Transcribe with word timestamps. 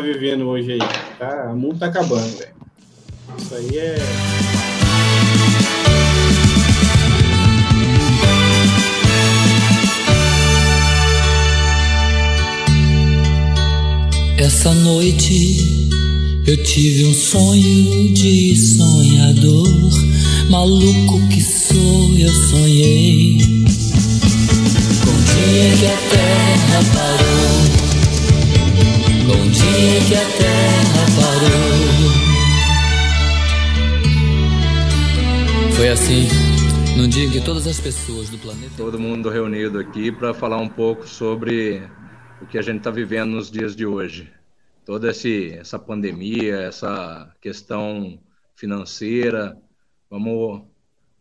vivendo 0.00 0.48
hoje 0.48 0.72
aí. 0.72 0.78
Tá? 1.18 1.50
O 1.52 1.56
mundo 1.56 1.78
tá 1.78 1.86
acabando, 1.86 2.36
velho. 2.36 2.50
Isso 3.38 3.54
aí 3.54 3.78
é. 3.78 3.96
Essa 14.38 14.72
noite 14.74 15.80
eu 16.46 16.56
tive 16.64 17.06
um 17.06 17.14
sonho 17.14 18.12
de 18.12 18.56
sonhador, 18.56 19.68
maluco 20.48 21.28
que 21.28 21.40
sou, 21.40 22.16
eu 22.18 22.32
sonhei. 22.48 23.38
Com 25.04 25.10
o 25.10 25.22
dia 25.22 25.76
que 25.78 25.86
a 25.86 25.96
terra 26.10 26.82
parou, 26.94 27.79
com 29.26 29.32
o 29.32 29.50
dia 29.50 30.00
que 30.08 30.14
a 30.14 30.24
terra 30.38 31.04
parou. 31.16 31.70
Foi 35.76 35.88
assim, 35.88 36.28
num 36.96 37.08
dia 37.08 37.30
que 37.30 37.40
todas 37.40 37.66
as 37.66 37.80
pessoas 37.80 38.28
do 38.28 38.38
planeta. 38.38 38.74
Todo 38.76 38.98
mundo 38.98 39.28
reunido 39.30 39.78
aqui 39.78 40.12
para 40.12 40.34
falar 40.34 40.58
um 40.58 40.68
pouco 40.68 41.08
sobre 41.08 41.82
o 42.40 42.46
que 42.46 42.58
a 42.58 42.62
gente 42.62 42.78
está 42.78 42.90
vivendo 42.90 43.30
nos 43.32 43.50
dias 43.50 43.74
de 43.74 43.86
hoje. 43.86 44.30
Toda 44.84 45.10
esse, 45.10 45.52
essa 45.52 45.78
pandemia, 45.78 46.56
essa 46.62 47.34
questão 47.40 48.18
financeira. 48.54 49.56
Vamos 50.10 50.62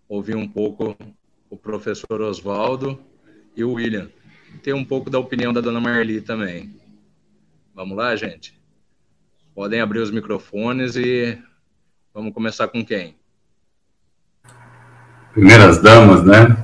ouvir 0.07 0.35
um 0.35 0.47
pouco 0.47 0.95
o 1.49 1.57
professor 1.57 2.21
Oswaldo 2.21 2.99
e 3.55 3.63
o 3.63 3.73
William. 3.73 4.09
Tem 4.63 4.73
um 4.73 4.83
pouco 4.83 5.09
da 5.09 5.19
opinião 5.19 5.53
da 5.53 5.61
dona 5.61 5.79
Marli 5.79 6.21
também. 6.21 6.78
Vamos 7.79 7.95
lá, 7.95 8.13
gente? 8.13 8.61
Podem 9.55 9.79
abrir 9.79 9.99
os 9.99 10.11
microfones 10.11 10.97
e 10.97 11.41
vamos 12.13 12.33
começar 12.33 12.67
com 12.67 12.83
quem? 12.83 13.15
Primeiras 15.31 15.81
damas, 15.81 16.25
né? 16.25 16.61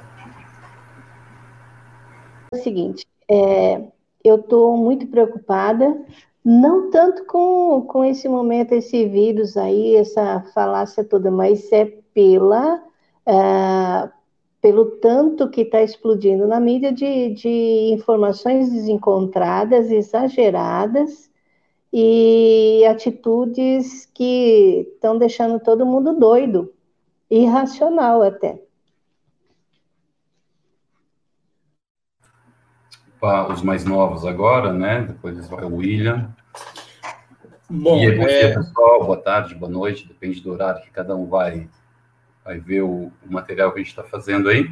É 2.52 2.58
o 2.58 2.62
seguinte, 2.62 3.08
é, 3.32 3.82
eu 4.26 4.36
estou 4.36 4.76
muito 4.76 5.08
preocupada, 5.08 5.98
não 6.44 6.90
tanto 6.92 7.24
com, 7.24 7.84
com 7.84 8.04
esse 8.04 8.28
momento, 8.28 8.74
esse 8.74 9.08
vírus 9.08 9.56
aí, 9.56 9.96
essa 9.96 10.42
falácia 10.54 11.02
toda, 11.02 11.32
mas 11.32 11.72
é 11.72 11.86
pela, 12.14 12.84
é, 13.26 14.10
pelo 14.66 14.86
tanto 14.98 15.48
que 15.48 15.62
está 15.62 15.84
explodindo 15.84 16.48
na 16.48 16.60
mídia 16.60 16.92
de, 16.92 17.36
de 17.36 17.94
informações 17.94 18.72
desencontradas, 18.72 19.92
exageradas, 19.92 21.30
e 21.94 22.84
atitudes 22.90 24.10
que 24.12 24.90
estão 24.96 25.20
deixando 25.20 25.60
todo 25.60 25.86
mundo 25.86 26.18
doido, 26.18 26.74
irracional 27.30 28.24
até. 28.24 28.60
os 33.52 33.62
mais 33.62 33.86
novos 33.86 34.26
agora, 34.26 34.74
né? 34.74 35.04
Depois 35.04 35.48
vai 35.48 35.64
o 35.64 35.76
William. 35.76 36.36
Bom, 37.70 37.98
e 37.98 38.08
aí, 38.08 38.18
bom 38.18 38.24
é... 38.24 38.40
dia, 38.40 38.56
pessoal. 38.56 39.06
Boa 39.06 39.18
tarde, 39.18 39.54
boa 39.54 39.72
noite. 39.72 40.08
Depende 40.08 40.42
do 40.42 40.52
horário 40.52 40.82
que 40.82 40.90
cada 40.90 41.16
um 41.16 41.28
vai, 41.28 41.70
vai 42.46 42.60
ver 42.60 42.84
o, 42.84 43.12
o 43.28 43.34
material 43.34 43.72
que 43.72 43.80
a 43.80 43.82
gente 43.82 43.90
está 43.90 44.04
fazendo 44.04 44.48
aí. 44.48 44.72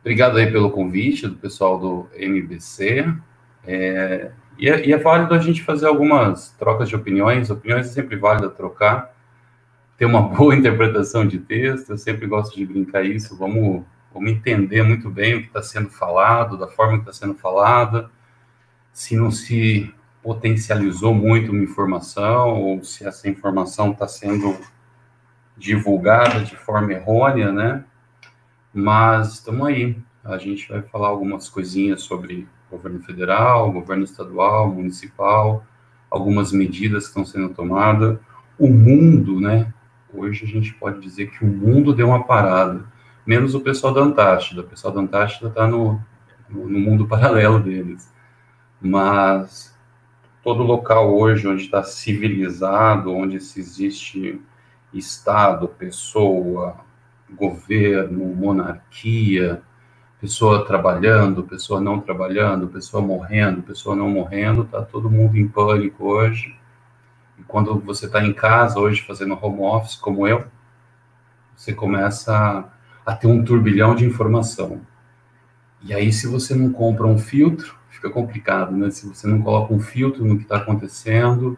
Obrigado 0.00 0.36
aí 0.36 0.52
pelo 0.52 0.70
convite 0.70 1.26
do 1.26 1.34
pessoal 1.34 1.80
do 1.80 2.08
MBC. 2.14 3.12
É, 3.66 4.30
e, 4.56 4.68
é, 4.68 4.86
e 4.86 4.92
é 4.92 4.98
válido 4.98 5.34
a 5.34 5.38
gente 5.38 5.64
fazer 5.64 5.86
algumas 5.86 6.50
trocas 6.50 6.88
de 6.88 6.94
opiniões. 6.94 7.50
Opiniões 7.50 7.88
é 7.88 7.90
sempre 7.90 8.16
válido 8.16 8.50
trocar. 8.50 9.16
Ter 9.96 10.04
uma 10.04 10.22
boa 10.28 10.54
interpretação 10.54 11.26
de 11.26 11.38
texto. 11.38 11.90
Eu 11.90 11.98
sempre 11.98 12.26
gosto 12.26 12.54
de 12.54 12.64
brincar 12.64 13.04
isso. 13.04 13.36
Vamos 13.36 13.84
Vamos 14.16 14.30
entender 14.30 14.82
muito 14.82 15.10
bem 15.10 15.34
o 15.34 15.42
que 15.42 15.48
está 15.48 15.62
sendo 15.62 15.90
falado, 15.90 16.56
da 16.56 16.66
forma 16.66 16.94
que 16.94 17.00
está 17.00 17.12
sendo 17.12 17.34
falada, 17.34 18.10
se 18.90 19.14
não 19.14 19.30
se 19.30 19.94
potencializou 20.22 21.12
muito 21.12 21.52
uma 21.52 21.62
informação, 21.62 22.62
ou 22.62 22.82
se 22.82 23.06
essa 23.06 23.28
informação 23.28 23.90
está 23.90 24.08
sendo 24.08 24.56
divulgada 25.56 26.40
de 26.40 26.56
forma 26.56 26.92
errônea, 26.92 27.52
né? 27.52 27.84
Mas 28.72 29.34
estamos 29.34 29.66
aí. 29.66 29.98
A 30.24 30.38
gente 30.38 30.68
vai 30.68 30.82
falar 30.82 31.08
algumas 31.08 31.48
coisinhas 31.48 32.02
sobre 32.02 32.48
governo 32.70 33.00
federal, 33.00 33.70
governo 33.72 34.04
estadual, 34.04 34.72
municipal, 34.72 35.64
algumas 36.10 36.52
medidas 36.52 37.04
que 37.04 37.08
estão 37.08 37.24
sendo 37.24 37.50
tomadas. 37.50 38.18
O 38.58 38.68
mundo, 38.68 39.40
né? 39.40 39.72
Hoje 40.12 40.44
a 40.44 40.48
gente 40.48 40.74
pode 40.74 41.00
dizer 41.00 41.30
que 41.30 41.44
o 41.44 41.48
mundo 41.48 41.94
deu 41.94 42.08
uma 42.08 42.24
parada 42.24 42.84
menos 43.26 43.54
o 43.54 43.60
pessoal 43.60 43.92
da 43.92 44.00
Antártida. 44.02 44.60
O 44.60 44.64
pessoal 44.64 44.94
da 44.94 45.00
Antártida 45.00 45.48
está 45.48 45.66
no, 45.66 46.00
no, 46.48 46.78
mundo 46.78 47.08
paralelo 47.08 47.60
deles. 47.60 48.10
Mas 48.80 49.76
todo 50.42 50.62
local 50.62 51.12
hoje 51.12 51.48
onde 51.48 51.64
está 51.64 51.82
civilizado, 51.82 53.12
onde 53.12 53.40
se 53.40 53.58
existe 53.58 54.40
Estado, 54.92 55.68
pessoa, 55.68 56.76
governo, 57.30 58.24
monarquia, 58.34 59.62
pessoa 60.20 60.64
trabalhando, 60.64 61.42
pessoa 61.42 61.80
não 61.80 62.00
trabalhando, 62.00 62.68
pessoa 62.68 63.02
morrendo, 63.02 63.62
pessoa 63.62 63.94
não 63.94 64.08
morrendo, 64.08 64.62
está 64.62 64.82
todo 64.82 65.10
mundo 65.10 65.36
em 65.36 65.46
pânico 65.46 66.04
hoje. 66.04 66.56
E 67.38 67.42
quando 67.42 67.78
você 67.80 68.06
está 68.06 68.24
em 68.24 68.32
casa 68.32 68.78
hoje 68.78 69.02
fazendo 69.02 69.38
home 69.40 69.60
office, 69.60 69.96
como 69.96 70.26
eu, 70.26 70.46
você 71.54 71.72
começa 71.72 72.70
a 73.04 73.14
ter 73.14 73.26
um 73.26 73.44
turbilhão 73.44 73.94
de 73.94 74.04
informação. 74.04 74.80
E 75.82 75.94
aí, 75.94 76.12
se 76.12 76.26
você 76.26 76.54
não 76.54 76.72
compra 76.72 77.06
um 77.06 77.18
filtro, 77.18 77.76
fica 77.88 78.10
complicado, 78.10 78.72
né? 78.72 78.90
Se 78.90 79.06
você 79.06 79.26
não 79.26 79.40
coloca 79.40 79.72
um 79.72 79.80
filtro 79.80 80.24
no 80.24 80.36
que 80.36 80.42
está 80.42 80.56
acontecendo, 80.56 81.56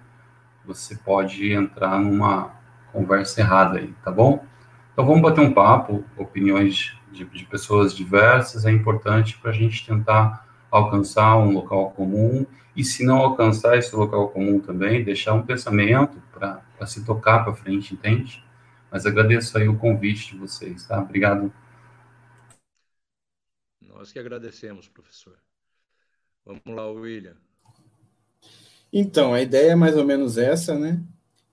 você 0.67 0.97
pode 0.97 1.53
entrar 1.53 1.99
numa 1.99 2.58
conversa 2.93 3.41
errada 3.41 3.79
aí, 3.79 3.93
tá 4.05 4.11
bom? 4.11 4.45
Então, 4.93 5.07
vamos 5.07 5.23
bater 5.23 5.41
um 5.41 5.53
papo, 5.53 6.05
opiniões 6.17 6.97
de, 7.13 7.25
de 7.25 7.45
pessoas 7.45 7.95
diversas, 7.95 8.65
é 8.65 8.71
importante 8.71 9.39
para 9.39 9.51
a 9.51 9.55
gente 9.55 9.87
tentar 9.87 10.47
alcançar 10.71 11.37
um 11.37 11.53
local 11.53 11.91
comum, 11.93 12.45
e 12.75 12.85
se 12.85 13.05
não 13.05 13.19
alcançar 13.19 13.77
esse 13.77 13.95
local 13.95 14.29
comum 14.29 14.61
também, 14.61 15.03
deixar 15.03 15.35
um 15.35 15.43
pensamento 15.43 16.21
para 16.33 16.87
se 16.87 17.05
tocar 17.05 17.45
para 17.45 17.55
frente, 17.55 17.95
entende? 17.95 18.45
Mas 18.91 19.05
agradeço 19.05 19.57
aí 19.59 19.69
o 19.69 19.77
convite 19.77 20.33
de 20.33 20.39
vocês, 20.39 20.87
tá? 20.87 21.01
Obrigado. 21.01 21.53
Nós 23.81 24.13
que 24.13 24.19
agradecemos, 24.19 24.89
professor. 24.89 25.37
Vamos 26.45 26.63
lá, 26.67 26.89
William. 26.89 27.37
Então, 28.93 29.35
a 29.35 29.43
ideia 29.43 29.73
é 29.73 29.75
mais 29.75 29.97
ou 29.97 30.05
menos 30.05 30.39
essa, 30.39 30.79
né? 30.79 31.03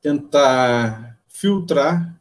Tentar 0.02 1.15
filtrar, 1.36 2.18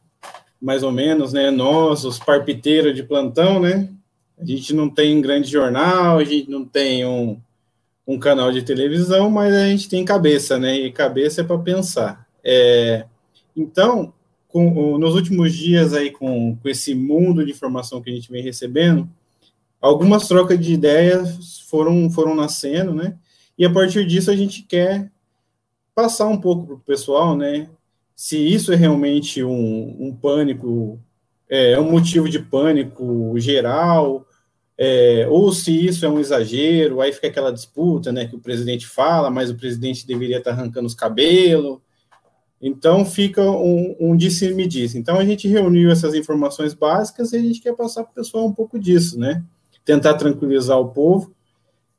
mais 0.61 0.83
ou 0.83 0.91
menos, 0.91 1.31
né? 1.31 1.49
Nós, 1.49 2.03
os 2.03 2.19
parpiteiros 2.19 2.93
de 2.93 3.01
plantão, 3.01 3.61
né? 3.61 3.89
A 4.37 4.45
gente 4.45 4.73
não 4.73 4.89
tem 4.89 5.17
um 5.17 5.21
grande 5.21 5.49
jornal, 5.49 6.17
a 6.17 6.23
gente 6.23 6.49
não 6.49 6.65
tem 6.65 7.05
um, 7.05 7.39
um 8.05 8.19
canal 8.19 8.51
de 8.51 8.61
televisão, 8.61 9.29
mas 9.29 9.53
a 9.53 9.67
gente 9.67 9.87
tem 9.87 10.03
cabeça, 10.03 10.59
né? 10.59 10.75
E 10.75 10.91
cabeça 10.91 11.41
é 11.41 11.43
para 11.45 11.57
pensar. 11.57 12.27
É, 12.43 13.05
então, 13.55 14.13
com, 14.49 14.97
nos 14.97 15.15
últimos 15.15 15.53
dias 15.53 15.93
aí 15.93 16.11
com, 16.11 16.57
com 16.57 16.67
esse 16.67 16.93
mundo 16.93 17.45
de 17.45 17.51
informação 17.51 18.01
que 18.01 18.09
a 18.09 18.13
gente 18.13 18.29
vem 18.29 18.43
recebendo, 18.43 19.09
algumas 19.79 20.27
trocas 20.27 20.59
de 20.59 20.73
ideias 20.73 21.61
foram, 21.69 22.09
foram 22.09 22.35
nascendo, 22.35 22.93
né? 22.93 23.15
E 23.57 23.65
a 23.65 23.69
partir 23.69 24.05
disso 24.05 24.29
a 24.29 24.35
gente 24.35 24.61
quer 24.63 25.09
passar 25.93 26.27
um 26.27 26.37
pouco 26.37 26.65
para 26.65 26.75
o 26.75 26.79
pessoal, 26.79 27.37
né? 27.37 27.69
Se 28.15 28.37
isso 28.37 28.71
é 28.71 28.75
realmente 28.75 29.43
um, 29.43 29.95
um 29.99 30.15
pânico, 30.15 30.99
é, 31.49 31.71
é 31.71 31.79
um 31.79 31.91
motivo 31.91 32.29
de 32.29 32.39
pânico 32.39 33.33
geral, 33.37 34.25
é, 34.77 35.25
ou 35.29 35.53
se 35.53 35.85
isso 35.85 36.05
é 36.05 36.09
um 36.09 36.19
exagero, 36.19 37.01
aí 37.01 37.11
fica 37.13 37.27
aquela 37.27 37.51
disputa, 37.51 38.11
né? 38.11 38.27
Que 38.27 38.35
o 38.35 38.39
presidente 38.39 38.85
fala, 38.85 39.29
mas 39.29 39.49
o 39.49 39.55
presidente 39.55 40.05
deveria 40.05 40.37
estar 40.37 40.51
arrancando 40.51 40.87
os 40.87 40.93
cabelos. 40.93 41.79
Então, 42.61 43.05
fica 43.05 43.41
um, 43.41 43.95
um 43.99 44.17
disse-me 44.17 44.67
disse. 44.67 44.97
Então, 44.97 45.17
a 45.17 45.25
gente 45.25 45.47
reuniu 45.47 45.91
essas 45.91 46.13
informações 46.13 46.73
básicas 46.73 47.31
e 47.31 47.37
a 47.37 47.39
gente 47.39 47.61
quer 47.61 47.75
passar 47.75 48.03
para 48.03 48.11
o 48.11 48.15
pessoal 48.15 48.45
um 48.45 48.53
pouco 48.53 48.79
disso, 48.79 49.19
né? 49.19 49.43
Tentar 49.85 50.15
tranquilizar 50.15 50.79
o 50.79 50.89
povo. 50.89 51.33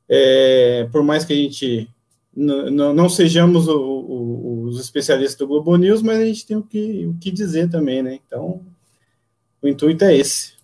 É, 0.09 0.87
por 0.91 1.03
mais 1.03 1.25
que 1.25 1.33
a 1.33 1.35
gente 1.35 1.89
não 2.35 3.09
sejamos 3.09 3.67
o, 3.67 3.79
o, 3.79 4.46
os 4.67 4.79
especialistas 4.79 5.37
do 5.37 5.47
Globo 5.47 5.75
News, 5.77 6.01
mas 6.01 6.19
a 6.19 6.25
gente 6.25 6.45
tem 6.45 6.57
o 6.57 6.63
que, 6.63 7.05
o 7.05 7.17
que 7.17 7.31
dizer 7.31 7.69
também, 7.69 8.03
né? 8.03 8.15
Então, 8.15 8.65
o 9.61 9.67
intuito 9.67 10.03
é 10.03 10.15
esse. 10.15 10.57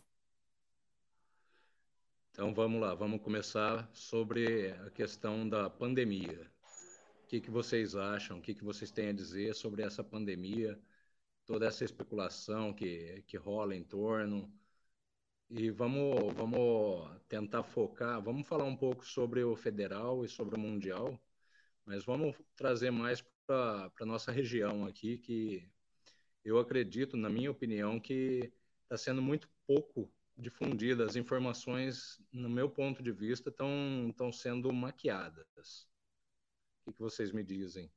Então, 2.32 2.54
vamos 2.54 2.82
lá, 2.82 2.94
vamos 2.96 3.22
começar 3.22 3.90
sobre 3.94 4.72
a 4.86 4.90
questão 4.90 5.48
da 5.48 5.70
pandemia 5.70 6.54
que, 7.34 7.42
que 7.42 7.50
vocês 7.50 7.96
acham, 7.96 8.38
o 8.38 8.42
que, 8.42 8.54
que 8.54 8.64
vocês 8.64 8.92
têm 8.92 9.10
a 9.10 9.14
dizer 9.14 9.56
sobre 9.56 9.82
essa 9.82 10.04
pandemia, 10.04 10.80
toda 11.48 11.66
essa 11.66 11.84
especulação 11.84 12.72
que, 12.72 13.24
que 13.26 13.38
rola 13.38 13.76
em 13.76 13.84
torno. 13.84 14.54
E 15.50 15.72
vamos, 15.72 16.34
vamos 16.36 17.10
tentar 17.28 17.64
focar, 17.64 18.22
vamos 18.22 18.48
falar 18.48 18.66
um 18.66 18.76
pouco 18.76 19.04
sobre 19.06 19.44
o 19.44 19.56
federal 19.56 20.24
e 20.24 20.30
sobre 20.30 20.56
o 20.56 20.60
mundial, 20.60 21.20
mas 21.86 22.06
vamos 22.06 22.36
trazer 22.56 22.92
mais 22.92 23.24
para 23.46 23.92
a 24.02 24.06
nossa 24.06 24.32
região 24.32 24.86
aqui, 24.86 25.18
que 25.18 25.70
eu 26.44 26.60
acredito, 26.60 27.16
na 27.16 27.30
minha 27.30 27.52
opinião, 27.52 28.00
que 28.00 28.52
está 28.84 28.98
sendo 28.98 29.22
muito 29.22 29.50
pouco 29.66 30.12
difundida. 30.38 31.06
As 31.06 31.16
informações, 31.16 32.20
no 32.32 32.50
meu 32.50 32.70
ponto 32.70 33.02
de 33.02 33.12
vista, 33.12 33.50
estão 33.50 34.32
sendo 34.32 34.72
maquiadas. 34.74 35.88
O 36.82 36.86
que, 36.86 36.94
que 36.94 37.02
vocês 37.02 37.32
me 37.32 37.44
dizem? 37.44 37.90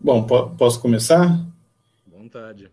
Bom, 0.00 0.26
posso 0.56 0.80
começar? 0.80 1.28
Vontade. 2.06 2.70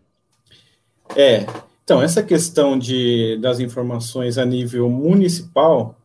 É, 1.14 1.40
então, 1.84 2.02
essa 2.02 2.22
questão 2.22 2.78
de, 2.78 3.38
das 3.38 3.60
informações 3.60 4.38
a 4.38 4.44
nível 4.44 4.88
municipal 4.88 5.97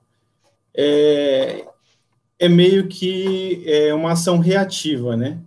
é, 0.76 1.66
é 2.40 2.50
meio 2.50 2.88
que 2.88 3.64
é 3.66 3.94
uma 3.94 4.12
ação 4.12 4.40
reativa, 4.40 5.16
né? 5.16 5.40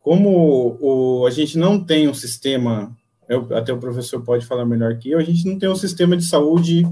Como 0.00 0.78
o, 0.80 1.26
a 1.26 1.30
gente 1.30 1.58
não 1.58 1.82
tem 1.82 2.08
um 2.08 2.14
sistema, 2.14 2.96
eu, 3.28 3.54
até 3.56 3.72
o 3.72 3.78
professor 3.78 4.22
pode 4.22 4.46
falar 4.46 4.64
melhor 4.64 4.96
que 4.98 5.10
eu, 5.10 5.18
a 5.18 5.22
gente 5.22 5.46
não 5.46 5.58
tem 5.58 5.68
um 5.68 5.76
sistema 5.76 6.16
de 6.16 6.24
saúde 6.24 6.84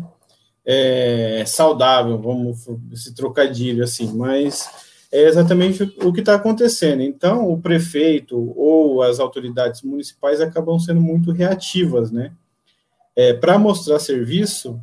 é, 0.64 1.43
saudável, 1.46 2.19
vamos 2.19 2.67
esse 2.93 3.14
trocadilho 3.14 3.82
assim, 3.82 4.12
mas 4.12 4.69
é 5.12 5.22
exatamente 5.25 5.82
o 5.82 6.12
que 6.12 6.20
está 6.20 6.34
acontecendo. 6.34 7.02
Então, 7.02 7.50
o 7.50 7.61
prefeito 7.61 8.52
ou 8.56 9.02
as 9.02 9.19
autoridades 9.19 9.82
municipais 9.82 10.40
acabam 10.40 10.78
sendo 10.78 11.00
muito 11.00 11.32
reativas, 11.32 12.12
né? 12.12 12.32
É, 13.17 13.34
Para 13.34 13.58
mostrar 13.58 13.99
serviço 13.99 14.81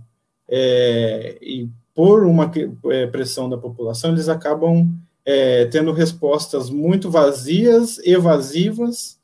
é, 0.50 1.38
e 1.42 1.70
por 1.98 2.28
uma 2.28 2.52
é, 2.92 3.08
pressão 3.08 3.50
da 3.50 3.58
população, 3.58 4.12
eles 4.12 4.30
acabam 4.30 4.88
é, 5.26 5.66
tendo 5.66 5.92
respostas 5.92 6.70
muito 6.70 7.10
vazias, 7.10 7.98
evasivas 8.06 9.20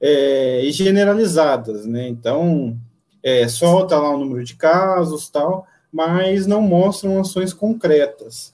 é, 0.00 0.60
e 0.64 0.72
generalizadas, 0.72 1.86
né? 1.86 2.08
Então, 2.08 2.76
é, 3.22 3.46
solta 3.46 3.96
lá 3.96 4.10
o 4.10 4.18
número 4.18 4.42
de 4.42 4.56
casos, 4.56 5.28
tal, 5.28 5.68
mas 5.92 6.48
não 6.48 6.60
mostram 6.60 7.20
ações 7.20 7.52
concretas. 7.52 8.52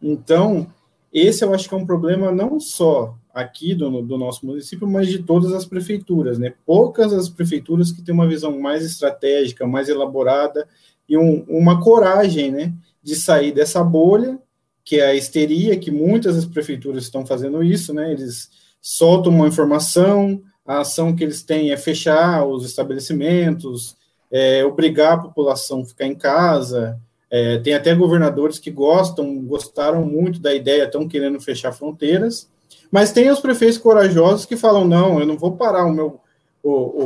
Então, 0.00 0.66
esse 1.10 1.42
eu 1.42 1.54
acho 1.54 1.66
que 1.66 1.74
é 1.74 1.78
um 1.78 1.86
problema 1.86 2.30
não 2.30 2.60
só 2.60 3.16
aqui 3.32 3.74
do, 3.74 4.02
do 4.02 4.18
nosso 4.18 4.44
município, 4.44 4.86
mas 4.86 5.08
de 5.08 5.22
todas 5.22 5.54
as 5.54 5.64
prefeituras, 5.64 6.38
né? 6.38 6.52
Poucas 6.66 7.14
as 7.14 7.30
prefeituras 7.30 7.90
que 7.90 8.02
têm 8.02 8.14
uma 8.14 8.28
visão 8.28 8.60
mais 8.60 8.84
estratégica, 8.84 9.66
mais 9.66 9.88
elaborada 9.88 10.68
e 11.08 11.16
um, 11.16 11.44
uma 11.48 11.82
coragem, 11.82 12.50
né, 12.50 12.72
de 13.02 13.14
sair 13.14 13.52
dessa 13.52 13.82
bolha, 13.82 14.38
que 14.84 14.96
é 15.00 15.06
a 15.06 15.14
histeria, 15.14 15.78
que 15.78 15.90
muitas 15.90 16.36
das 16.36 16.44
prefeituras 16.44 17.04
estão 17.04 17.24
fazendo 17.24 17.62
isso, 17.62 17.94
né? 17.94 18.12
Eles 18.12 18.50
soltam 18.80 19.32
uma 19.32 19.48
informação, 19.48 20.42
a 20.66 20.80
ação 20.80 21.14
que 21.14 21.24
eles 21.24 21.42
têm 21.42 21.70
é 21.72 21.76
fechar 21.76 22.46
os 22.46 22.66
estabelecimentos, 22.66 23.96
é, 24.30 24.64
obrigar 24.64 25.12
a 25.14 25.22
população 25.22 25.80
a 25.80 25.86
ficar 25.86 26.06
em 26.06 26.14
casa, 26.14 27.00
é, 27.30 27.58
tem 27.58 27.74
até 27.74 27.94
governadores 27.94 28.58
que 28.58 28.70
gostam, 28.70 29.42
gostaram 29.42 30.04
muito 30.04 30.38
da 30.38 30.54
ideia, 30.54 30.84
estão 30.84 31.08
querendo 31.08 31.40
fechar 31.40 31.72
fronteiras, 31.72 32.48
mas 32.90 33.10
tem 33.10 33.30
os 33.30 33.40
prefeitos 33.40 33.78
corajosos 33.78 34.46
que 34.46 34.56
falam: 34.56 34.84
não, 34.86 35.18
eu 35.18 35.26
não 35.26 35.36
vou 35.36 35.56
parar 35.56 35.84
o 35.86 35.92
meu, 35.92 36.20
o, 36.62 36.70
o, 36.70 37.04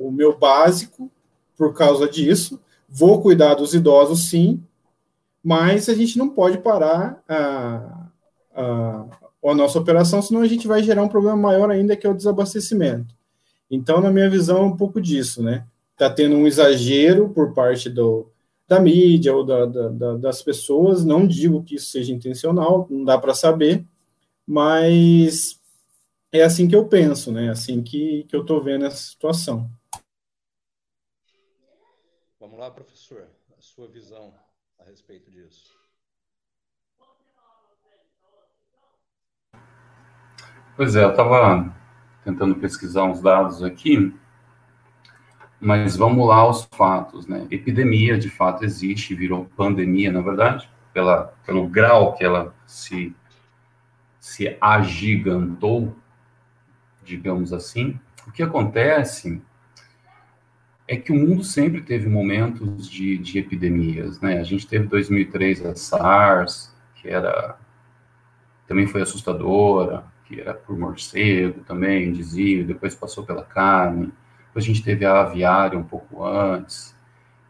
o, 0.00 0.08
o 0.08 0.12
meu 0.12 0.38
básico 0.38 1.10
por 1.56 1.74
causa 1.74 2.08
disso, 2.08 2.58
vou 2.90 3.22
cuidar 3.22 3.54
dos 3.54 3.72
idosos 3.72 4.28
sim, 4.28 4.62
mas 5.42 5.88
a 5.88 5.94
gente 5.94 6.18
não 6.18 6.28
pode 6.28 6.58
parar 6.58 7.22
a, 7.28 8.08
a, 8.54 9.06
a 9.44 9.54
nossa 9.54 9.78
operação, 9.78 10.20
senão 10.20 10.42
a 10.42 10.48
gente 10.48 10.66
vai 10.66 10.82
gerar 10.82 11.02
um 11.02 11.08
problema 11.08 11.36
maior 11.36 11.70
ainda, 11.70 11.96
que 11.96 12.06
é 12.06 12.10
o 12.10 12.16
desabastecimento. 12.16 13.14
Então, 13.70 14.00
na 14.00 14.10
minha 14.10 14.28
visão, 14.28 14.58
é 14.58 14.66
um 14.66 14.76
pouco 14.76 15.00
disso, 15.00 15.42
né? 15.42 15.64
Está 15.92 16.10
tendo 16.10 16.34
um 16.34 16.46
exagero 16.46 17.28
por 17.28 17.54
parte 17.54 17.88
do, 17.88 18.26
da 18.66 18.80
mídia 18.80 19.34
ou 19.34 19.44
da, 19.44 19.66
da, 19.66 20.16
das 20.16 20.42
pessoas. 20.42 21.04
Não 21.04 21.26
digo 21.26 21.62
que 21.62 21.76
isso 21.76 21.90
seja 21.90 22.12
intencional, 22.12 22.86
não 22.90 23.04
dá 23.04 23.16
para 23.16 23.34
saber, 23.34 23.84
mas 24.46 25.60
é 26.32 26.42
assim 26.42 26.66
que 26.66 26.74
eu 26.74 26.86
penso, 26.86 27.30
né? 27.30 27.46
É 27.46 27.50
assim 27.50 27.82
que, 27.82 28.24
que 28.28 28.34
eu 28.34 28.40
estou 28.40 28.62
vendo 28.62 28.84
essa 28.84 28.96
situação. 28.96 29.70
Vamos 32.60 32.74
lá, 32.74 32.74
professor, 32.74 33.26
a 33.56 33.62
sua 33.62 33.88
visão 33.88 34.34
a 34.78 34.84
respeito 34.84 35.30
disso. 35.30 35.74
Pois 40.76 40.94
é, 40.94 41.02
eu 41.02 41.08
estava 41.08 41.74
tentando 42.22 42.54
pesquisar 42.56 43.04
uns 43.04 43.22
dados 43.22 43.62
aqui 43.62 44.14
mas 45.58 45.96
vamos 45.96 46.28
lá 46.28 46.36
aos 46.36 46.68
fatos, 46.70 47.26
né? 47.26 47.46
Epidemia, 47.50 48.18
de 48.18 48.28
fato, 48.28 48.62
existe, 48.62 49.14
virou 49.14 49.46
pandemia, 49.56 50.12
na 50.12 50.20
verdade, 50.20 50.70
pela, 50.92 51.32
pelo 51.46 51.66
grau 51.66 52.12
que 52.14 52.22
ela 52.22 52.54
se, 52.66 53.16
se 54.18 54.58
agigantou, 54.60 55.96
digamos 57.02 57.54
assim. 57.54 57.98
O 58.26 58.30
que 58.30 58.42
acontece 58.42 59.42
é 60.90 60.96
que 60.96 61.12
o 61.12 61.14
mundo 61.14 61.44
sempre 61.44 61.80
teve 61.82 62.08
momentos 62.08 62.90
de, 62.90 63.16
de 63.18 63.38
epidemias, 63.38 64.20
né? 64.20 64.38
A 64.38 64.42
gente 64.42 64.66
teve 64.66 64.86
2003 64.86 65.64
a 65.66 65.74
SARS, 65.74 66.74
que 66.96 67.08
era 67.08 67.56
também 68.66 68.86
foi 68.86 69.02
assustadora, 69.02 70.04
que 70.24 70.40
era 70.40 70.54
por 70.54 70.78
morcego 70.78 71.60
também, 71.60 72.12
dizia, 72.12 72.64
depois 72.64 72.94
passou 72.94 73.24
pela 73.24 73.42
carne 73.42 74.12
depois 74.50 74.64
a 74.64 74.66
gente 74.66 74.82
teve 74.82 75.04
a 75.06 75.20
aviária 75.20 75.78
um 75.78 75.82
pouco 75.84 76.24
antes. 76.24 76.96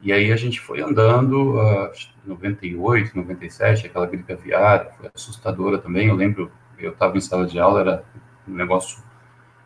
E 0.03 0.13
aí 0.13 0.33
a 0.33 0.37
gente 0.37 0.61
foi 0.61 0.83
andando, 0.83 1.57
uh, 1.57 1.91
98, 2.27 3.17
97, 3.17 3.87
aquela 3.87 4.07
gripe 4.07 4.33
aviária, 4.33 4.91
foi 4.99 5.11
assustadora 5.15 5.79
também. 5.79 6.09
Eu 6.09 6.15
lembro, 6.15 6.51
eu 6.79 6.93
estava 6.93 7.17
em 7.17 7.21
sala 7.21 7.47
de 7.47 7.59
aula, 7.59 7.81
era 7.81 8.05
um 8.47 8.55
negócio 8.55 9.03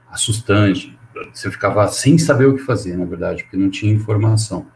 assustante. 0.09 0.97
Você 1.33 1.51
ficava 1.51 1.87
sem 1.89 2.19
saber 2.19 2.47
o 2.47 2.57
que 2.57 2.63
fazer, 2.63 2.97
na 2.97 3.05
verdade, 3.05 3.43
porque 3.43 3.57
não 3.57 3.71
tinha 3.71 3.93
informação. 3.93 4.67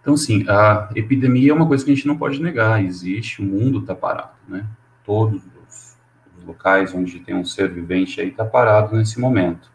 Então, 0.00 0.14
assim, 0.14 0.44
a 0.48 0.90
epidemia 0.94 1.50
é 1.50 1.54
uma 1.54 1.66
coisa 1.66 1.84
que 1.84 1.90
a 1.90 1.94
gente 1.94 2.06
não 2.06 2.16
pode 2.16 2.42
negar, 2.42 2.82
existe, 2.82 3.42
o 3.42 3.44
mundo 3.44 3.80
está 3.80 3.94
parado, 3.94 4.32
né? 4.48 4.66
Todos 5.04 5.42
os, 5.44 5.96
os 6.38 6.44
locais 6.44 6.94
onde 6.94 7.20
tem 7.20 7.34
um 7.34 7.44
ser 7.44 7.70
vivente 7.70 8.20
aí 8.20 8.28
está 8.28 8.44
parado 8.44 8.96
nesse 8.96 9.20
momento 9.20 9.70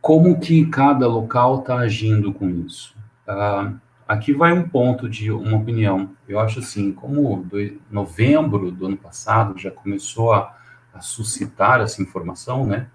como 0.00 0.40
que 0.40 0.66
cada 0.66 1.06
local 1.06 1.60
está 1.60 1.76
agindo 1.76 2.32
com 2.32 2.48
isso? 2.48 2.96
Uh, 3.28 3.78
aqui 4.08 4.32
vai 4.32 4.52
um 4.52 4.68
ponto 4.68 5.08
de 5.08 5.30
uma 5.30 5.58
opinião. 5.58 6.10
Eu 6.26 6.40
acho 6.40 6.60
assim, 6.60 6.90
como 6.90 7.44
do, 7.44 7.78
novembro 7.90 8.70
do 8.70 8.86
ano 8.86 8.96
passado 8.96 9.58
já 9.58 9.70
começou 9.70 10.32
a, 10.32 10.56
a 10.92 11.00
suscitar 11.00 11.80
essa 11.80 12.02
informação, 12.02 12.66
né? 12.66 12.88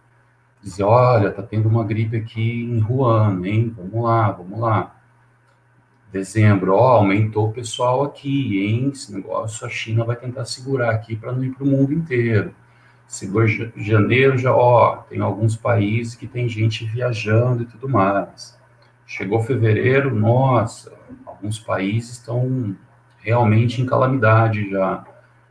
Dizer, 0.66 0.82
olha, 0.82 1.32
tá 1.32 1.44
tendo 1.44 1.70
uma 1.70 1.84
gripe 1.84 2.18
aqui 2.18 2.64
em 2.64 2.84
Wuhan, 2.84 3.40
hein? 3.46 3.72
Vamos 3.78 4.04
lá, 4.04 4.32
vamos 4.32 4.60
lá. 4.60 4.96
Dezembro, 6.12 6.74
ó, 6.74 6.94
aumentou 6.94 7.50
o 7.50 7.54
pessoal 7.54 8.04
aqui, 8.04 8.66
hein? 8.66 8.90
Esse 8.92 9.14
negócio 9.14 9.64
a 9.64 9.70
China 9.70 10.04
vai 10.04 10.16
tentar 10.16 10.44
segurar 10.46 10.90
aqui 10.90 11.16
para 11.16 11.34
não 11.34 11.44
ir 11.44 11.52
para 11.52 11.64
o 11.64 11.68
mundo 11.68 11.94
inteiro. 11.94 12.56
Seguro 13.06 13.48
janeiro 13.76 14.40
já, 14.40 14.56
ó, 14.56 15.04
tem 15.08 15.20
alguns 15.22 15.56
países 15.56 16.16
que 16.16 16.26
tem 16.26 16.50
gente 16.50 16.84
viajando 16.84 17.62
e 17.62 17.68
tudo 17.68 17.88
mais. 17.88 18.58
Chegou 19.06 19.44
fevereiro, 19.44 20.16
nossa, 20.16 20.92
alguns 21.28 21.60
países 21.60 22.14
estão 22.14 22.76
realmente 23.20 23.84
em 23.84 23.86
calamidade 23.86 24.68
já. 24.72 25.06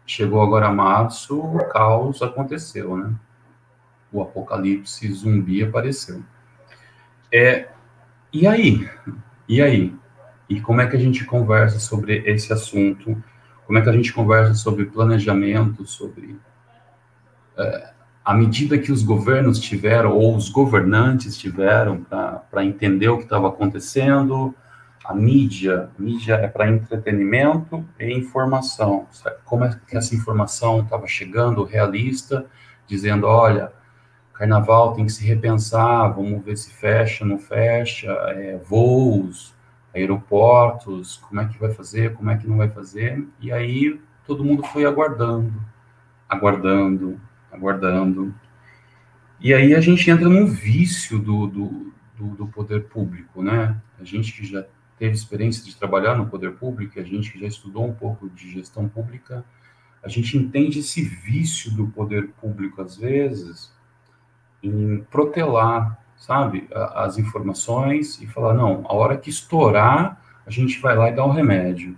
Chegou 0.04 0.42
agora 0.42 0.72
março, 0.72 1.38
o 1.38 1.64
caos 1.68 2.20
aconteceu, 2.20 2.96
né? 2.96 3.14
O 4.14 4.22
apocalipse 4.22 5.12
zumbi 5.12 5.62
apareceu. 5.62 6.22
É, 7.30 7.68
e 8.32 8.46
aí? 8.46 8.88
E 9.48 9.60
aí? 9.60 9.94
E 10.48 10.60
como 10.60 10.80
é 10.80 10.86
que 10.86 10.96
a 10.96 11.00
gente 11.00 11.24
conversa 11.24 11.78
sobre 11.78 12.22
esse 12.24 12.52
assunto? 12.52 13.22
Como 13.66 13.78
é 13.78 13.82
que 13.82 13.88
a 13.88 13.92
gente 13.92 14.12
conversa 14.12 14.54
sobre 14.54 14.86
planejamento, 14.86 15.84
sobre 15.84 16.38
à 18.24 18.32
medida 18.32 18.78
que 18.78 18.90
os 18.90 19.02
governos 19.02 19.60
tiveram, 19.60 20.12
ou 20.12 20.34
os 20.34 20.48
governantes 20.48 21.36
tiveram, 21.36 22.04
para 22.50 22.64
entender 22.64 23.08
o 23.08 23.18
que 23.18 23.24
estava 23.24 23.48
acontecendo, 23.48 24.54
a 25.04 25.14
mídia, 25.14 25.90
a 25.98 26.02
mídia 26.02 26.34
é 26.36 26.48
para 26.48 26.70
entretenimento 26.70 27.84
e 28.00 28.10
informação. 28.12 29.06
Como 29.44 29.64
é 29.64 29.78
que 29.86 29.96
essa 29.96 30.14
informação 30.14 30.80
estava 30.80 31.06
chegando, 31.06 31.62
realista, 31.64 32.46
dizendo, 32.86 33.26
olha, 33.26 33.70
carnaval 34.34 34.94
tem 34.94 35.06
que 35.06 35.12
se 35.12 35.24
repensar, 35.24 36.08
vamos 36.08 36.44
ver 36.44 36.56
se 36.56 36.72
fecha, 36.72 37.24
não 37.24 37.38
fecha, 37.38 38.10
é, 38.28 38.58
voos, 38.58 39.54
aeroportos, 39.94 41.16
como 41.16 41.40
é 41.40 41.46
que 41.46 41.58
vai 41.58 41.72
fazer, 41.72 42.14
como 42.14 42.30
é 42.30 42.36
que 42.36 42.46
não 42.46 42.56
vai 42.56 42.68
fazer, 42.68 43.24
e 43.40 43.52
aí 43.52 44.00
todo 44.26 44.44
mundo 44.44 44.64
foi 44.64 44.84
aguardando, 44.84 45.54
aguardando, 46.28 47.20
aguardando, 47.52 48.34
e 49.40 49.54
aí 49.54 49.74
a 49.74 49.80
gente 49.80 50.10
entra 50.10 50.28
num 50.28 50.46
vício 50.46 51.18
do, 51.18 51.46
do, 51.46 51.92
do, 52.16 52.26
do 52.34 52.46
poder 52.48 52.84
público, 52.84 53.42
né? 53.42 53.80
A 54.00 54.04
gente 54.04 54.32
que 54.32 54.44
já 54.44 54.64
teve 54.98 55.14
experiência 55.14 55.64
de 55.64 55.76
trabalhar 55.76 56.16
no 56.16 56.26
poder 56.26 56.52
público, 56.52 56.98
a 56.98 57.02
gente 57.02 57.30
que 57.30 57.38
já 57.38 57.46
estudou 57.46 57.86
um 57.86 57.92
pouco 57.92 58.28
de 58.30 58.50
gestão 58.50 58.88
pública, 58.88 59.44
a 60.02 60.08
gente 60.08 60.36
entende 60.36 60.80
esse 60.80 61.02
vício 61.02 61.70
do 61.72 61.86
poder 61.88 62.28
público, 62.40 62.80
às 62.80 62.96
vezes, 62.96 63.72
em 64.66 65.04
protelar, 65.10 65.98
sabe, 66.16 66.68
as 66.72 67.18
informações 67.18 68.20
e 68.20 68.26
falar, 68.26 68.54
não, 68.54 68.84
a 68.88 68.94
hora 68.94 69.16
que 69.16 69.30
estourar, 69.30 70.20
a 70.46 70.50
gente 70.50 70.80
vai 70.80 70.96
lá 70.96 71.10
e 71.10 71.14
dá 71.14 71.24
um 71.24 71.30
remédio. 71.30 71.96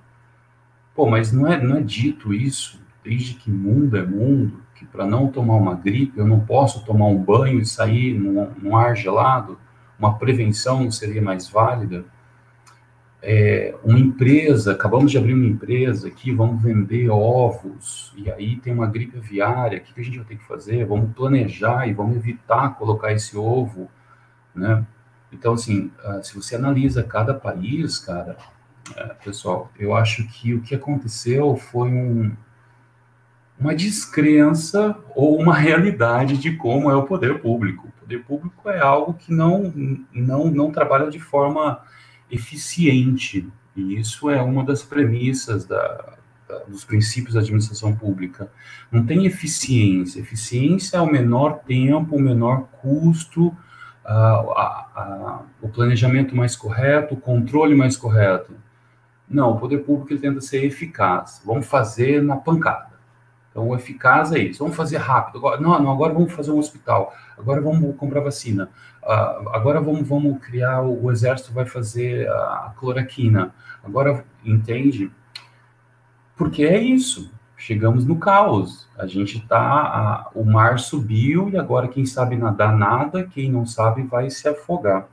Pô, 0.95 1.07
mas 1.07 1.33
não 1.33 1.47
é, 1.47 1.63
não 1.63 1.77
é 1.77 1.81
dito 1.81 2.33
isso, 2.33 2.81
desde 3.05 3.35
que 3.35 3.51
mundo 3.51 3.97
é 3.97 4.05
mundo, 4.05 4.63
que 4.75 4.85
para 4.85 5.07
não 5.07 5.29
tomar 5.29 5.55
uma 5.55 5.75
gripe, 5.75 6.19
eu 6.19 6.27
não 6.27 6.41
posso 6.41 6.85
tomar 6.85 7.07
um 7.07 7.23
banho 7.23 7.61
e 7.61 7.67
sair 7.67 8.15
num, 8.15 8.51
num 8.61 8.77
ar 8.77 8.97
gelado, 8.97 9.59
uma 9.99 10.19
prevenção 10.19 10.83
não 10.83 10.91
seria 10.91 11.23
mais 11.23 11.49
válida? 11.49 12.05
É, 13.23 13.75
uma 13.83 13.99
empresa, 13.99 14.73
acabamos 14.73 15.11
de 15.11 15.19
abrir 15.19 15.35
uma 15.35 15.47
empresa 15.47 16.09
aqui, 16.09 16.33
vamos 16.33 16.63
vender 16.63 17.09
ovos, 17.11 18.13
e 18.17 18.31
aí 18.31 18.57
tem 18.57 18.73
uma 18.73 18.87
gripe 18.87 19.19
aviária, 19.19 19.79
o 19.79 19.81
que, 19.81 20.01
a 20.01 20.05
gente 20.05 20.19
vai 20.19 20.27
ter 20.27 20.37
que 20.37 20.45
fazer? 20.45 20.85
Vamos 20.85 21.15
planejar 21.15 21.89
e 21.89 21.95
vamos 21.95 22.17
evitar 22.17 22.75
colocar 22.77 23.13
esse 23.13 23.37
ovo, 23.37 23.91
né? 24.55 24.85
Então, 25.33 25.55
assim, 25.55 25.91
ah, 26.05 26.23
se 26.23 26.35
você 26.35 26.55
analisa 26.55 27.03
cada 27.03 27.35
país, 27.35 27.99
cara, 27.99 28.37
é, 28.95 29.05
pessoal, 29.25 29.71
eu 29.79 29.95
acho 29.95 30.27
que 30.29 30.55
o 30.55 30.61
que 30.61 30.75
aconteceu 30.75 31.57
foi 31.57 31.89
um, 31.89 32.33
uma 33.59 33.75
descrença 33.75 34.97
ou 35.15 35.41
uma 35.41 35.55
realidade 35.55 36.39
de 36.39 36.53
como 36.57 36.91
é 36.91 36.95
o 36.95 37.03
poder 37.03 37.41
público. 37.41 37.89
O 37.89 38.01
poder 38.01 38.23
público 38.25 38.69
é 38.71 38.79
algo 38.79 39.15
que 39.15 39.33
não, 39.33 39.73
não, 40.13 40.51
não 40.51 40.71
trabalha 40.71 41.11
de 41.11 41.19
forma 41.19 41.81
eficiente. 42.31 43.49
E 43.75 43.99
isso 43.99 44.31
é 44.31 44.41
uma 44.41 44.65
das 44.65 44.83
premissas 44.83 45.65
da, 45.67 46.17
da, 46.49 46.59
dos 46.61 46.85
princípios 46.85 47.35
da 47.35 47.41
administração 47.41 47.95
pública. 47.95 48.51
Não 48.91 49.05
tem 49.05 49.27
eficiência. 49.27 50.21
Eficiência 50.21 50.97
é 50.97 51.01
o 51.01 51.11
menor 51.11 51.61
tempo, 51.67 52.17
o 52.17 52.21
menor 52.21 52.69
custo, 52.81 53.57
a, 54.05 54.13
a, 54.15 55.43
o 55.61 55.69
planejamento 55.69 56.35
mais 56.35 56.55
correto, 56.57 57.15
o 57.15 57.21
controle 57.21 57.75
mais 57.75 57.97
correto. 57.97 58.55
Não, 59.29 59.53
o 59.53 59.59
poder 59.59 59.79
público 59.79 60.13
ele 60.13 60.21
tenta 60.21 60.41
ser 60.41 60.65
eficaz. 60.65 61.43
Vamos 61.45 61.67
fazer 61.67 62.23
na 62.23 62.37
pancada. 62.37 62.96
Então, 63.57 63.69
o 63.69 63.75
eficaz 63.75 64.33
é 64.33 64.39
isso. 64.39 64.59
Vamos 64.59 64.77
fazer 64.77 64.99
rápido. 64.99 65.39
Agora, 65.39 65.59
não, 65.59 65.83
não, 65.83 65.91
agora 65.91 66.13
vamos 66.13 66.31
fazer 66.31 66.51
um 66.51 66.59
hospital. 66.59 67.15
Agora 67.39 67.59
vamos 67.59 67.97
comprar 67.97 68.21
vacina. 68.21 68.69
Uh, 69.03 69.49
agora 69.49 69.81
vamos, 69.81 70.07
vamos 70.07 70.39
criar, 70.45 70.83
o, 70.83 71.05
o, 71.05 71.11
exército 71.11 71.55
vai 71.55 71.65
fazer 71.65 72.29
a 72.29 72.75
cloroquina. 72.77 73.55
Agora, 73.83 74.27
entende? 74.45 75.11
Porque 76.37 76.65
é 76.65 76.79
isso. 76.79 77.33
Chegamos 77.57 78.05
no 78.05 78.19
caos. 78.19 78.91
A 78.99 79.07
gente 79.07 79.41
tá, 79.47 80.31
o 80.35 80.45
mar 80.45 80.79
subiu 80.79 81.49
e 81.49 81.57
agora 81.57 81.89
quem 81.89 82.05
sabe 82.05 82.37
nadar 82.37 82.77
nada, 82.77 83.25
quem 83.25 83.51
não 83.51 83.65
sabe 83.65 84.03
vai 84.03 84.29
se 84.29 84.47
afogar. 84.47 85.09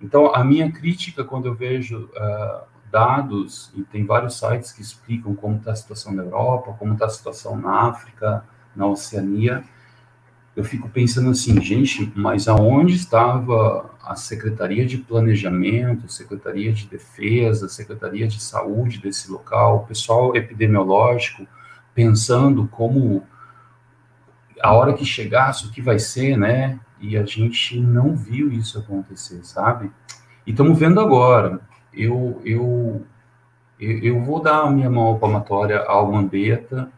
Então, 0.00 0.34
a 0.34 0.42
minha 0.42 0.72
crítica 0.72 1.24
quando 1.24 1.44
eu 1.44 1.54
vejo 1.54 2.08
uh, 2.16 2.69
dados, 2.90 3.72
e 3.74 3.82
tem 3.82 4.04
vários 4.04 4.38
sites 4.38 4.72
que 4.72 4.82
explicam 4.82 5.34
como 5.34 5.56
está 5.56 5.72
a 5.72 5.76
situação 5.76 6.12
na 6.12 6.22
Europa, 6.22 6.74
como 6.78 6.92
está 6.92 7.06
a 7.06 7.10
situação 7.10 7.56
na 7.56 7.88
África, 7.88 8.44
na 8.74 8.86
Oceania, 8.86 9.64
eu 10.56 10.64
fico 10.64 10.88
pensando 10.88 11.30
assim, 11.30 11.60
gente, 11.60 12.12
mas 12.14 12.48
aonde 12.48 12.94
estava 12.94 13.90
a 14.02 14.16
Secretaria 14.16 14.84
de 14.84 14.98
Planejamento, 14.98 16.10
Secretaria 16.10 16.72
de 16.72 16.86
Defesa, 16.86 17.68
Secretaria 17.68 18.26
de 18.26 18.42
Saúde 18.42 18.98
desse 18.98 19.30
local, 19.30 19.76
o 19.76 19.86
pessoal 19.86 20.36
epidemiológico, 20.36 21.46
pensando 21.94 22.66
como 22.68 23.22
a 24.60 24.74
hora 24.74 24.92
que 24.92 25.04
chegasse, 25.04 25.66
o 25.66 25.70
que 25.70 25.80
vai 25.80 25.98
ser, 25.98 26.36
né? 26.36 26.78
E 27.00 27.16
a 27.16 27.24
gente 27.24 27.80
não 27.80 28.14
viu 28.14 28.52
isso 28.52 28.78
acontecer, 28.78 29.40
sabe? 29.44 29.90
E 30.46 30.50
estamos 30.50 30.78
vendo 30.78 31.00
agora. 31.00 31.60
Eu, 31.92 32.40
eu, 32.44 33.04
eu 33.78 34.20
vou 34.20 34.40
dar 34.40 34.62
a 34.62 34.70
minha 34.70 34.90
mão 34.90 35.18
palmatória 35.18 35.80
ao 35.80 36.10
Mandetta, 36.10 36.90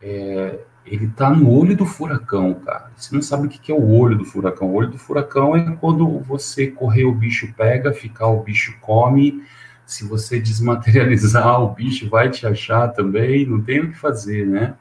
é, 0.00 0.58
ele 0.84 1.08
tá 1.08 1.30
no 1.30 1.50
olho 1.50 1.76
do 1.76 1.86
furacão, 1.86 2.54
cara. 2.54 2.90
Você 2.96 3.14
não 3.14 3.22
sabe 3.22 3.46
o 3.46 3.50
que 3.50 3.70
é 3.70 3.74
o 3.74 3.90
olho 3.90 4.18
do 4.18 4.24
furacão. 4.24 4.68
O 4.68 4.74
olho 4.74 4.90
do 4.90 4.98
furacão 4.98 5.56
é 5.56 5.76
quando 5.76 6.18
você 6.20 6.66
correr, 6.66 7.04
o 7.04 7.14
bicho 7.14 7.52
pega, 7.56 7.92
ficar, 7.92 8.26
o 8.26 8.42
bicho 8.42 8.76
come. 8.80 9.44
Se 9.86 10.06
você 10.06 10.40
desmaterializar, 10.40 11.60
o 11.62 11.72
bicho 11.72 12.08
vai 12.08 12.30
te 12.30 12.46
achar 12.46 12.88
também. 12.88 13.46
Não 13.46 13.60
tem 13.60 13.80
o 13.80 13.90
que 13.90 13.98
fazer, 13.98 14.46
né? 14.46 14.74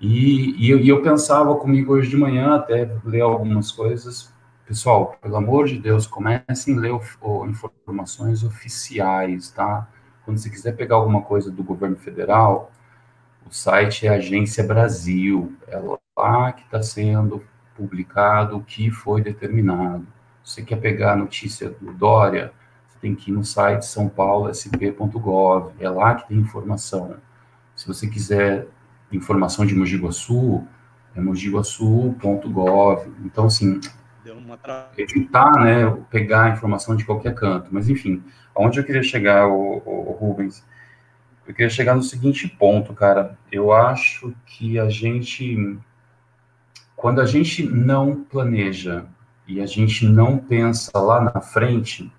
E, 0.00 0.66
e, 0.66 0.70
eu, 0.70 0.78
e 0.80 0.88
eu 0.88 1.02
pensava 1.02 1.54
comigo 1.56 1.92
hoje 1.92 2.10
de 2.10 2.16
manhã, 2.16 2.54
até 2.54 2.90
ler 3.04 3.20
algumas 3.20 3.70
coisas. 3.70 4.31
Pessoal, 4.66 5.16
pelo 5.20 5.36
amor 5.36 5.66
de 5.66 5.78
Deus, 5.78 6.06
comecem 6.06 6.76
a 6.76 6.80
ler 6.80 6.92
o, 6.92 7.02
o, 7.20 7.46
informações 7.46 8.44
oficiais, 8.44 9.50
tá? 9.50 9.88
Quando 10.24 10.38
você 10.38 10.48
quiser 10.48 10.76
pegar 10.76 10.96
alguma 10.96 11.22
coisa 11.22 11.50
do 11.50 11.64
governo 11.64 11.96
federal, 11.96 12.70
o 13.44 13.52
site 13.52 14.06
é 14.06 14.10
Agência 14.10 14.62
Brasil, 14.64 15.52
é 15.66 15.80
lá 16.16 16.52
que 16.52 16.62
está 16.62 16.80
sendo 16.82 17.44
publicado 17.76 18.56
o 18.56 18.62
que 18.62 18.90
foi 18.90 19.20
determinado. 19.20 20.06
Você 20.44 20.62
quer 20.62 20.76
pegar 20.76 21.14
a 21.14 21.16
notícia 21.16 21.70
do 21.70 21.92
Dória, 21.92 22.52
você 22.88 22.98
tem 23.00 23.14
que 23.16 23.30
ir 23.30 23.34
no 23.34 23.44
site 23.44 23.84
sãopaulosp.gov, 23.84 25.72
é 25.80 25.90
lá 25.90 26.14
que 26.14 26.28
tem 26.28 26.38
informação. 26.38 27.16
Se 27.74 27.86
você 27.86 28.06
quiser 28.06 28.68
informação 29.10 29.66
de 29.66 29.74
Mogi 29.74 29.96
Guaçu, 29.96 30.64
é 31.14 31.20
mogiguaçu.gov. 31.20 33.12
Então, 33.24 33.46
assim, 33.46 33.80
evitar, 34.96 35.52
né, 35.60 35.90
pegar 36.10 36.44
a 36.44 36.50
informação 36.50 36.96
de 36.96 37.04
qualquer 37.04 37.34
canto. 37.34 37.68
Mas, 37.70 37.88
enfim, 37.88 38.22
aonde 38.54 38.78
eu 38.78 38.84
queria 38.84 39.02
chegar, 39.02 39.46
o, 39.46 39.82
o 39.84 40.12
Rubens, 40.12 40.64
eu 41.46 41.54
queria 41.54 41.70
chegar 41.70 41.94
no 41.94 42.02
seguinte 42.02 42.48
ponto, 42.48 42.94
cara. 42.94 43.36
Eu 43.50 43.72
acho 43.72 44.34
que 44.46 44.78
a 44.78 44.88
gente, 44.88 45.78
quando 46.94 47.20
a 47.20 47.26
gente 47.26 47.64
não 47.64 48.22
planeja 48.22 49.06
e 49.46 49.60
a 49.60 49.66
gente 49.66 50.06
não 50.06 50.38
pensa 50.38 50.96
lá 50.98 51.20
na 51.20 51.40
frente, 51.40 52.12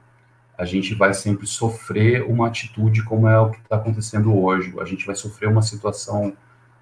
a 0.57 0.65
gente 0.65 0.93
vai 0.93 1.13
sempre 1.13 1.48
sofrer 1.48 2.24
uma 2.24 2.48
atitude 2.48 3.03
como 3.03 3.27
é 3.27 3.39
o 3.39 3.50
que 3.50 3.60
está 3.60 3.77
acontecendo 3.77 4.38
hoje. 4.38 4.74
A 4.79 4.86
gente 4.86 5.05
vai 5.05 5.15
sofrer 5.15 5.48
uma 5.48 5.62
situação 5.62 6.33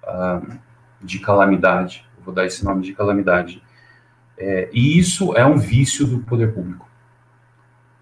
uh, 0.02 0.58
de 1.00 1.18
calamidade. 1.20 2.04
Eu 2.18 2.24
vou 2.24 2.34
dar 2.34 2.44
esse 2.44 2.64
nome 2.64 2.82
de 2.82 2.92
calamidade. 2.92 3.62
É, 4.44 4.68
e 4.72 4.98
isso 4.98 5.36
é 5.36 5.46
um 5.46 5.56
vício 5.56 6.04
do 6.04 6.18
poder 6.18 6.52
público. 6.52 6.90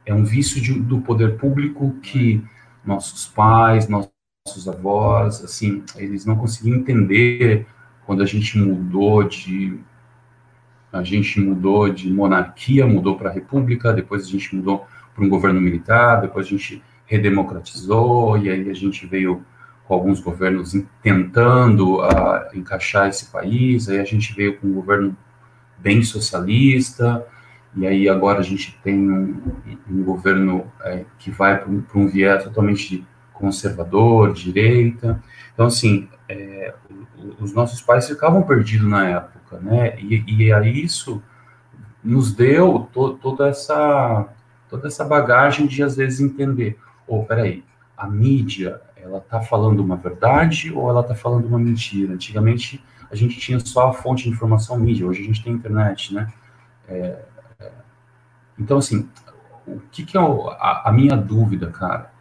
É 0.06 0.14
um 0.14 0.24
vício 0.24 0.58
de, 0.58 0.72
do 0.72 1.02
poder 1.02 1.36
público 1.36 1.94
que 2.02 2.42
nossos 2.82 3.26
pais, 3.26 3.86
nossos 3.86 4.66
avós, 4.66 5.44
assim, 5.44 5.84
eles 5.96 6.24
não 6.24 6.36
conseguiam 6.36 6.78
entender 6.78 7.66
quando 8.06 8.22
a 8.22 8.26
gente 8.26 8.56
mudou 8.56 9.22
de 9.22 9.78
a 10.90 11.02
gente 11.02 11.38
mudou 11.38 11.90
de 11.90 12.10
monarquia, 12.10 12.86
mudou 12.86 13.18
para 13.18 13.30
república, 13.30 13.92
depois 13.92 14.24
a 14.24 14.28
gente 14.28 14.56
mudou 14.56 14.86
para 15.14 15.22
um 15.22 15.28
governo 15.28 15.60
militar, 15.60 16.22
depois 16.22 16.46
a 16.46 16.50
gente 16.50 16.82
redemocratizou 17.04 18.38
e 18.38 18.48
aí 18.48 18.70
a 18.70 18.74
gente 18.74 19.06
veio 19.06 19.44
com 19.86 19.92
alguns 19.92 20.20
governos 20.20 20.74
tentando 21.02 21.98
uh, 21.98 22.48
encaixar 22.54 23.08
esse 23.08 23.26
país, 23.30 23.90
aí 23.90 24.00
a 24.00 24.04
gente 24.04 24.32
veio 24.32 24.56
com 24.56 24.68
um 24.68 24.72
governo 24.72 25.14
bem 25.82 26.02
socialista, 26.02 27.26
e 27.74 27.86
aí 27.86 28.08
agora 28.08 28.40
a 28.40 28.42
gente 28.42 28.78
tem 28.82 28.98
um, 28.98 29.40
um 29.88 30.02
governo 30.02 30.70
é, 30.82 31.04
que 31.18 31.30
vai 31.30 31.58
para 31.58 31.70
um, 31.70 31.84
um 31.94 32.08
viés 32.08 32.44
totalmente 32.44 33.06
conservador, 33.32 34.32
direita. 34.32 35.22
Então, 35.54 35.66
assim, 35.66 36.08
é, 36.28 36.74
os 37.38 37.52
nossos 37.52 37.80
pais 37.80 38.08
ficavam 38.08 38.42
perdidos 38.42 38.88
na 38.88 39.08
época, 39.08 39.58
né? 39.60 39.98
E, 39.98 40.24
e 40.26 40.52
aí 40.52 40.82
isso 40.82 41.22
nos 42.02 42.32
deu 42.32 42.88
to, 42.92 43.14
toda 43.14 43.48
essa 43.48 44.28
toda 44.68 44.86
essa 44.86 45.04
bagagem 45.04 45.66
de 45.66 45.82
às 45.82 45.96
vezes 45.96 46.20
entender, 46.20 46.78
ou 47.06 47.22
oh, 47.22 47.24
peraí, 47.24 47.64
a 47.96 48.06
mídia, 48.06 48.80
ela 48.96 49.18
está 49.18 49.40
falando 49.40 49.80
uma 49.80 49.96
verdade 49.96 50.72
ou 50.72 50.88
ela 50.88 51.00
está 51.00 51.14
falando 51.14 51.46
uma 51.46 51.58
mentira? 51.58 52.14
Antigamente 52.14 52.82
a 53.10 53.16
gente 53.16 53.38
tinha 53.38 53.58
só 53.60 53.88
a 53.88 53.92
fonte 53.92 54.24
de 54.24 54.30
informação 54.30 54.78
mídia, 54.78 55.06
hoje 55.06 55.22
a 55.22 55.24
gente 55.24 55.42
tem 55.42 55.52
internet, 55.52 56.14
né? 56.14 56.32
É, 56.88 57.24
é, 57.58 57.72
então, 58.58 58.78
assim, 58.78 59.08
o 59.66 59.80
que, 59.90 60.04
que 60.04 60.16
é 60.16 60.20
a, 60.20 60.88
a 60.88 60.92
minha 60.92 61.16
dúvida, 61.16 61.70
cara? 61.70 62.12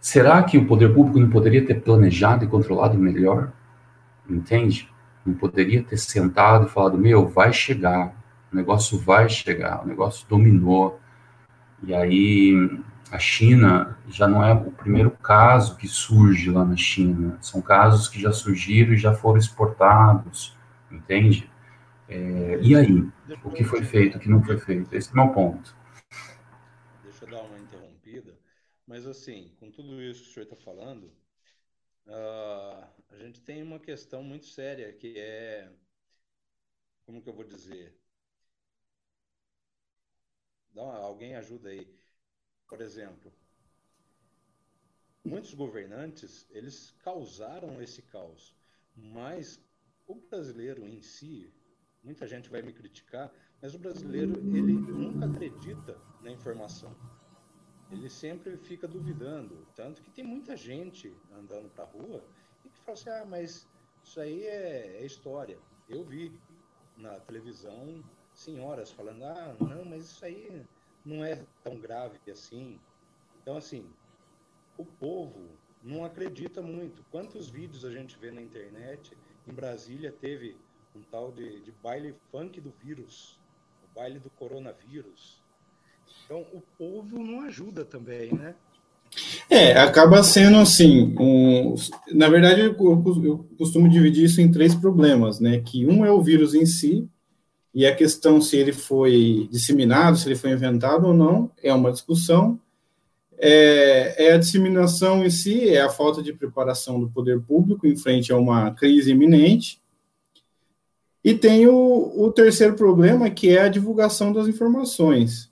Será 0.00 0.42
que 0.42 0.56
o 0.56 0.66
poder 0.66 0.94
público 0.94 1.20
não 1.20 1.28
poderia 1.28 1.64
ter 1.64 1.82
planejado 1.82 2.44
e 2.44 2.48
controlado 2.48 2.98
melhor? 2.98 3.52
Entende? 4.28 4.88
Não 5.24 5.34
poderia 5.34 5.82
ter 5.82 5.98
sentado 5.98 6.66
e 6.66 6.70
falado: 6.70 6.96
meu, 6.96 7.28
vai 7.28 7.52
chegar, 7.52 8.14
o 8.50 8.56
negócio 8.56 8.98
vai 8.98 9.28
chegar, 9.28 9.84
o 9.84 9.86
negócio 9.86 10.26
dominou. 10.28 10.98
E 11.82 11.94
aí 11.94 12.80
a 13.10 13.18
China 13.18 13.98
já 14.08 14.28
não 14.28 14.44
é 14.44 14.52
o 14.52 14.70
primeiro 14.70 15.10
caso 15.10 15.76
que 15.76 15.88
surge 15.88 16.50
lá 16.50 16.64
na 16.64 16.76
China, 16.76 17.38
são 17.40 17.60
casos 17.60 18.08
que 18.08 18.20
já 18.20 18.32
surgiram 18.32 18.92
e 18.92 18.96
já 18.96 19.12
foram 19.12 19.38
exportados, 19.38 20.56
entende? 20.90 21.50
É, 22.08 22.58
e 22.62 22.74
aí? 22.74 23.08
O 23.44 23.50
que 23.50 23.64
foi 23.64 23.82
feito, 23.84 24.16
o 24.16 24.20
que 24.20 24.28
não 24.28 24.42
foi 24.42 24.58
feito? 24.58 24.94
Esse 24.94 25.10
é 25.10 25.12
o 25.12 25.16
meu 25.24 25.32
ponto. 25.32 25.74
Deixa 27.02 27.24
eu 27.24 27.30
dar 27.30 27.42
uma 27.42 27.58
interrompida, 27.58 28.38
mas 28.86 29.06
assim, 29.06 29.54
com 29.58 29.70
tudo 29.70 30.00
isso 30.02 30.22
que 30.24 30.30
o 30.30 30.32
senhor 30.32 30.44
está 30.44 30.56
falando, 30.56 31.12
uh, 32.06 32.86
a 33.10 33.16
gente 33.16 33.40
tem 33.40 33.62
uma 33.62 33.78
questão 33.78 34.22
muito 34.22 34.46
séria 34.46 34.92
que 34.92 35.18
é, 35.18 35.68
como 37.04 37.20
que 37.22 37.28
eu 37.28 37.34
vou 37.34 37.44
dizer? 37.44 37.96
Dá 40.72 40.82
uma, 40.82 40.96
alguém 40.98 41.34
ajuda 41.36 41.68
aí. 41.68 41.99
Por 42.70 42.80
exemplo, 42.80 43.32
muitos 45.24 45.52
governantes, 45.54 46.46
eles 46.50 46.92
causaram 47.02 47.82
esse 47.82 48.00
caos, 48.00 48.54
mas 48.94 49.60
o 50.06 50.14
brasileiro 50.14 50.86
em 50.86 51.02
si, 51.02 51.52
muita 52.00 52.28
gente 52.28 52.48
vai 52.48 52.62
me 52.62 52.72
criticar, 52.72 53.34
mas 53.60 53.74
o 53.74 53.78
brasileiro, 53.78 54.34
ele 54.56 54.72
nunca 54.72 55.26
acredita 55.26 56.00
na 56.22 56.30
informação. 56.30 56.96
Ele 57.90 58.08
sempre 58.08 58.56
fica 58.56 58.86
duvidando, 58.86 59.66
tanto 59.74 60.00
que 60.00 60.10
tem 60.12 60.24
muita 60.24 60.56
gente 60.56 61.20
andando 61.32 61.68
para 61.70 61.84
rua 61.84 62.24
e 62.64 62.70
que 62.70 62.78
fala 62.78 62.96
assim: 62.96 63.10
"Ah, 63.10 63.24
mas 63.24 63.68
isso 64.00 64.20
aí 64.20 64.44
é, 64.44 65.02
é 65.02 65.04
história". 65.04 65.58
Eu 65.88 66.04
vi 66.04 66.40
na 66.96 67.18
televisão 67.18 68.00
senhoras 68.32 68.92
falando: 68.92 69.24
"Ah, 69.24 69.56
não, 69.58 69.84
mas 69.84 70.04
isso 70.04 70.24
aí 70.24 70.64
não 71.04 71.24
é 71.24 71.40
tão 71.62 71.76
grave 71.78 72.18
assim. 72.30 72.78
Então, 73.42 73.56
assim, 73.56 73.84
o 74.76 74.84
povo 74.84 75.40
não 75.82 76.04
acredita 76.04 76.60
muito. 76.60 77.04
Quantos 77.10 77.48
vídeos 77.48 77.84
a 77.84 77.90
gente 77.90 78.18
vê 78.18 78.30
na 78.30 78.42
internet? 78.42 79.16
Em 79.48 79.52
Brasília 79.52 80.12
teve 80.12 80.56
um 80.94 81.00
tal 81.10 81.32
de, 81.32 81.60
de 81.60 81.72
baile 81.82 82.14
funk 82.30 82.60
do 82.60 82.72
vírus, 82.82 83.38
o 83.84 83.98
baile 83.98 84.18
do 84.18 84.30
coronavírus. 84.30 85.40
Então, 86.24 86.46
o 86.52 86.60
povo 86.76 87.22
não 87.22 87.42
ajuda 87.42 87.84
também, 87.84 88.32
né? 88.32 88.54
É, 89.48 89.72
acaba 89.72 90.22
sendo 90.22 90.58
assim, 90.58 91.14
um, 91.18 91.74
na 92.12 92.28
verdade 92.28 92.60
eu, 92.60 92.76
eu 92.78 93.46
costumo 93.58 93.88
dividir 93.88 94.24
isso 94.24 94.40
em 94.40 94.50
três 94.50 94.72
problemas, 94.72 95.40
né, 95.40 95.60
que 95.60 95.84
um 95.84 96.04
é 96.04 96.12
o 96.12 96.22
vírus 96.22 96.54
em 96.54 96.64
si, 96.64 97.08
e 97.74 97.86
a 97.86 97.94
questão 97.94 98.40
se 98.40 98.56
ele 98.56 98.72
foi 98.72 99.48
disseminado, 99.50 100.16
se 100.16 100.28
ele 100.28 100.36
foi 100.36 100.50
inventado 100.50 101.06
ou 101.06 101.14
não, 101.14 101.50
é 101.62 101.72
uma 101.72 101.92
discussão. 101.92 102.58
É, 103.38 104.26
é, 104.26 104.32
a 104.32 104.38
disseminação 104.38 105.24
em 105.24 105.30
si, 105.30 105.68
é 105.68 105.80
a 105.80 105.88
falta 105.88 106.22
de 106.22 106.32
preparação 106.32 107.00
do 107.00 107.08
poder 107.08 107.40
público 107.40 107.86
em 107.86 107.96
frente 107.96 108.32
a 108.32 108.36
uma 108.36 108.70
crise 108.72 109.12
iminente. 109.12 109.80
E 111.24 111.34
tem 111.34 111.66
o, 111.66 112.12
o 112.16 112.30
terceiro 112.32 112.74
problema, 112.74 113.30
que 113.30 113.50
é 113.50 113.62
a 113.62 113.68
divulgação 113.68 114.32
das 114.32 114.48
informações. 114.48 115.49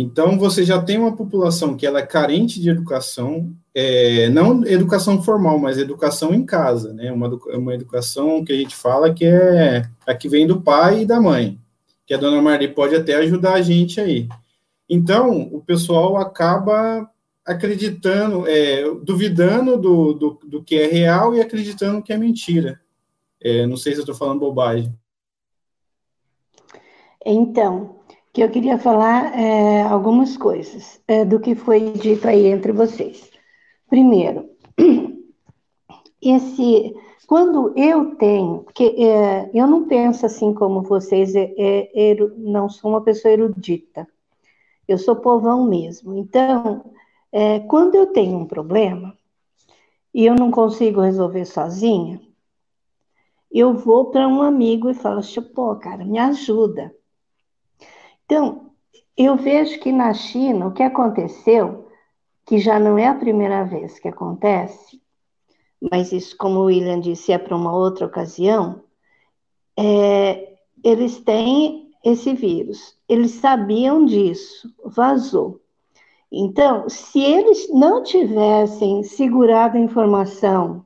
Então, 0.00 0.38
você 0.38 0.62
já 0.62 0.80
tem 0.80 0.96
uma 0.96 1.16
população 1.16 1.76
que 1.76 1.84
ela 1.84 1.98
é 1.98 2.06
carente 2.06 2.60
de 2.60 2.70
educação, 2.70 3.52
é, 3.74 4.28
não 4.28 4.64
educação 4.64 5.20
formal, 5.20 5.58
mas 5.58 5.76
educação 5.76 6.32
em 6.32 6.46
casa, 6.46 6.92
né? 6.92 7.10
Uma, 7.10 7.28
uma 7.56 7.74
educação 7.74 8.44
que 8.44 8.52
a 8.52 8.56
gente 8.56 8.76
fala 8.76 9.12
que 9.12 9.24
é 9.24 9.90
a 10.06 10.14
que 10.14 10.28
vem 10.28 10.46
do 10.46 10.60
pai 10.60 11.00
e 11.00 11.04
da 11.04 11.20
mãe, 11.20 11.58
que 12.06 12.14
a 12.14 12.16
dona 12.16 12.40
Marli 12.40 12.68
pode 12.68 12.94
até 12.94 13.16
ajudar 13.16 13.54
a 13.54 13.60
gente 13.60 14.00
aí. 14.00 14.28
Então, 14.88 15.48
o 15.52 15.60
pessoal 15.60 16.16
acaba 16.16 17.10
acreditando, 17.44 18.46
é, 18.46 18.84
duvidando 19.02 19.76
do, 19.76 20.12
do, 20.12 20.40
do, 20.44 20.62
que 20.62 20.76
é 20.76 20.86
real 20.86 21.34
e 21.34 21.40
acreditando 21.40 22.04
que 22.04 22.12
é 22.12 22.16
mentira. 22.16 22.80
É, 23.42 23.66
não 23.66 23.76
sei 23.76 23.94
se 23.94 23.98
eu 23.98 24.02
estou 24.02 24.14
falando 24.14 24.38
bobagem. 24.38 24.94
Então, 27.26 27.97
que 28.32 28.42
eu 28.42 28.50
queria 28.50 28.78
falar 28.78 29.38
é, 29.38 29.82
algumas 29.82 30.36
coisas 30.36 31.00
é, 31.08 31.24
do 31.24 31.40
que 31.40 31.54
foi 31.54 31.92
dito 31.92 32.28
aí 32.28 32.46
entre 32.46 32.72
vocês. 32.72 33.30
Primeiro, 33.88 34.50
esse 36.20 36.94
quando 37.28 37.74
eu 37.76 38.16
tenho, 38.16 38.60
porque 38.60 38.84
é, 38.98 39.50
eu 39.52 39.66
não 39.66 39.86
penso 39.86 40.24
assim 40.24 40.54
como 40.54 40.80
vocês, 40.80 41.34
é, 41.34 41.52
é, 41.58 42.16
não 42.38 42.70
sou 42.70 42.90
uma 42.90 43.02
pessoa 43.02 43.30
erudita, 43.30 44.08
eu 44.88 44.96
sou 44.96 45.14
povão 45.14 45.68
mesmo. 45.68 46.14
Então, 46.16 46.82
é, 47.30 47.60
quando 47.60 47.96
eu 47.96 48.06
tenho 48.06 48.38
um 48.38 48.46
problema 48.46 49.14
e 50.14 50.24
eu 50.24 50.34
não 50.34 50.50
consigo 50.50 51.02
resolver 51.02 51.44
sozinha, 51.44 52.18
eu 53.52 53.74
vou 53.74 54.06
para 54.06 54.26
um 54.26 54.40
amigo 54.40 54.88
e 54.88 54.94
falo, 54.94 55.20
pô, 55.54 55.76
cara, 55.76 56.06
me 56.06 56.18
ajuda. 56.18 56.94
Então, 58.28 58.72
eu 59.16 59.36
vejo 59.36 59.80
que 59.80 59.90
na 59.90 60.12
China, 60.12 60.66
o 60.66 60.72
que 60.72 60.82
aconteceu, 60.82 61.88
que 62.44 62.58
já 62.58 62.78
não 62.78 62.98
é 62.98 63.06
a 63.06 63.14
primeira 63.14 63.64
vez 63.64 63.98
que 63.98 64.06
acontece, 64.06 65.00
mas 65.90 66.12
isso, 66.12 66.36
como 66.36 66.60
o 66.60 66.64
William 66.64 67.00
disse, 67.00 67.32
é 67.32 67.38
para 67.38 67.56
uma 67.56 67.74
outra 67.74 68.04
ocasião, 68.04 68.82
é, 69.74 70.58
eles 70.84 71.18
têm 71.20 71.90
esse 72.04 72.34
vírus. 72.34 72.94
Eles 73.08 73.30
sabiam 73.30 74.04
disso, 74.04 74.70
vazou. 74.84 75.62
Então, 76.30 76.86
se 76.86 77.18
eles 77.18 77.72
não 77.72 78.02
tivessem 78.02 79.02
segurado 79.04 79.78
a 79.78 79.80
informação, 79.80 80.84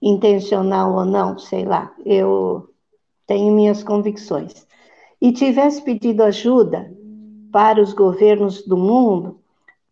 intencional 0.00 0.94
ou 0.94 1.04
não, 1.04 1.36
sei 1.36 1.64
lá, 1.64 1.92
eu 2.06 2.72
tenho 3.26 3.52
minhas 3.52 3.82
convicções, 3.82 4.66
e 5.22 5.30
tivesse 5.30 5.80
pedido 5.80 6.24
ajuda 6.24 6.92
para 7.52 7.80
os 7.80 7.92
governos 7.92 8.66
do 8.66 8.76
mundo, 8.76 9.38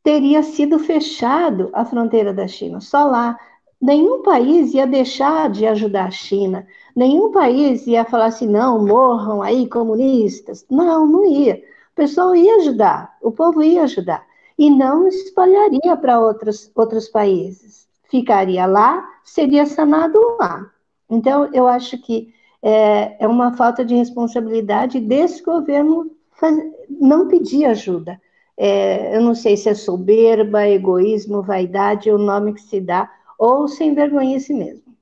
teria 0.03 0.43
sido 0.43 0.77
fechado 0.81 1.71
a 1.73 1.85
fronteira 1.85 2.35
da 2.35 2.49
China. 2.49 2.81
Só 2.81 3.05
lá. 3.05 3.38
Nenhum 3.81 4.23
país 4.23 4.75
ia 4.75 4.87
deixar 4.87 5.49
de 5.49 5.66
ajudar 5.66 6.07
a 6.07 6.11
China. 6.11 6.66
Nenhum 6.95 7.31
país 7.31 7.87
ia 7.87 8.05
falar 8.05 8.27
assim, 8.27 8.47
não, 8.47 8.85
morram 8.85 9.40
aí 9.40 9.69
comunistas. 9.69 10.66
Não, 10.69 11.07
não 11.07 11.25
ia. 11.25 11.62
O 11.93 11.95
pessoal 11.95 12.35
ia 12.35 12.57
ajudar, 12.57 13.16
o 13.23 13.31
povo 13.31 13.62
ia 13.62 13.85
ajudar. 13.85 14.27
E 14.59 14.69
não 14.69 15.07
espalharia 15.07 15.97
para 15.97 16.21
outros, 16.21 16.71
outros 16.75 17.09
países. 17.09 17.88
Ficaria 18.11 18.66
lá, 18.66 19.09
seria 19.23 19.64
sanado 19.64 20.19
lá. 20.38 20.66
Então, 21.09 21.49
eu 21.55 21.66
acho 21.66 21.97
que 21.99 22.35
é, 22.62 23.25
é 23.25 23.29
uma 23.29 23.57
falta 23.57 23.85
de 23.85 23.94
responsabilidade 23.94 25.01
desse 25.01 25.42
governo 25.42 26.11
faz, 26.33 26.57
não 26.88 27.29
pedir 27.29 27.64
ajuda. 27.64 28.20
É, 28.57 29.16
eu 29.16 29.23
não 29.23 29.35
sei 29.35 29.57
se 29.57 29.68
é 29.68 29.75
soberba, 29.75 30.66
egoísmo, 30.68 31.42
vaidade, 31.42 32.11
o 32.11 32.18
nome 32.18 32.53
que 32.53 32.61
se 32.61 32.81
dá, 32.81 33.11
ou 33.38 33.66
sem 33.66 33.94
vergonha 33.94 34.38
si 34.38 34.53
mesmo. 34.53 34.94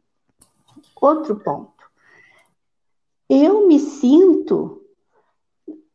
Outro 1.00 1.36
ponto. 1.36 1.72
Eu 3.28 3.66
me 3.66 3.78
sinto 3.78 4.78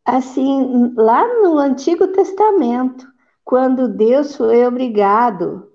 assim, 0.05 0.93
lá 0.95 1.25
no 1.41 1.57
Antigo 1.57 2.07
Testamento, 2.09 3.07
quando 3.43 3.87
Deus 3.87 4.35
foi 4.35 4.65
obrigado 4.65 5.71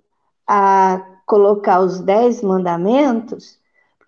a 0.46 1.04
colocar 1.26 1.80
os 1.80 2.00
dez 2.00 2.42
mandamentos, 2.42 3.58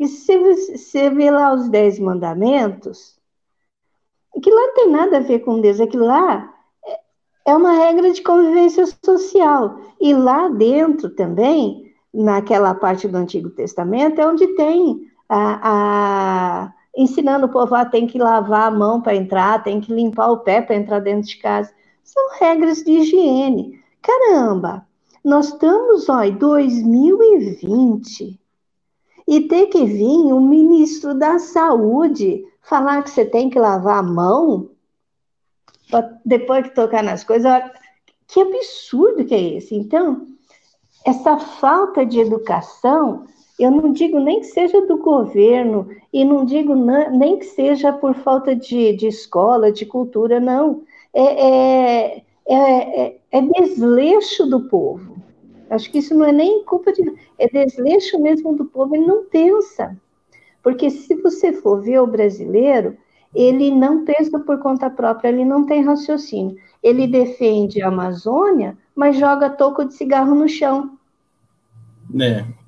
e 0.01 0.09
se 0.09 0.37
você 0.39 1.11
vê 1.11 1.31
lá 1.31 1.53
os 1.53 1.69
dez 1.69 1.99
mandamentos, 1.99 3.21
aquilo 4.35 4.57
lá 4.57 4.73
tem 4.75 4.91
nada 4.91 5.19
a 5.19 5.21
ver 5.21 5.41
com 5.41 5.61
Deus, 5.61 5.79
aquilo 5.79 6.07
lá 6.07 6.55
é 7.47 7.55
uma 7.55 7.73
regra 7.73 8.11
de 8.11 8.23
convivência 8.23 8.87
social. 9.05 9.79
E 10.01 10.15
lá 10.15 10.49
dentro 10.49 11.11
também, 11.11 11.93
naquela 12.15 12.75
parte 12.75 13.07
do 13.07 13.19
Antigo 13.19 13.51
Testamento, 13.51 14.19
é 14.19 14.27
onde 14.27 14.47
tem 14.57 15.07
a, 15.29 16.65
a 16.65 16.73
ensinando 16.97 17.45
o 17.45 17.51
povo 17.51 17.75
a 17.75 17.83
ah, 17.83 17.85
tem 17.85 18.07
que 18.07 18.19
lavar 18.19 18.69
a 18.69 18.71
mão 18.71 19.03
para 19.03 19.15
entrar, 19.15 19.63
tem 19.63 19.83
que 19.83 19.93
limpar 19.93 20.31
o 20.31 20.39
pé 20.39 20.63
para 20.63 20.77
entrar 20.77 21.01
dentro 21.01 21.29
de 21.29 21.37
casa. 21.37 21.71
São 22.03 22.31
regras 22.39 22.79
de 22.79 22.93
higiene. 22.93 23.79
Caramba, 24.01 24.87
nós 25.23 25.49
estamos, 25.49 26.09
em 26.09 26.33
2020 26.39 28.41
e 29.31 29.43
ter 29.43 29.67
que 29.67 29.85
vir 29.85 30.33
o 30.33 30.41
ministro 30.41 31.15
da 31.15 31.39
Saúde 31.39 32.45
falar 32.63 33.05
que 33.05 33.11
você 33.11 33.25
tem 33.25 33.49
que 33.49 33.61
lavar 33.61 34.01
a 34.01 34.03
mão 34.03 34.69
depois 36.25 36.67
que 36.67 36.75
tocar 36.75 37.01
nas 37.05 37.23
coisas. 37.23 37.63
Que 38.27 38.41
absurdo 38.41 39.25
que 39.25 39.33
é 39.33 39.55
esse? 39.55 39.77
Então, 39.77 40.27
essa 41.07 41.39
falta 41.39 42.05
de 42.05 42.19
educação, 42.19 43.25
eu 43.57 43.71
não 43.71 43.93
digo 43.93 44.19
nem 44.19 44.41
que 44.41 44.47
seja 44.47 44.85
do 44.85 44.99
governo, 44.99 45.89
e 46.13 46.25
não 46.25 46.45
digo 46.45 46.75
nem 46.75 47.39
que 47.39 47.47
seja 47.47 47.93
por 47.93 48.15
falta 48.15 48.57
de, 48.57 48.95
de 48.95 49.07
escola, 49.07 49.71
de 49.71 49.87
cultura, 49.87 50.41
não. 50.41 50.83
É, 51.15 51.23
é, 51.23 52.25
é, 52.49 53.17
é 53.31 53.43
desleixo 53.43 54.45
do 54.45 54.63
povo. 54.63 55.20
Acho 55.71 55.91
que 55.91 55.99
isso 55.99 56.15
não 56.15 56.27
é 56.27 56.33
nem 56.33 56.65
culpa 56.65 56.93
de. 56.93 57.03
É 57.39 57.49
desleixo 57.49 58.21
mesmo 58.21 58.57
do 58.57 58.65
povo, 58.65 58.97
ele 58.97 59.07
não 59.07 59.25
pensa. 59.25 59.97
Porque 60.63 60.91
se 60.91 61.15
você 61.15 61.53
for 61.53 61.81
ver 61.81 62.01
o 62.01 62.07
brasileiro, 62.07 62.97
ele 63.35 63.71
não 63.71 64.05
pensa 64.05 64.39
por 64.41 64.59
conta 64.59 64.91
própria, 64.91 65.29
ele 65.29 65.45
não 65.45 65.65
tem 65.65 65.83
raciocínio. 65.83 66.57
Ele 66.83 67.07
defende 67.07 67.81
a 67.81 67.89
Amazônia, 67.89 68.77
mas 68.95 69.17
joga 69.17 69.49
toco 69.49 69.85
de 69.85 69.95
cigarro 69.95 70.35
no 70.35 70.49
chão. 70.49 70.99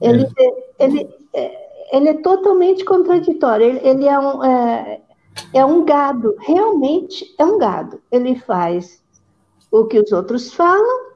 É, 0.00 0.08
ele, 0.08 0.26
é. 0.38 0.84
Ele, 0.84 1.08
ele 1.92 2.08
é 2.08 2.14
totalmente 2.14 2.84
contraditório. 2.84 3.66
Ele, 3.66 3.80
ele 3.82 4.06
é, 4.06 4.18
um, 4.18 4.44
é, 4.44 5.00
é 5.52 5.64
um 5.64 5.84
gado, 5.84 6.36
realmente 6.38 7.34
é 7.38 7.44
um 7.44 7.58
gado. 7.58 8.00
Ele 8.10 8.36
faz 8.36 9.02
o 9.70 9.84
que 9.86 9.98
os 9.98 10.12
outros 10.12 10.52
falam 10.54 11.11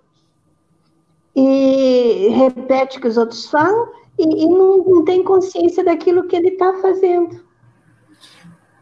e 1.37 2.29
repete 2.31 2.96
o 2.96 3.01
que 3.03 3.07
os 3.07 3.18
outros 3.18 3.46
falam 3.46 3.88
e, 4.18 4.44
e 4.44 4.49
não, 4.49 4.79
não, 4.79 5.05
tem 5.05 5.22
consciência 5.22 5.85
daquilo 5.85 6.27
que 6.27 6.35
ele 6.35 6.49
está 6.49 6.72
fazendo. 6.81 7.44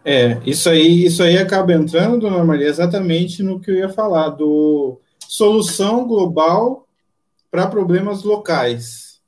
É, 0.05 0.41
isso 0.47 0.69
aí, 0.69 1.07
isso 1.07 1.23
aí 1.23 1.37
acaba 1.37 1.73
entrando, 1.73 2.21
dona 2.21 2.45
Maria, 2.45 2.69
exatamente 2.69 3.43
no 3.43 3.59
que 3.59 3.71
eu 3.71 3.75
ia 3.75 3.89
falar, 3.89 4.29
do 4.29 5.01
solução 5.27 6.07
global 6.07 6.87
para 7.51 7.67
problemas 7.67 8.23
locais. 8.23 9.21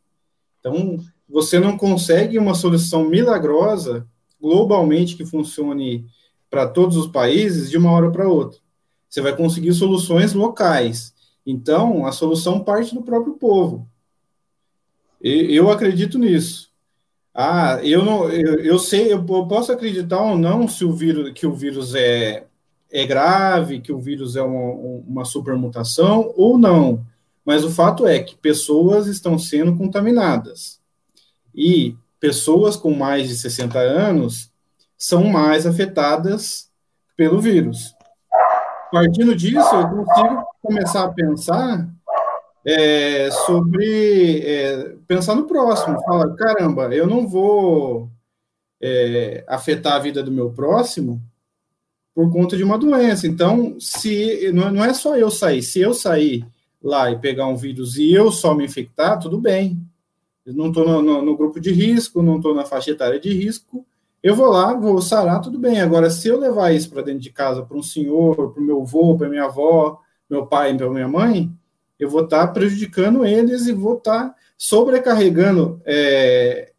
Então, 0.61 0.99
você 1.29 1.59
não 1.59 1.77
consegue 1.77 2.39
uma 2.39 2.55
solução 2.55 3.09
milagrosa 3.09 4.07
globalmente 4.41 5.17
que 5.17 5.25
funcione 5.25 6.07
para 6.49 6.69
todos 6.69 6.97
os 6.97 7.09
países 7.09 7.71
de 7.71 7.77
uma 7.77 7.91
hora 7.91 8.11
para 8.11 8.29
outra. 8.29 8.61
Você 9.09 9.21
vai 9.21 9.35
conseguir 9.35 9.73
soluções 9.73 10.35
locais. 10.35 11.16
Então, 11.47 12.05
a 12.05 12.11
solução 12.11 12.65
parte 12.65 12.93
do 12.93 13.03
próprio 13.03 13.35
povo. 13.35 13.89
Eu 15.21 15.71
acredito 15.71 16.19
nisso. 16.19 16.71
Ah, 17.33 17.79
eu 17.83 18.05
não, 18.05 18.29
eu, 18.31 18.61
eu 18.61 18.79
sei, 18.79 19.13
eu 19.13 19.23
posso 19.25 19.71
acreditar 19.71 20.21
ou 20.23 20.37
não 20.37 20.67
se 20.67 20.85
o 20.85 20.93
vírus, 20.93 21.33
que 21.35 21.47
o 21.47 21.53
vírus 21.53 21.95
é, 21.95 22.47
é 22.91 23.07
grave, 23.07 23.81
que 23.81 23.93
o 23.93 23.99
vírus 23.99 24.37
é 24.37 24.43
uma, 24.43 24.73
uma 25.07 25.25
supermutação 25.25 26.33
ou 26.37 26.59
não. 26.59 27.05
Mas 27.45 27.63
o 27.63 27.71
fato 27.71 28.07
é 28.07 28.19
que 28.21 28.35
pessoas 28.35 29.07
estão 29.07 29.39
sendo 29.39 29.77
contaminadas. 29.77 30.81
E 31.55 31.95
pessoas 32.19 32.75
com 32.75 32.93
mais 32.93 33.29
de 33.29 33.37
60 33.37 33.79
anos 33.79 34.51
são 34.99 35.25
mais 35.25 35.67
afetadas 35.67 36.71
pelo 37.17 37.41
vírus. 37.41 37.95
Partindo 38.91 39.35
disso, 39.35 39.75
eu 39.75 39.89
consigo 39.89 40.45
começar 40.67 41.05
a 41.05 41.13
pensar 41.13 41.89
é, 42.65 43.31
sobre 43.31 44.41
é, 44.45 44.97
pensar 45.07 45.35
no 45.35 45.47
próximo. 45.47 46.03
Fala, 46.03 46.35
caramba, 46.35 46.95
eu 46.95 47.07
não 47.07 47.27
vou 47.27 48.11
é, 48.81 49.45
afetar 49.47 49.95
a 49.95 50.01
vida 50.01 50.23
do 50.23 50.33
meu 50.33 50.51
próximo 50.51 51.23
por 52.15 52.33
conta 52.33 52.57
de 52.57 52.65
uma 52.65 52.79
doença. 52.79 53.27
Então, 53.27 53.77
se 53.79 54.51
não 54.53 54.85
é 54.85 54.93
só 54.95 55.17
eu 55.17 55.31
sair, 55.31 55.63
se 55.63 55.81
eu 55.81 55.95
sair 55.95 56.47
lá 56.83 57.11
e 57.11 57.19
pegar 57.19 57.47
um 57.47 57.57
vírus 57.57 57.97
e 57.97 58.13
eu 58.13 58.33
só 58.33 58.55
me 58.55 58.65
infectar, 58.65 59.19
tudo 59.19 59.39
bem. 59.39 59.79
Eu 60.45 60.55
não 60.55 60.69
estou 60.69 60.87
no, 60.87 61.03
no, 61.03 61.23
no, 61.23 61.37
grupo 61.37 61.61
de 61.61 61.73
risco, 61.73 62.23
não 62.23 62.37
estou 62.37 62.55
na 62.55 62.65
faixa 62.65 62.93
etária 62.93 63.19
de 63.19 63.33
risco. 63.33 63.85
Eu 64.23 64.35
vou 64.35 64.47
lá, 64.47 64.73
vou 64.75 65.03
sarar, 65.03 65.41
tudo 65.41 65.59
bem. 65.59 65.81
Agora, 65.81 66.09
se 66.09 66.29
eu 66.29 66.39
levar 66.39 66.73
isso 66.73 66.89
para 66.89 67.03
dentro 67.03 67.21
de 67.21 67.31
casa, 67.31 67.63
para 67.63 67.77
um 67.77 67.83
senhor, 67.83 68.53
para 68.53 68.63
o 68.63 68.65
meu 68.65 68.81
avô, 68.81 69.17
para 69.17 69.29
minha 69.29 69.45
avó, 69.45 70.01
meu 70.29 70.47
pai 70.47 70.73
e 70.73 70.89
minha 70.89 71.09
mãe, 71.09 71.51
eu 71.99 72.11
vou 72.11 72.25
estar 72.25 72.47
tá 72.47 72.53
prejudicando 72.53 73.25
eles 73.25 73.67
e 73.67 73.73
vou 73.73 73.97
estar 73.97 74.29
tá 74.29 74.35
sobrecarregando. 74.57 75.81
É, 75.85 76.73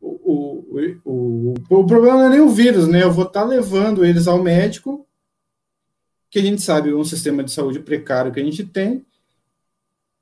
o, 0.00 0.08
o, 0.24 0.94
o, 1.04 1.54
o, 1.68 1.86
problema 1.86 2.16
não 2.16 2.26
é 2.26 2.30
nem 2.30 2.40
o 2.40 2.48
vírus, 2.48 2.88
né? 2.88 3.02
Eu 3.02 3.12
vou 3.12 3.26
estar 3.26 3.42
tá 3.42 3.46
levando 3.46 4.04
eles 4.04 4.26
ao 4.26 4.42
médico, 4.42 5.06
que 6.30 6.38
a 6.38 6.42
gente 6.42 6.62
sabe 6.62 6.94
um 6.94 7.04
sistema 7.04 7.44
de 7.44 7.52
saúde 7.52 7.80
precário 7.80 8.32
que 8.32 8.40
a 8.40 8.44
gente 8.44 8.64
tem. 8.64 9.04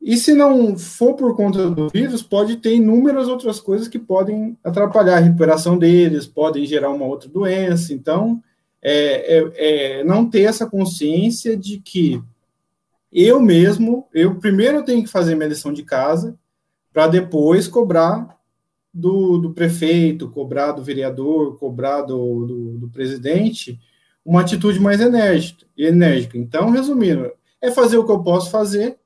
E 0.01 0.17
se 0.17 0.33
não 0.33 0.79
for 0.79 1.15
por 1.15 1.37
conta 1.37 1.69
do 1.71 1.91
vírus, 1.91 2.23
pode 2.23 2.57
ter 2.57 2.75
inúmeras 2.75 3.29
outras 3.29 3.61
coisas 3.61 3.87
que 3.87 3.99
podem 3.99 4.57
atrapalhar 4.65 5.19
a 5.19 5.21
recuperação 5.21 5.79
deles, 5.79 6.27
podem 6.27 6.65
gerar 6.65 6.89
uma 6.91 7.05
outra 7.05 7.29
doença. 7.29 7.93
Então, 7.93 8.43
é, 8.83 9.39
é, 9.39 9.99
é 10.01 10.05
não 10.05 10.29
ter 10.29 10.43
essa 10.43 10.67
consciência 10.67 11.55
de 11.55 11.79
que 11.79 12.21
eu 13.13 13.41
mesmo, 13.41 14.07
eu 14.13 14.37
primeiro 14.37 14.85
tenho 14.85 15.03
que 15.03 15.11
fazer 15.11 15.35
minha 15.35 15.49
lição 15.49 15.73
de 15.73 15.83
casa, 15.83 16.39
para 16.93 17.09
depois 17.09 17.67
cobrar 17.67 18.39
do, 18.93 19.39
do, 19.39 19.53
prefeito, 19.53 20.31
cobrar 20.31 20.73
do 20.73 20.83
vereador, 20.83 21.57
cobrar 21.59 22.03
do, 22.03 22.47
do, 22.47 22.79
do, 22.79 22.89
presidente 22.89 23.79
uma 24.25 24.41
atitude 24.41 24.81
mais 24.81 25.01
enérgica, 25.01 25.65
enérgica. 25.77 26.37
Então, 26.37 26.71
resumindo, 26.71 27.31
é 27.61 27.71
fazer 27.71 27.97
o 27.99 28.05
que 28.05 28.13
eu 28.13 28.23
posso 28.23 28.51
fazer 28.51 28.99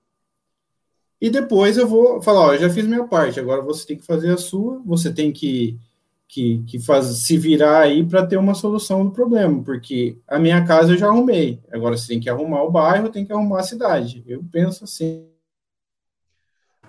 e 1.21 1.31
depois 1.31 1.77
eu 1.77 1.87
vou 1.87 2.21
falar, 2.23 2.41
ó, 2.41 2.57
já 2.57 2.69
fiz 2.69 2.87
minha 2.87 3.05
parte, 3.05 3.41
agora 3.41 3.63
você 3.63 3.87
tem 3.87 3.97
que 3.97 4.05
fazer 4.05 4.31
a 4.31 4.37
sua, 4.37 4.83
você 4.85 5.13
tem 5.13 5.33
que 5.33 5.79
que, 6.35 6.65
que 6.65 6.81
faz, 6.81 7.07
se 7.25 7.39
virar 7.39 7.83
aí 7.83 8.05
para 8.05 8.27
ter 8.27 8.37
uma 8.37 8.57
solução 8.57 9.05
do 9.05 9.13
problema, 9.13 9.63
porque 9.63 10.21
a 10.27 10.37
minha 10.37 10.67
casa 10.67 10.93
eu 10.93 10.99
já 10.99 11.07
arrumei. 11.07 11.63
Agora 11.71 11.97
você 11.97 12.09
tem 12.09 12.19
que 12.19 12.29
arrumar 12.29 12.65
o 12.65 12.73
bairro, 12.73 13.09
tem 13.09 13.25
que 13.25 13.33
arrumar 13.33 13.61
a 13.61 13.63
cidade. 13.63 14.25
Eu 14.27 14.43
penso 14.51 14.83
assim. 14.83 15.33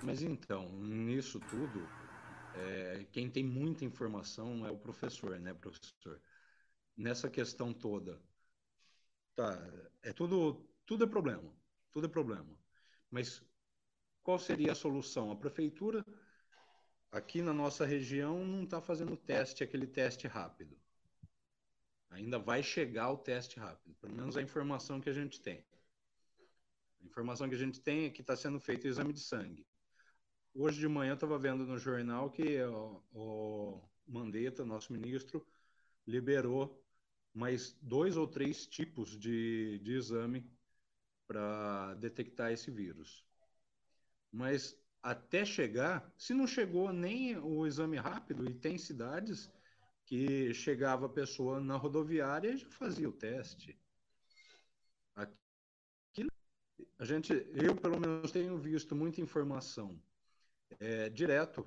Mas 0.02 0.20
então, 0.20 0.68
nisso 0.80 1.38
tudo, 1.48 1.88
é, 2.56 3.06
quem 3.12 3.30
tem 3.30 3.44
muita 3.44 3.84
informação 3.84 4.66
é 4.66 4.70
o 4.72 4.76
professor, 4.76 5.38
né, 5.38 5.54
professor? 5.54 6.20
Nessa 6.96 7.30
questão 7.30 7.72
toda, 7.72 8.18
tá? 9.36 9.56
É 10.02 10.12
tudo, 10.12 10.66
tudo 10.84 11.04
é 11.04 11.06
problema, 11.06 11.52
tudo 11.92 12.06
é 12.06 12.10
problema. 12.10 12.58
Mas 13.08 13.40
qual 14.24 14.40
seria 14.40 14.72
a 14.72 14.74
solução? 14.74 15.30
A 15.30 15.36
prefeitura 15.36 16.04
Aqui 17.10 17.40
na 17.40 17.52
nossa 17.52 17.86
região 17.86 18.44
não 18.44 18.64
está 18.64 18.80
fazendo 18.80 19.16
teste, 19.16 19.64
aquele 19.64 19.86
teste 19.86 20.26
rápido. 20.26 20.76
Ainda 22.10 22.38
vai 22.38 22.62
chegar 22.62 23.10
o 23.10 23.18
teste 23.18 23.58
rápido, 23.58 23.94
pelo 24.00 24.14
menos 24.14 24.36
a 24.36 24.42
informação 24.42 25.00
que 25.00 25.08
a 25.08 25.12
gente 25.12 25.40
tem. 25.40 25.64
A 27.02 27.04
informação 27.04 27.48
que 27.48 27.54
a 27.54 27.58
gente 27.58 27.80
tem 27.80 28.06
é 28.06 28.10
que 28.10 28.20
está 28.20 28.36
sendo 28.36 28.58
feito 28.58 28.84
o 28.84 28.88
exame 28.88 29.12
de 29.12 29.20
sangue. 29.20 29.66
Hoje 30.54 30.80
de 30.80 30.88
manhã 30.88 31.10
eu 31.10 31.14
estava 31.14 31.38
vendo 31.38 31.66
no 31.66 31.78
jornal 31.78 32.30
que 32.30 32.62
o, 32.62 33.02
o 33.12 33.82
Mandetta, 34.06 34.64
nosso 34.64 34.92
ministro, 34.92 35.46
liberou 36.06 36.82
mais 37.34 37.76
dois 37.82 38.16
ou 38.16 38.26
três 38.26 38.66
tipos 38.66 39.18
de, 39.18 39.78
de 39.80 39.92
exame 39.92 40.50
para 41.26 41.94
detectar 41.96 42.52
esse 42.52 42.70
vírus. 42.70 43.24
Mas 44.32 44.78
até 45.06 45.44
chegar, 45.44 46.12
se 46.18 46.34
não 46.34 46.48
chegou 46.48 46.92
nem 46.92 47.38
o 47.38 47.64
exame 47.64 47.96
rápido, 47.96 48.44
e 48.44 48.52
tem 48.52 48.76
cidades 48.76 49.48
que 50.04 50.52
chegava 50.52 51.06
a 51.06 51.08
pessoa 51.08 51.60
na 51.60 51.76
rodoviária 51.76 52.50
e 52.50 52.56
já 52.56 52.68
fazia 52.70 53.08
o 53.08 53.12
teste. 53.12 53.78
Aqui, 55.14 56.26
a 56.98 57.04
gente, 57.04 57.32
eu 57.54 57.76
pelo 57.76 58.00
menos 58.00 58.32
tenho 58.32 58.58
visto 58.58 58.96
muita 58.96 59.20
informação 59.20 59.96
é, 60.80 61.08
direto. 61.08 61.64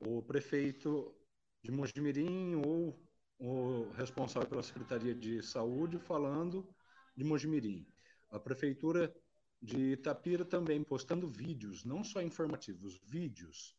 O 0.00 0.22
prefeito 0.22 1.14
de 1.62 1.70
Mojimirim 1.70 2.54
ou 2.54 2.98
o 3.38 3.90
responsável 3.90 4.48
pela 4.48 4.62
Secretaria 4.62 5.14
de 5.14 5.42
Saúde 5.42 5.98
falando 5.98 6.66
de 7.14 7.24
Mojimirim. 7.24 7.86
A 8.30 8.40
prefeitura 8.40 9.14
de 9.60 9.92
Itapira 9.92 10.44
também 10.44 10.82
postando 10.82 11.26
vídeos, 11.28 11.84
não 11.84 12.04
só 12.04 12.22
informativos, 12.22 13.00
vídeos. 13.04 13.76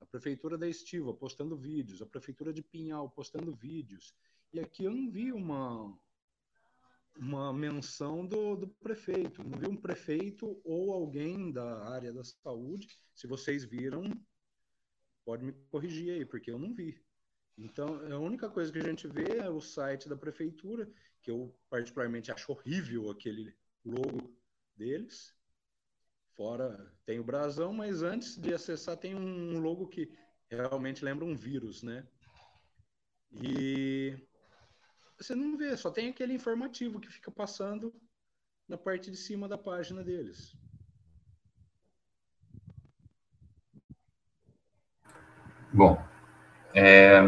A 0.00 0.06
prefeitura 0.06 0.56
da 0.58 0.68
Estiva 0.68 1.12
postando 1.12 1.56
vídeos, 1.56 2.02
a 2.02 2.06
prefeitura 2.06 2.52
de 2.52 2.62
Pinhal 2.62 3.10
postando 3.10 3.54
vídeos. 3.54 4.14
E 4.52 4.60
aqui 4.60 4.84
eu 4.84 4.94
não 4.94 5.10
vi 5.10 5.32
uma 5.32 5.98
uma 7.18 7.52
menção 7.52 8.26
do, 8.26 8.56
do 8.56 8.68
prefeito. 8.68 9.42
Não 9.42 9.58
vi 9.58 9.66
um 9.66 9.76
prefeito 9.76 10.60
ou 10.64 10.92
alguém 10.92 11.50
da 11.50 11.88
área 11.88 12.12
da 12.12 12.22
saúde. 12.22 12.88
Se 13.14 13.26
vocês 13.26 13.64
viram, 13.64 14.04
pode 15.24 15.44
me 15.44 15.52
corrigir 15.70 16.12
aí, 16.12 16.24
porque 16.24 16.50
eu 16.50 16.58
não 16.58 16.74
vi. 16.74 17.02
Então, 17.56 18.00
a 18.12 18.18
única 18.18 18.50
coisa 18.50 18.70
que 18.70 18.78
a 18.78 18.84
gente 18.84 19.08
vê 19.08 19.38
é 19.38 19.48
o 19.48 19.60
site 19.60 20.08
da 20.08 20.16
prefeitura, 20.16 20.90
que 21.22 21.30
eu 21.30 21.56
particularmente 21.70 22.30
acho 22.30 22.52
horrível 22.52 23.10
aquele 23.10 23.56
logo 23.84 24.36
deles. 24.76 25.34
Fora 26.34 26.92
tem 27.04 27.18
o 27.18 27.24
brasão, 27.24 27.72
mas 27.72 28.02
antes 28.02 28.36
de 28.36 28.52
acessar 28.52 28.96
tem 28.96 29.14
um 29.14 29.58
logo 29.58 29.86
que 29.88 30.12
realmente 30.50 31.04
lembra 31.04 31.24
um 31.24 31.34
vírus, 31.34 31.82
né? 31.82 32.06
E 33.32 34.16
você 35.18 35.34
não 35.34 35.56
vê, 35.56 35.76
só 35.76 35.90
tem 35.90 36.10
aquele 36.10 36.34
informativo 36.34 37.00
que 37.00 37.08
fica 37.08 37.30
passando 37.30 37.94
na 38.68 38.76
parte 38.76 39.10
de 39.10 39.16
cima 39.16 39.48
da 39.48 39.56
página 39.56 40.04
deles. 40.04 40.54
Bom, 45.72 46.02
é... 46.74 47.20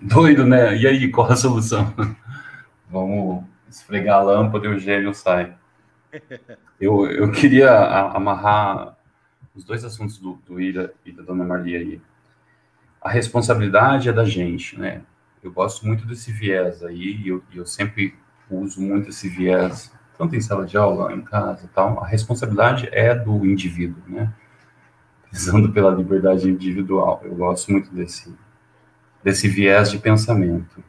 doido, 0.00 0.44
né? 0.44 0.76
E 0.76 0.86
aí, 0.86 1.10
qual 1.10 1.30
a 1.30 1.36
solução? 1.36 1.94
Vamos 2.88 3.44
esfregar 3.68 4.18
a 4.18 4.22
lâmpada 4.22 4.66
e 4.66 4.68
o 4.68 4.78
gênio 4.78 5.12
sai. 5.14 5.56
Eu, 6.80 7.06
eu 7.10 7.30
queria 7.32 7.70
amarrar 8.10 8.96
os 9.54 9.64
dois 9.64 9.84
assuntos 9.84 10.18
do, 10.18 10.34
do 10.46 10.60
Ira 10.60 10.92
e 11.04 11.12
da 11.12 11.22
Dona 11.22 11.44
Maria 11.44 11.78
aí. 11.78 12.00
A 13.00 13.08
responsabilidade 13.08 14.08
é 14.08 14.12
da 14.12 14.24
gente, 14.24 14.78
né? 14.78 15.02
Eu 15.42 15.52
gosto 15.52 15.86
muito 15.86 16.06
desse 16.06 16.32
viés 16.32 16.82
aí, 16.82 17.16
e 17.22 17.28
eu, 17.28 17.42
eu 17.54 17.64
sempre 17.64 18.14
uso 18.50 18.80
muito 18.80 19.10
esse 19.10 19.28
viés, 19.28 19.92
tanto 20.18 20.34
em 20.34 20.40
sala 20.40 20.66
de 20.66 20.76
aula, 20.76 21.12
em 21.12 21.22
casa 21.22 21.70
tal. 21.74 22.02
A 22.02 22.06
responsabilidade 22.06 22.88
é 22.92 23.14
do 23.14 23.46
indivíduo, 23.46 24.02
né? 24.06 24.32
Prezando 25.30 25.72
pela 25.72 25.94
liberdade 25.94 26.50
individual. 26.50 27.20
Eu 27.24 27.34
gosto 27.34 27.70
muito 27.70 27.94
desse, 27.94 28.34
desse 29.22 29.48
viés 29.48 29.90
de 29.90 29.98
pensamento. 29.98 30.82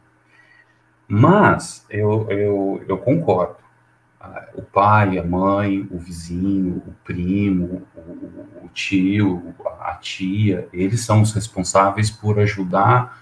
Mas 1.07 1.85
eu, 1.89 2.29
eu, 2.29 2.85
eu 2.87 2.97
concordo. 2.97 3.66
O 4.55 4.61
pai, 4.61 5.19
a 5.19 5.23
mãe, 5.23 5.87
o 5.91 5.97
vizinho, 5.97 6.81
o 6.87 6.93
primo, 7.03 7.83
o, 7.95 8.65
o 8.65 8.69
tio, 8.73 9.53
a 9.79 9.93
tia, 9.95 10.67
eles 10.73 11.01
são 11.01 11.21
os 11.21 11.33
responsáveis 11.33 12.09
por 12.09 12.39
ajudar 12.39 13.17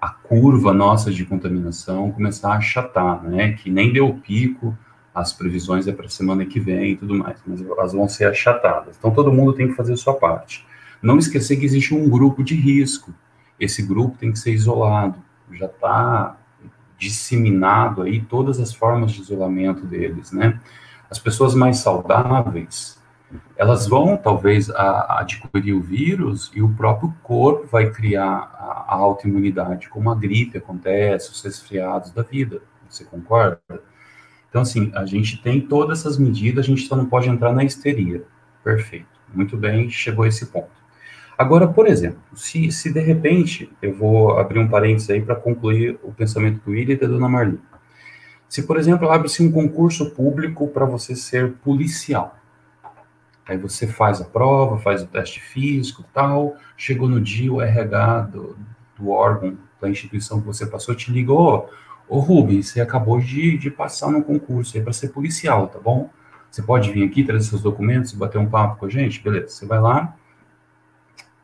a 0.00 0.10
curva 0.10 0.72
nossa 0.72 1.10
de 1.10 1.24
contaminação 1.24 2.12
começar 2.12 2.52
a 2.52 2.58
achatar, 2.58 3.22
né? 3.24 3.52
Que 3.52 3.70
nem 3.70 3.92
deu 3.92 4.12
pico, 4.14 4.76
as 5.14 5.32
previsões 5.32 5.88
é 5.88 5.92
para 5.92 6.08
semana 6.08 6.44
que 6.44 6.60
vem 6.60 6.92
e 6.92 6.96
tudo 6.96 7.14
mais, 7.14 7.38
mas 7.46 7.60
elas 7.62 7.92
vão 7.92 8.08
ser 8.08 8.26
achatadas. 8.26 8.96
Então 8.98 9.10
todo 9.10 9.32
mundo 9.32 9.52
tem 9.52 9.68
que 9.68 9.74
fazer 9.74 9.94
a 9.94 9.96
sua 9.96 10.14
parte. 10.14 10.64
Não 11.02 11.18
esquecer 11.18 11.56
que 11.56 11.64
existe 11.64 11.94
um 11.94 12.08
grupo 12.08 12.44
de 12.44 12.54
risco. 12.54 13.12
Esse 13.58 13.82
grupo 13.82 14.16
tem 14.18 14.30
que 14.30 14.38
ser 14.38 14.52
isolado. 14.52 15.18
Já 15.52 15.66
está 15.66 16.36
disseminado 16.98 18.02
aí 18.02 18.20
todas 18.20 18.58
as 18.60 18.74
formas 18.74 19.12
de 19.12 19.20
isolamento 19.20 19.84
deles, 19.86 20.32
né? 20.32 20.60
As 21.10 21.18
pessoas 21.18 21.54
mais 21.54 21.78
saudáveis, 21.78 23.00
elas 23.56 23.86
vão 23.86 24.16
talvez 24.16 24.70
a, 24.70 25.20
adquirir 25.20 25.72
o 25.72 25.80
vírus 25.80 26.50
e 26.54 26.62
o 26.62 26.68
próprio 26.74 27.14
corpo 27.22 27.66
vai 27.66 27.90
criar 27.90 28.50
a, 28.54 28.86
a 28.88 28.94
autoimunidade, 28.94 29.88
como 29.88 30.10
a 30.10 30.14
gripe 30.14 30.58
acontece, 30.58 31.30
os 31.30 31.42
resfriados 31.42 32.10
da 32.10 32.22
vida. 32.22 32.60
Você 32.88 33.04
concorda? 33.04 33.60
Então, 34.48 34.62
assim, 34.62 34.90
a 34.94 35.04
gente 35.04 35.42
tem 35.42 35.60
todas 35.60 36.00
essas 36.00 36.18
medidas, 36.18 36.64
a 36.64 36.68
gente 36.68 36.86
só 36.86 36.96
não 36.96 37.06
pode 37.06 37.28
entrar 37.28 37.52
na 37.52 37.64
histeria. 37.64 38.24
Perfeito. 38.64 39.06
Muito 39.32 39.56
bem, 39.56 39.90
chegou 39.90 40.24
a 40.24 40.28
esse 40.28 40.46
ponto. 40.46 40.75
Agora, 41.38 41.68
por 41.68 41.86
exemplo, 41.86 42.20
se, 42.34 42.70
se 42.72 42.92
de 42.92 43.00
repente, 43.00 43.70
eu 43.82 43.94
vou 43.94 44.38
abrir 44.38 44.58
um 44.58 44.68
parênteses 44.68 45.10
aí 45.10 45.20
para 45.20 45.34
concluir 45.34 45.98
o 46.02 46.12
pensamento 46.12 46.62
do 46.64 46.70
William 46.70 46.94
e 46.94 46.98
da 46.98 47.06
dona 47.06 47.28
Marli. 47.28 47.60
Se, 48.48 48.62
por 48.62 48.78
exemplo, 48.78 49.10
abre-se 49.10 49.42
um 49.42 49.52
concurso 49.52 50.10
público 50.10 50.68
para 50.68 50.86
você 50.86 51.14
ser 51.14 51.52
policial, 51.64 52.36
Aí 53.48 53.56
você 53.56 53.86
faz 53.86 54.20
a 54.20 54.24
prova, 54.24 54.76
faz 54.78 55.02
o 55.02 55.06
teste 55.06 55.40
físico 55.40 56.04
tal, 56.12 56.56
chegou 56.76 57.08
no 57.08 57.20
dia, 57.20 57.52
o 57.52 57.62
RH 57.62 58.22
do, 58.22 58.56
do 58.98 59.10
órgão, 59.10 59.56
da 59.80 59.88
instituição 59.88 60.40
que 60.40 60.46
você 60.46 60.66
passou, 60.66 60.96
te 60.96 61.12
ligou, 61.12 61.70
ô 62.08 62.18
Rubens, 62.18 62.70
você 62.70 62.80
acabou 62.80 63.20
de, 63.20 63.56
de 63.56 63.70
passar 63.70 64.10
no 64.10 64.22
concurso 64.24 64.76
aí 64.76 64.82
para 64.82 64.92
ser 64.92 65.10
policial, 65.10 65.68
tá 65.68 65.78
bom? 65.78 66.10
Você 66.50 66.60
pode 66.60 66.90
vir 66.90 67.04
aqui, 67.04 67.22
trazer 67.22 67.44
seus 67.48 67.62
documentos 67.62 68.12
bater 68.14 68.38
um 68.38 68.48
papo 68.48 68.80
com 68.80 68.86
a 68.86 68.88
gente? 68.88 69.22
Beleza, 69.22 69.48
você 69.48 69.66
vai 69.66 69.80
lá, 69.80 70.16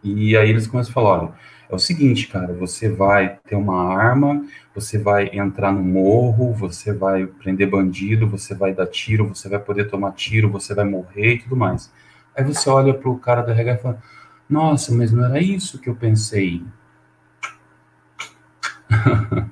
e 0.02 0.36
aí 0.36 0.50
eles 0.50 0.66
começam 0.66 0.90
a 0.90 0.94
falar, 0.94 1.22
olha, 1.22 1.32
é 1.70 1.74
o 1.74 1.78
seguinte, 1.78 2.28
cara, 2.28 2.52
você 2.52 2.90
vai 2.90 3.38
ter 3.46 3.56
uma 3.56 3.94
arma, 3.94 4.44
você 4.74 4.98
vai 4.98 5.30
entrar 5.32 5.72
no 5.72 5.82
morro, 5.82 6.52
você 6.52 6.92
vai 6.92 7.26
prender 7.26 7.70
bandido, 7.70 8.28
você 8.28 8.54
vai 8.54 8.74
dar 8.74 8.86
tiro, 8.86 9.26
você 9.26 9.48
vai 9.48 9.58
poder 9.58 9.88
tomar 9.88 10.12
tiro, 10.12 10.50
você 10.50 10.74
vai 10.74 10.84
morrer 10.84 11.34
e 11.34 11.38
tudo 11.38 11.56
mais. 11.56 11.90
Aí 12.36 12.44
você 12.44 12.68
olha 12.68 12.92
pro 12.92 13.16
cara 13.16 13.40
da 13.40 13.52
RH 13.52 13.72
e 13.72 13.78
fala, 13.78 14.02
nossa, 14.48 14.94
mas 14.94 15.12
não 15.12 15.24
era 15.24 15.40
isso 15.40 15.78
que 15.78 15.88
eu 15.88 15.94
pensei. 15.94 16.62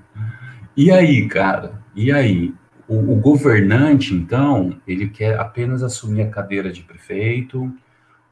e 0.76 0.90
aí, 0.90 1.26
cara? 1.26 1.80
E 1.94 2.12
aí? 2.12 2.54
O, 2.86 3.12
o 3.12 3.16
governante, 3.16 4.14
então, 4.14 4.76
ele 4.86 5.08
quer 5.08 5.38
apenas 5.38 5.82
assumir 5.82 6.22
a 6.22 6.30
cadeira 6.30 6.70
de 6.70 6.82
prefeito, 6.82 7.72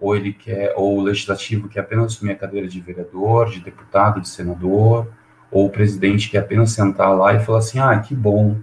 ou 0.01 0.15
ele 0.15 0.33
quer, 0.33 0.75
ou 0.77 0.99
o 0.99 1.03
legislativo 1.03 1.69
quer 1.69 1.81
apenas 1.81 2.13
assumir 2.13 2.33
a 2.33 2.37
cadeira 2.37 2.69
de 2.69 2.81
vereador, 2.81 3.51
de 3.51 3.61
deputado, 3.61 4.21
de 4.21 4.29
senador, 4.29 5.09
ou 5.51 5.67
o 5.67 5.71
presidente 5.71 6.31
quer 6.31 6.39
apenas 6.39 6.73
sentar 6.73 7.17
lá 7.17 7.35
e 7.35 7.41
falar 7.41 7.59
assim, 7.59 7.79
ah, 7.79 7.99
que 7.99 8.15
bom, 8.15 8.59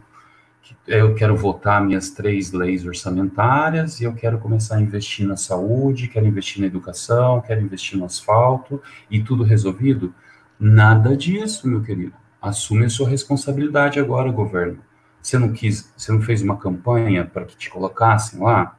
eu 0.88 1.14
quero 1.16 1.36
votar 1.36 1.84
minhas 1.84 2.10
três 2.10 2.52
leis 2.52 2.86
orçamentárias 2.86 4.00
e 4.00 4.04
eu 4.04 4.14
quero 4.14 4.38
começar 4.38 4.78
a 4.78 4.82
investir 4.82 5.28
na 5.28 5.36
saúde, 5.36 6.08
quero 6.08 6.26
investir 6.26 6.62
na 6.62 6.68
educação, 6.68 7.42
quero 7.42 7.62
investir 7.62 7.98
no 7.98 8.06
asfalto 8.06 8.82
e 9.10 9.22
tudo 9.22 9.44
resolvido? 9.44 10.14
Nada 10.60 11.16
disso, 11.16 11.68
meu 11.68 11.82
querido. 11.82 12.14
Assume 12.42 12.86
a 12.86 12.90
sua 12.90 13.10
responsabilidade 13.10 14.00
agora, 14.00 14.32
governo. 14.32 14.80
Você 15.22 15.38
não 15.38 15.52
quis, 15.52 15.92
você 15.98 16.12
não 16.12 16.22
fez 16.22 16.42
uma 16.42 16.58
campanha 16.58 17.26
para 17.26 17.46
que 17.46 17.58
te 17.58 17.70
colocassem 17.70 18.40
lá? 18.40 18.78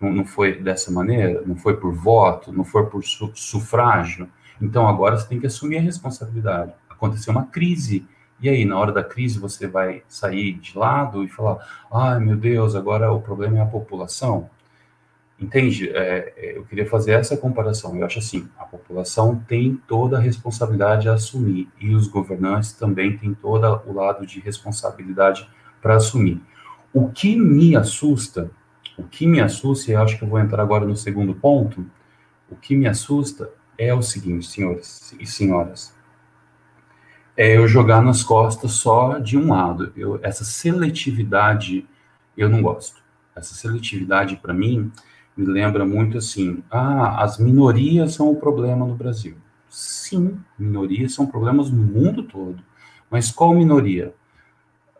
Não, 0.00 0.12
não 0.12 0.24
foi 0.24 0.60
dessa 0.60 0.90
maneira, 0.90 1.42
não 1.46 1.56
foi 1.56 1.76
por 1.76 1.92
voto, 1.94 2.52
não 2.52 2.64
foi 2.64 2.86
por 2.86 3.02
su, 3.04 3.30
sufrágio. 3.34 4.28
Então 4.60 4.86
agora 4.86 5.16
você 5.16 5.28
tem 5.28 5.40
que 5.40 5.46
assumir 5.46 5.78
a 5.78 5.82
responsabilidade. 5.82 6.72
Aconteceu 6.88 7.32
uma 7.32 7.46
crise. 7.46 8.06
E 8.40 8.48
aí, 8.48 8.64
na 8.66 8.78
hora 8.78 8.92
da 8.92 9.02
crise, 9.02 9.38
você 9.38 9.66
vai 9.66 10.02
sair 10.08 10.54
de 10.54 10.76
lado 10.76 11.24
e 11.24 11.28
falar: 11.28 11.58
ai 11.90 12.20
meu 12.20 12.36
Deus, 12.36 12.74
agora 12.74 13.10
o 13.12 13.20
problema 13.20 13.58
é 13.58 13.62
a 13.62 13.66
população? 13.66 14.50
Entende? 15.38 15.90
É, 15.90 16.32
é 16.36 16.58
eu 16.58 16.64
queria 16.64 16.86
fazer 16.86 17.12
essa 17.12 17.36
comparação. 17.36 17.96
Eu 17.96 18.04
acho 18.04 18.18
assim: 18.18 18.48
a 18.58 18.64
população 18.64 19.42
tem 19.48 19.80
toda 19.86 20.18
a 20.18 20.20
responsabilidade 20.20 21.08
a 21.08 21.14
assumir 21.14 21.68
e 21.80 21.94
os 21.94 22.06
governantes 22.08 22.72
também 22.72 23.16
têm 23.16 23.34
todo 23.34 23.82
o 23.86 23.92
lado 23.92 24.26
de 24.26 24.40
responsabilidade 24.40 25.48
para 25.80 25.96
assumir. 25.96 26.42
O 26.92 27.08
que 27.10 27.36
me 27.36 27.76
assusta 27.76 28.50
o 28.98 29.04
que 29.04 29.26
me 29.26 29.40
assusta, 29.40 29.90
e 29.90 29.94
eu 29.94 30.02
acho 30.02 30.18
que 30.18 30.24
eu 30.24 30.28
vou 30.28 30.38
entrar 30.38 30.62
agora 30.62 30.86
no 30.86 30.96
segundo 30.96 31.34
ponto, 31.34 31.84
o 32.50 32.56
que 32.56 32.76
me 32.76 32.86
assusta 32.86 33.50
é 33.78 33.92
o 33.92 34.02
seguinte, 34.02 34.46
senhores 34.46 35.14
e 35.20 35.26
senhoras, 35.26 35.94
é 37.36 37.56
eu 37.56 37.68
jogar 37.68 38.00
nas 38.00 38.22
costas 38.22 38.72
só 38.72 39.18
de 39.18 39.36
um 39.36 39.52
lado. 39.52 39.92
Eu, 39.94 40.18
essa 40.22 40.44
seletividade 40.44 41.86
eu 42.36 42.48
não 42.48 42.62
gosto. 42.62 43.02
Essa 43.34 43.54
seletividade, 43.54 44.36
para 44.36 44.54
mim, 44.54 44.90
me 45.36 45.44
lembra 45.44 45.84
muito 45.84 46.16
assim: 46.16 46.62
ah, 46.70 47.22
as 47.22 47.38
minorias 47.38 48.14
são 48.14 48.30
o 48.30 48.36
problema 48.36 48.86
no 48.86 48.94
Brasil. 48.94 49.36
Sim, 49.68 50.38
minorias 50.58 51.12
são 51.12 51.26
problemas 51.26 51.70
no 51.70 51.82
mundo 51.82 52.22
todo. 52.22 52.62
Mas 53.10 53.30
qual 53.30 53.54
minoria? 53.54 54.14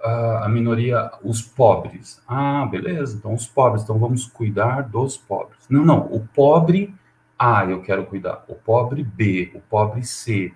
A 0.02 0.48
minoria, 0.48 1.10
os 1.22 1.42
pobres. 1.42 2.20
Ah, 2.26 2.66
beleza, 2.66 3.16
então 3.16 3.34
os 3.34 3.46
pobres, 3.46 3.82
então 3.82 3.98
vamos 3.98 4.26
cuidar 4.26 4.82
dos 4.82 5.16
pobres. 5.16 5.58
Não, 5.68 5.84
não, 5.84 6.06
o 6.12 6.20
pobre 6.20 6.94
A 7.38 7.64
eu 7.64 7.82
quero 7.82 8.06
cuidar, 8.06 8.44
o 8.48 8.54
pobre 8.54 9.02
B, 9.02 9.50
o 9.54 9.60
pobre 9.60 10.02
C. 10.04 10.52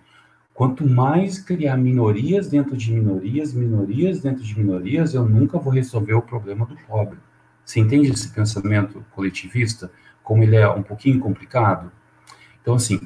Quanto 0.55 0.87
mais 0.87 1.39
criar 1.39 1.77
minorias 1.77 2.49
dentro 2.49 2.77
de 2.77 2.93
minorias, 2.93 3.55
minorias 3.55 4.21
dentro 4.21 4.43
de 4.43 4.59
minorias, 4.59 5.15
eu 5.15 5.25
nunca 5.27 5.59
vou 5.59 5.73
resolver 5.73 6.15
o 6.15 6.23
problema 6.23 6.67
do 6.67 6.77
pobre. 6.87 7.19
Você 7.65 7.81
entende 7.81 8.11
esse 8.11 8.31
pensamento 8.31 9.05
coletivista? 9.15 9.91
Como 10.23 10.43
ele 10.43 10.57
é 10.57 10.69
um 10.69 10.83
pouquinho 10.83 11.19
complicado? 11.19 11.91
Então, 12.63 12.75
assim, 12.75 13.01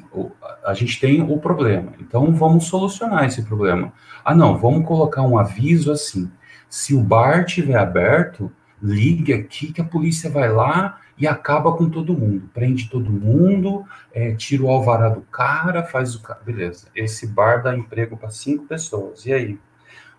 a 0.65 0.73
gente 0.73 0.99
tem 0.99 1.21
o 1.21 1.37
problema. 1.37 1.93
Então, 1.99 2.33
vamos 2.33 2.65
solucionar 2.65 3.25
esse 3.25 3.43
problema. 3.43 3.93
Ah, 4.23 4.35
não, 4.35 4.57
vamos 4.57 4.85
colocar 4.85 5.21
um 5.21 5.37
aviso 5.37 5.91
assim. 5.91 6.29
Se 6.69 6.93
o 6.93 7.01
bar 7.01 7.45
tiver 7.45 7.77
aberto, 7.77 8.51
ligue 8.81 9.33
aqui 9.33 9.71
que 9.71 9.81
a 9.81 9.85
polícia 9.85 10.29
vai 10.29 10.51
lá 10.51 10.99
e 11.17 11.25
acaba 11.25 11.71
com 11.71 11.89
todo 11.89 12.17
mundo, 12.17 12.49
prende 12.53 12.89
todo 12.89 13.09
mundo, 13.09 13.85
é, 14.13 14.35
tira 14.35 14.63
o 14.63 14.69
alvará 14.69 15.09
do 15.09 15.21
cara, 15.21 15.83
faz 15.83 16.15
o 16.15 16.21
cara. 16.21 16.41
Beleza, 16.45 16.87
esse 16.93 17.25
bar 17.25 17.63
dá 17.63 17.75
emprego 17.75 18.17
para 18.17 18.29
cinco 18.29 18.65
pessoas. 18.65 19.25
E 19.25 19.33
aí? 19.33 19.59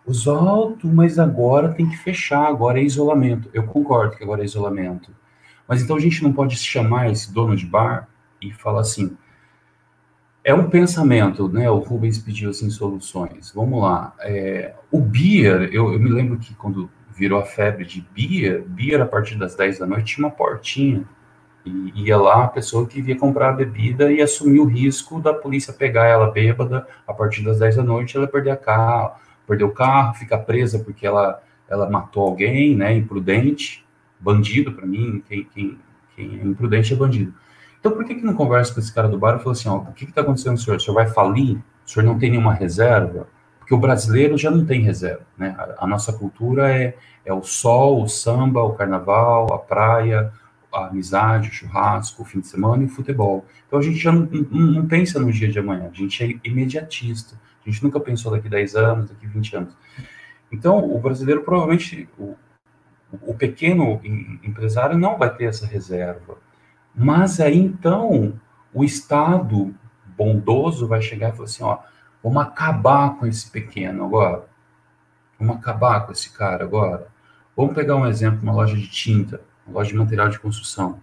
Os 0.06 0.26
altos, 0.28 0.90
mas 0.90 1.18
agora 1.18 1.74
tem 1.74 1.88
que 1.88 1.96
fechar, 1.96 2.46
agora 2.46 2.80
é 2.80 2.82
isolamento. 2.82 3.50
Eu 3.52 3.64
concordo 3.64 4.16
que 4.16 4.22
agora 4.22 4.40
é 4.40 4.44
isolamento. 4.44 5.10
Mas 5.68 5.82
então 5.82 5.96
a 5.96 6.00
gente 6.00 6.22
não 6.22 6.32
pode 6.32 6.56
chamar 6.56 7.10
esse 7.10 7.32
dono 7.32 7.56
de 7.56 7.66
bar 7.66 8.08
e 8.40 8.52
falar 8.52 8.80
assim. 8.80 9.16
É 10.46 10.54
um 10.54 10.70
pensamento, 10.70 11.48
né? 11.48 11.68
O 11.68 11.78
Rubens 11.78 12.18
pediu 12.20 12.50
assim 12.50 12.70
soluções. 12.70 13.50
Vamos 13.52 13.82
lá. 13.82 14.14
É, 14.20 14.74
o 14.92 15.00
beer, 15.00 15.68
eu, 15.72 15.92
eu 15.92 15.98
me 15.98 16.08
lembro 16.08 16.38
que 16.38 16.54
quando 16.54 16.88
virou 17.16 17.40
a 17.40 17.44
febre 17.44 17.84
de 17.84 18.06
beer, 18.14 18.62
beer 18.64 19.02
a 19.02 19.06
partir 19.06 19.34
das 19.34 19.56
10 19.56 19.80
da 19.80 19.86
noite 19.88 20.14
tinha 20.14 20.24
uma 20.24 20.32
portinha. 20.32 21.02
E 21.64 22.04
ia 22.04 22.16
lá 22.16 22.44
a 22.44 22.48
pessoa 22.48 22.86
que 22.86 23.00
ia 23.00 23.18
comprar 23.18 23.48
a 23.48 23.52
bebida 23.54 24.12
e 24.12 24.22
assumir 24.22 24.60
o 24.60 24.66
risco 24.66 25.20
da 25.20 25.34
polícia 25.34 25.72
pegar 25.72 26.04
ela 26.04 26.30
bêbada 26.30 26.86
a 27.08 27.12
partir 27.12 27.42
das 27.42 27.58
10 27.58 27.74
da 27.74 27.82
noite, 27.82 28.16
ela 28.16 28.28
perder 28.28 28.50
a 28.50 28.56
carro, 28.56 29.16
perder 29.48 29.64
o 29.64 29.72
carro, 29.72 30.14
ficar 30.14 30.38
presa 30.38 30.78
porque 30.78 31.04
ela, 31.04 31.42
ela 31.68 31.90
matou 31.90 32.22
alguém, 32.22 32.76
né, 32.76 32.94
imprudente, 32.94 33.84
bandido 34.20 34.70
para 34.70 34.86
mim, 34.86 35.20
quem, 35.28 35.42
quem, 35.52 35.78
quem 36.14 36.38
é 36.38 36.44
imprudente 36.44 36.92
é 36.92 36.96
bandido. 36.96 37.34
Então 37.86 37.96
por 37.96 38.04
que 38.04 38.16
que 38.16 38.24
não 38.24 38.34
conversa 38.34 38.74
com 38.74 38.80
esse 38.80 38.92
cara 38.92 39.08
do 39.08 39.16
bar 39.16 39.36
e 39.36 39.38
fala 39.38 39.52
assim, 39.52 39.68
ó, 39.68 39.76
o 39.76 39.92
que 39.92 40.06
que 40.06 40.12
tá 40.12 40.22
acontecendo, 40.22 40.58
senhor? 40.58 40.76
O 40.76 40.80
senhor 40.80 40.94
vai 40.94 41.06
falir? 41.06 41.56
O 41.86 41.88
senhor 41.88 42.04
não 42.04 42.18
tem 42.18 42.30
nenhuma 42.30 42.52
reserva? 42.52 43.28
porque 43.66 43.74
o 43.74 43.78
brasileiro 43.78 44.38
já 44.38 44.48
não 44.48 44.64
tem 44.64 44.80
reserva, 44.80 45.26
né? 45.36 45.52
A, 45.58 45.84
a, 45.84 45.86
nossa 45.88 46.12
cultura 46.12 46.72
é, 46.72 46.96
é 47.24 47.34
o 47.34 47.42
sol, 47.42 48.00
o 48.00 48.08
samba, 48.08 48.62
o 48.62 48.74
carnaval, 48.74 49.52
a 49.52 49.58
praia, 49.58 50.32
a 50.72 50.86
amizade, 50.86 51.48
o 51.48 51.52
churrasco, 51.52 52.22
o 52.22 52.24
fim 52.24 52.38
de 52.38 52.46
semana 52.46 52.84
e 52.84 52.86
o 52.86 52.88
futebol. 52.88 53.44
Então 53.66 53.80
a 53.80 53.82
gente 53.82 53.96
já 53.96 54.12
não, 54.12 54.28
não, 54.52 54.66
não, 54.66 54.86
pensa 54.86 55.18
no 55.18 55.32
dia 55.32 55.48
de 55.48 55.58
amanhã, 55.58 55.90
a 55.92 55.96
gente 55.96 56.22
é 56.22 56.48
imediatista. 56.48 57.34
A 57.66 57.68
gente 57.68 57.82
nunca 57.82 57.98
pensou 57.98 58.30
daqui 58.30 58.48
10 58.48 58.76
anos, 58.76 59.10
daqui 59.10 59.26
20 59.26 59.56
anos. 59.56 59.76
Então 60.52 60.88
o 60.88 61.00
brasileiro 61.00 61.42
provavelmente, 61.42 62.08
o, 62.16 62.36
o 63.20 63.34
pequeno 63.34 64.00
empresário 64.44 64.96
não 64.96 65.18
vai 65.18 65.34
ter 65.34 65.46
essa 65.46 65.66
reserva. 65.66 66.38
Mas 66.96 67.38
aí 67.38 67.58
então 67.58 68.40
o 68.72 68.82
Estado 68.82 69.74
bondoso 70.16 70.88
vai 70.88 71.02
chegar 71.02 71.28
e 71.28 71.32
falar 71.32 71.44
assim, 71.44 71.62
ó, 71.62 71.78
Vamos 72.26 72.42
acabar 72.42 73.16
com 73.16 73.24
esse 73.24 73.48
pequeno 73.48 74.04
agora. 74.04 74.48
Vamos 75.38 75.58
acabar 75.58 76.04
com 76.04 76.10
esse 76.10 76.32
cara 76.32 76.64
agora. 76.64 77.06
Vamos 77.56 77.72
pegar 77.72 77.94
um 77.94 78.04
exemplo, 78.04 78.42
uma 78.42 78.52
loja 78.52 78.74
de 78.74 78.88
tinta, 78.88 79.40
uma 79.64 79.78
loja 79.78 79.92
de 79.92 79.96
material 79.96 80.28
de 80.28 80.40
construção. 80.40 80.98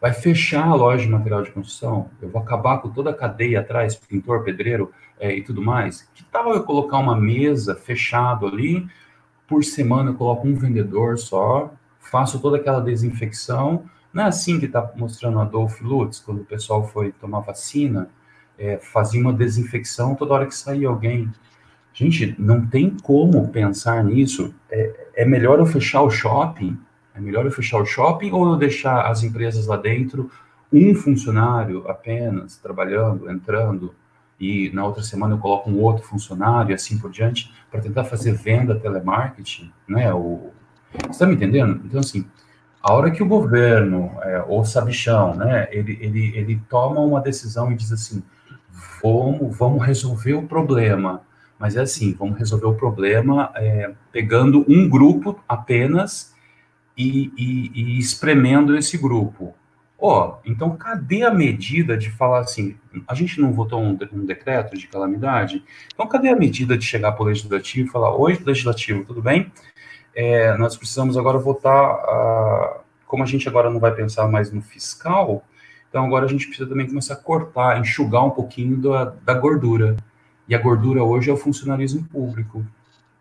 Vai 0.00 0.14
fechar 0.14 0.66
a 0.66 0.74
loja 0.74 1.04
de 1.04 1.10
material 1.10 1.42
de 1.42 1.50
construção? 1.50 2.08
Eu 2.18 2.30
vou 2.30 2.40
acabar 2.40 2.78
com 2.78 2.88
toda 2.88 3.10
a 3.10 3.14
cadeia 3.14 3.60
atrás, 3.60 3.94
pintor, 3.94 4.42
pedreiro 4.42 4.90
é, 5.20 5.36
e 5.36 5.42
tudo 5.42 5.60
mais? 5.60 6.08
Que 6.14 6.24
tal 6.24 6.54
eu 6.54 6.64
colocar 6.64 6.96
uma 6.96 7.14
mesa 7.14 7.74
fechado 7.74 8.46
ali? 8.46 8.88
Por 9.46 9.62
semana 9.62 10.12
eu 10.12 10.14
coloco 10.14 10.48
um 10.48 10.54
vendedor 10.54 11.18
só, 11.18 11.74
faço 11.98 12.40
toda 12.40 12.56
aquela 12.56 12.80
desinfecção. 12.80 13.84
Não 14.14 14.24
é 14.24 14.26
assim 14.28 14.58
que 14.58 14.66
está 14.66 14.92
mostrando 14.96 15.38
Adolfo 15.40 15.84
Lutz, 15.84 16.20
quando 16.20 16.40
o 16.40 16.44
pessoal 16.44 16.86
foi 16.88 17.12
tomar 17.12 17.40
vacina? 17.40 18.08
é, 18.58 18.78
fazia 18.78 19.20
uma 19.20 19.32
desinfecção 19.32 20.14
toda 20.14 20.34
hora 20.34 20.46
que 20.46 20.54
saía 20.54 20.88
alguém. 20.88 21.30
Gente, 21.92 22.34
não 22.38 22.66
tem 22.66 22.90
como 23.02 23.48
pensar 23.48 24.02
nisso. 24.04 24.54
É, 24.70 25.08
é 25.16 25.24
melhor 25.24 25.58
eu 25.58 25.66
fechar 25.66 26.02
o 26.02 26.10
shopping? 26.10 26.78
É 27.14 27.20
melhor 27.20 27.44
eu 27.44 27.50
fechar 27.50 27.78
o 27.78 27.86
shopping 27.86 28.32
ou 28.32 28.52
eu 28.52 28.56
deixar 28.56 29.06
as 29.06 29.22
empresas 29.22 29.66
lá 29.66 29.76
dentro, 29.76 30.30
um 30.72 30.94
funcionário 30.94 31.86
apenas 31.86 32.56
trabalhando, 32.56 33.30
entrando, 33.30 33.94
e 34.40 34.68
na 34.74 34.84
outra 34.84 35.04
semana 35.04 35.34
eu 35.34 35.38
coloco 35.38 35.70
um 35.70 35.80
outro 35.80 36.04
funcionário 36.04 36.72
e 36.72 36.74
assim 36.74 36.98
por 36.98 37.12
diante, 37.12 37.54
para 37.70 37.80
tentar 37.80 38.02
fazer 38.02 38.32
venda 38.32 38.74
telemarketing, 38.74 39.72
né? 39.86 40.12
O, 40.12 40.50
você 40.92 41.10
está 41.10 41.26
me 41.26 41.36
entendendo? 41.36 41.80
Então, 41.84 42.00
assim, 42.00 42.26
a 42.84 42.92
hora 42.92 43.10
que 43.10 43.22
o 43.22 43.26
governo, 43.26 44.12
é, 44.20 44.44
ou 44.46 44.62
sabichão, 44.62 45.34
né, 45.34 45.66
ele, 45.70 45.96
ele, 46.02 46.36
ele 46.36 46.60
toma 46.68 47.00
uma 47.00 47.18
decisão 47.18 47.72
e 47.72 47.74
diz 47.74 47.90
assim, 47.90 48.22
vamos, 49.02 49.56
vamos 49.56 49.82
resolver 49.82 50.34
o 50.34 50.46
problema. 50.46 51.22
Mas 51.58 51.76
é 51.76 51.80
assim, 51.80 52.12
vamos 52.12 52.38
resolver 52.38 52.66
o 52.66 52.74
problema 52.74 53.50
é, 53.54 53.90
pegando 54.12 54.66
um 54.68 54.86
grupo 54.86 55.42
apenas 55.48 56.34
e, 56.94 57.32
e, 57.38 57.70
e 57.74 57.98
espremendo 57.98 58.76
esse 58.76 58.98
grupo. 58.98 59.54
Ó, 59.98 60.28
oh, 60.28 60.38
então 60.44 60.76
cadê 60.76 61.22
a 61.22 61.32
medida 61.32 61.96
de 61.96 62.10
falar 62.10 62.40
assim, 62.40 62.76
a 63.08 63.14
gente 63.14 63.40
não 63.40 63.50
votou 63.50 63.80
um, 63.80 63.96
um 64.12 64.26
decreto 64.26 64.76
de 64.76 64.86
calamidade? 64.88 65.64
Então 65.94 66.06
cadê 66.06 66.28
a 66.28 66.36
medida 66.36 66.76
de 66.76 66.84
chegar 66.84 67.12
para 67.12 67.22
o 67.22 67.26
legislativo 67.28 67.88
e 67.88 67.90
falar, 67.90 68.14
oi, 68.14 68.38
legislativo, 68.44 69.06
tudo 69.06 69.22
bem? 69.22 69.50
É, 70.14 70.56
nós 70.56 70.76
precisamos 70.76 71.16
agora 71.16 71.38
votar, 71.38 71.94
uh, 71.96 72.80
como 73.06 73.22
a 73.22 73.26
gente 73.26 73.48
agora 73.48 73.70
não 73.70 73.80
vai 73.80 73.92
pensar 73.92 74.28
mais 74.28 74.52
no 74.52 74.62
fiscal, 74.62 75.44
então 75.88 76.04
agora 76.04 76.26
a 76.26 76.28
gente 76.28 76.46
precisa 76.46 76.68
também 76.68 76.86
começar 76.86 77.14
a 77.14 77.16
cortar, 77.16 77.80
enxugar 77.80 78.24
um 78.24 78.30
pouquinho 78.30 78.76
da, 78.76 79.04
da 79.24 79.34
gordura. 79.34 79.96
E 80.48 80.54
a 80.54 80.58
gordura 80.58 81.02
hoje 81.02 81.30
é 81.30 81.32
o 81.32 81.36
funcionalismo 81.36 82.04
público. 82.04 82.64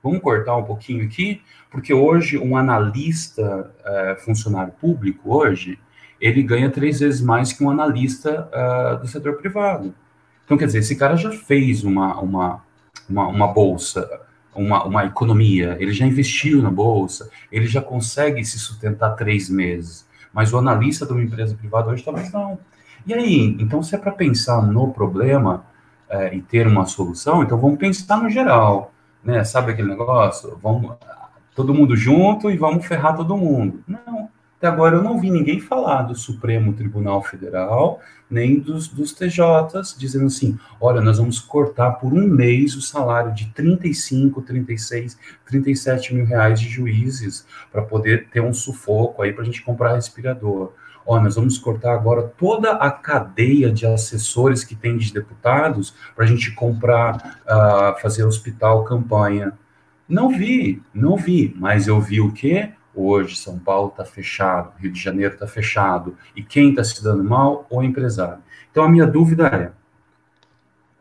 Vamos 0.03 0.19
cortar 0.19 0.57
um 0.57 0.63
pouquinho 0.63 1.05
aqui, 1.05 1.41
porque 1.71 1.93
hoje 1.93 2.37
um 2.37 2.57
analista 2.57 3.71
é, 3.85 4.15
funcionário 4.15 4.73
público 4.73 5.33
hoje 5.33 5.79
ele 6.23 6.41
ganha 6.41 6.69
três 6.69 7.01
vezes 7.01 7.19
mais 7.19 7.51
que 7.51 7.61
um 7.61 7.69
analista 7.69 8.47
uh, 8.47 9.01
do 9.01 9.07
setor 9.09 9.35
privado. 9.35 9.93
Então, 10.45 10.57
quer 10.57 10.67
dizer, 10.67 10.79
esse 10.79 10.95
cara 10.95 11.17
já 11.17 11.29
fez 11.31 11.83
uma, 11.83 12.17
uma, 12.21 12.63
uma, 13.09 13.27
uma 13.27 13.47
bolsa, 13.47 14.21
uma, 14.55 14.83
uma 14.83 15.05
economia, 15.05 15.77
ele 15.79 15.91
já 15.91 16.05
investiu 16.05 16.61
na 16.61 16.69
bolsa, 16.69 17.29
ele 17.51 17.65
já 17.65 17.81
consegue 17.81 18.43
se 18.45 18.59
sustentar 18.59 19.15
três 19.15 19.49
meses. 19.49 20.07
Mas 20.33 20.51
o 20.51 20.57
analista 20.57 21.05
de 21.05 21.11
uma 21.11 21.21
empresa 21.23 21.55
privada 21.55 21.89
hoje 21.89 22.03
talvez 22.03 22.31
não. 22.31 22.57
E 23.05 23.13
aí, 23.13 23.55
então, 23.59 23.83
se 23.83 23.95
é 23.95 23.97
para 23.97 24.11
pensar 24.11 24.61
no 24.61 24.91
problema 24.91 25.65
é, 26.09 26.33
e 26.35 26.41
ter 26.41 26.65
uma 26.65 26.85
solução, 26.85 27.43
então 27.43 27.57
vamos 27.57 27.77
pensar 27.77 28.17
no 28.21 28.29
geral, 28.29 28.93
né? 29.23 29.43
Sabe 29.43 29.71
aquele 29.71 29.89
negócio? 29.89 30.57
Vamos 30.61 30.95
todo 31.55 31.73
mundo 31.73 31.95
junto 31.95 32.49
e 32.49 32.57
vamos 32.57 32.85
ferrar 32.85 33.15
todo 33.15 33.37
mundo. 33.37 33.83
Não, 33.87 34.22
até 34.63 34.69
agora 34.69 34.95
eu 34.95 35.03
não 35.03 35.19
vi 35.19 35.29
ninguém 35.29 35.59
falar 35.59 36.03
do 36.03 36.15
Supremo 36.15 36.71
Tribunal 36.71 37.21
Federal, 37.21 37.99
nem 38.29 38.57
dos, 38.57 38.87
dos 38.87 39.11
TJs, 39.11 39.93
dizendo 39.97 40.27
assim: 40.27 40.57
olha, 40.79 41.01
nós 41.01 41.17
vamos 41.17 41.37
cortar 41.37 41.91
por 41.91 42.13
um 42.13 42.25
mês 42.25 42.73
o 42.73 42.81
salário 42.81 43.33
de 43.33 43.47
35, 43.47 44.41
36, 44.41 45.19
37 45.45 46.15
mil 46.15 46.25
reais 46.25 46.61
de 46.61 46.69
juízes 46.69 47.45
para 47.73 47.81
poder 47.81 48.29
ter 48.29 48.39
um 48.39 48.53
sufoco 48.53 49.21
aí 49.21 49.33
para 49.33 49.41
a 49.41 49.45
gente 49.45 49.61
comprar 49.61 49.95
respirador. 49.95 50.71
Olha, 51.05 51.23
nós 51.23 51.35
vamos 51.35 51.57
cortar 51.57 51.93
agora 51.93 52.23
toda 52.23 52.71
a 52.71 52.89
cadeia 52.89 53.69
de 53.69 53.85
assessores 53.85 54.63
que 54.63 54.75
tem 54.75 54.95
de 54.95 55.13
deputados 55.13 55.93
para 56.15 56.23
a 56.23 56.27
gente 56.27 56.51
comprar, 56.51 57.41
uh, 57.43 58.01
fazer 58.01 58.23
hospital, 58.23 58.85
campanha. 58.85 59.51
Não 60.07 60.29
vi, 60.29 60.81
não 60.93 61.17
vi, 61.17 61.53
mas 61.59 61.89
eu 61.89 61.99
vi 61.99 62.21
o 62.21 62.31
quê? 62.31 62.71
Hoje, 62.95 63.35
São 63.35 63.57
Paulo 63.57 63.89
está 63.89 64.05
fechado, 64.05 64.73
Rio 64.77 64.91
de 64.91 64.99
Janeiro 64.99 65.33
está 65.33 65.47
fechado. 65.47 66.17
E 66.35 66.43
quem 66.43 66.69
está 66.69 66.83
se 66.83 67.03
dando 67.03 67.23
mal? 67.23 67.65
O 67.69 67.81
empresário. 67.81 68.43
Então, 68.71 68.83
a 68.83 68.89
minha 68.89 69.07
dúvida 69.07 69.47
é: 69.47 69.71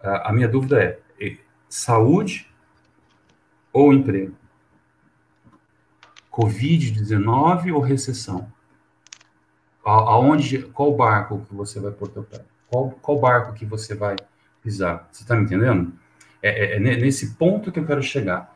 a 0.02 0.32
minha 0.32 0.48
dúvida 0.48 0.82
é, 0.82 0.98
saúde 1.68 2.48
ou 3.72 3.92
emprego? 3.92 4.34
Covid-19 6.30 7.74
ou 7.74 7.80
recessão? 7.80 8.50
Aonde, 9.84 10.62
qual 10.62 10.96
barco 10.96 11.44
que 11.48 11.54
você 11.54 11.80
vai 11.80 11.90
pôr 11.90 12.08
teu 12.08 12.22
pé? 12.22 12.44
Qual, 12.68 12.90
qual 13.02 13.20
barco 13.20 13.52
que 13.52 13.66
você 13.66 13.94
vai 13.94 14.16
pisar? 14.62 15.08
Você 15.10 15.24
está 15.24 15.34
me 15.34 15.44
entendendo? 15.44 15.92
É, 16.42 16.74
é, 16.74 16.76
é, 16.76 16.80
nesse 16.80 17.34
ponto 17.34 17.70
que 17.70 17.78
eu 17.78 17.86
quero 17.86 18.02
chegar. 18.02 18.51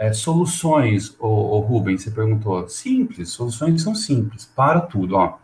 É, 0.00 0.14
soluções, 0.14 1.14
o, 1.18 1.58
Rubens, 1.58 2.02
você 2.02 2.10
perguntou. 2.10 2.66
Simples, 2.70 3.28
soluções 3.28 3.82
são 3.82 3.94
simples, 3.94 4.46
para 4.46 4.80
tudo. 4.80 5.14
Ó. 5.14 5.36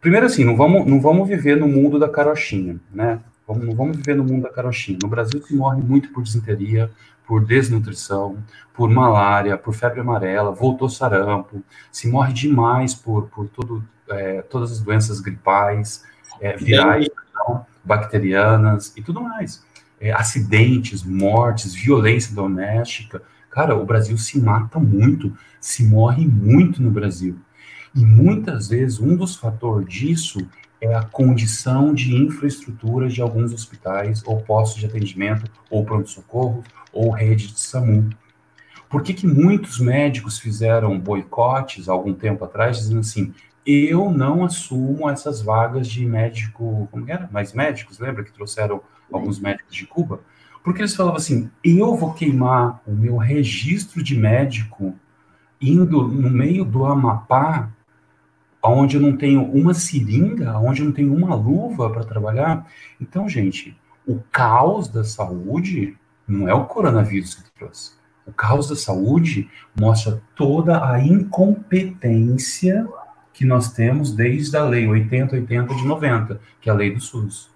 Primeiro 0.00 0.26
assim, 0.26 0.42
não 0.42 0.56
vamos, 0.56 0.84
não 0.84 1.00
vamos 1.00 1.28
viver 1.28 1.56
no 1.56 1.68
mundo 1.68 2.00
da 2.00 2.08
carochinha, 2.08 2.80
né? 2.92 3.20
Vamos, 3.46 3.64
não 3.64 3.76
vamos 3.76 3.96
viver 3.96 4.16
no 4.16 4.24
mundo 4.24 4.42
da 4.42 4.50
carochinha. 4.50 4.98
No 5.00 5.08
Brasil 5.08 5.40
se 5.40 5.54
morre 5.54 5.80
muito 5.80 6.08
por 6.08 6.24
disenteria, 6.24 6.90
por 7.24 7.44
desnutrição, 7.44 8.38
por 8.74 8.90
malária, 8.90 9.56
por 9.56 9.72
febre 9.72 10.00
amarela, 10.00 10.50
voltou 10.50 10.88
sarampo, 10.88 11.62
se 11.92 12.08
morre 12.08 12.32
demais 12.32 12.96
por, 12.96 13.28
por 13.28 13.46
todo, 13.46 13.84
é, 14.10 14.42
todas 14.42 14.72
as 14.72 14.80
doenças 14.80 15.20
gripais, 15.20 16.04
é, 16.40 16.56
virais, 16.56 17.08
não, 17.32 17.64
bacterianas 17.84 18.92
e 18.96 19.02
tudo 19.02 19.20
mais. 19.20 19.64
É, 20.00 20.10
acidentes, 20.10 21.04
mortes, 21.04 21.72
violência 21.72 22.34
doméstica, 22.34 23.22
Cara, 23.52 23.76
o 23.76 23.84
Brasil 23.84 24.16
se 24.16 24.40
mata 24.40 24.80
muito, 24.80 25.36
se 25.60 25.84
morre 25.84 26.26
muito 26.26 26.82
no 26.82 26.90
Brasil. 26.90 27.38
E 27.94 28.02
muitas 28.02 28.68
vezes 28.68 28.98
um 28.98 29.14
dos 29.14 29.36
fatores 29.36 29.86
disso 29.86 30.38
é 30.80 30.94
a 30.94 31.02
condição 31.02 31.92
de 31.92 32.16
infraestrutura 32.16 33.08
de 33.08 33.20
alguns 33.20 33.52
hospitais, 33.52 34.22
ou 34.24 34.40
postos 34.40 34.80
de 34.80 34.86
atendimento, 34.86 35.50
ou 35.70 35.84
pronto-socorro, 35.84 36.64
ou 36.90 37.10
rede 37.10 37.48
de 37.48 37.60
SAMU. 37.60 38.08
Por 38.88 39.02
que, 39.02 39.12
que 39.12 39.26
muitos 39.26 39.78
médicos 39.78 40.38
fizeram 40.38 40.98
boicotes 40.98 41.90
algum 41.90 42.14
tempo 42.14 42.46
atrás, 42.46 42.78
dizendo 42.78 43.00
assim: 43.00 43.34
eu 43.66 44.10
não 44.10 44.44
assumo 44.44 45.10
essas 45.10 45.42
vagas 45.42 45.86
de 45.86 46.06
médico, 46.06 46.88
como 46.90 47.04
era? 47.06 47.28
Mais 47.30 47.52
médicos, 47.52 47.98
lembra 47.98 48.24
que 48.24 48.32
trouxeram 48.32 48.80
alguns 49.12 49.38
médicos 49.38 49.76
de 49.76 49.86
Cuba? 49.86 50.20
Porque 50.62 50.80
eles 50.80 50.94
falavam 50.94 51.18
assim: 51.18 51.50
eu 51.62 51.96
vou 51.96 52.12
queimar 52.12 52.80
o 52.86 52.92
meu 52.92 53.16
registro 53.16 54.02
de 54.02 54.16
médico 54.16 54.94
indo 55.60 56.08
no 56.08 56.30
meio 56.30 56.64
do 56.64 56.84
Amapá, 56.84 57.70
onde 58.62 58.96
eu 58.96 59.02
não 59.02 59.16
tenho 59.16 59.42
uma 59.44 59.74
seringa, 59.74 60.58
onde 60.58 60.82
eu 60.82 60.86
não 60.86 60.92
tenho 60.92 61.14
uma 61.14 61.34
luva 61.34 61.90
para 61.90 62.04
trabalhar. 62.04 62.66
Então, 63.00 63.28
gente, 63.28 63.76
o 64.06 64.20
caos 64.30 64.88
da 64.88 65.04
saúde 65.04 65.96
não 66.26 66.48
é 66.48 66.54
o 66.54 66.64
coronavírus 66.64 67.34
que 67.34 67.50
trouxe. 67.52 67.92
O 68.26 68.32
caos 68.32 68.68
da 68.68 68.76
saúde 68.76 69.48
mostra 69.78 70.22
toda 70.36 70.88
a 70.88 71.00
incompetência 71.00 72.86
que 73.32 73.44
nós 73.44 73.72
temos 73.72 74.12
desde 74.12 74.56
a 74.56 74.64
lei 74.64 74.86
8080 74.86 75.74
de 75.74 75.84
90, 75.84 76.40
que 76.60 76.68
é 76.68 76.72
a 76.72 76.76
lei 76.76 76.92
do 76.92 77.00
SUS. 77.00 77.51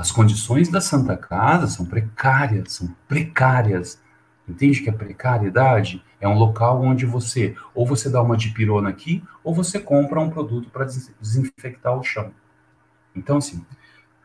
As 0.00 0.10
condições 0.10 0.70
da 0.70 0.80
Santa 0.80 1.14
Casa 1.14 1.66
são 1.66 1.84
precárias, 1.84 2.72
são 2.72 2.88
precárias. 3.06 4.00
Entende 4.48 4.80
que 4.80 4.88
a 4.88 4.94
precariedade 4.94 6.02
é 6.18 6.26
um 6.26 6.38
local 6.38 6.80
onde 6.80 7.04
você 7.04 7.54
ou 7.74 7.86
você 7.86 8.08
dá 8.08 8.22
uma 8.22 8.34
dipirona 8.34 8.88
aqui, 8.88 9.22
ou 9.44 9.54
você 9.54 9.78
compra 9.78 10.18
um 10.18 10.30
produto 10.30 10.70
para 10.70 10.86
desinfectar 10.86 11.94
o 11.94 12.02
chão. 12.02 12.32
Então, 13.14 13.36
assim, 13.36 13.58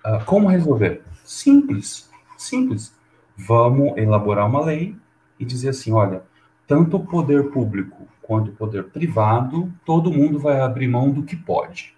uh, 0.06 0.24
como 0.26 0.48
resolver? 0.48 1.04
Simples, 1.26 2.10
simples. 2.38 2.96
Vamos 3.36 3.98
elaborar 3.98 4.48
uma 4.48 4.64
lei 4.64 4.96
e 5.38 5.44
dizer 5.44 5.72
assim, 5.72 5.92
olha, 5.92 6.24
tanto 6.66 6.96
o 6.96 7.06
poder 7.06 7.52
público 7.52 8.08
quanto 8.22 8.50
o 8.50 8.56
poder 8.56 8.86
privado, 8.86 9.70
todo 9.86 10.10
mundo 10.10 10.40
vai 10.40 10.62
abrir 10.62 10.88
mão 10.88 11.12
do 11.12 11.24
que 11.24 11.36
pode. 11.36 11.94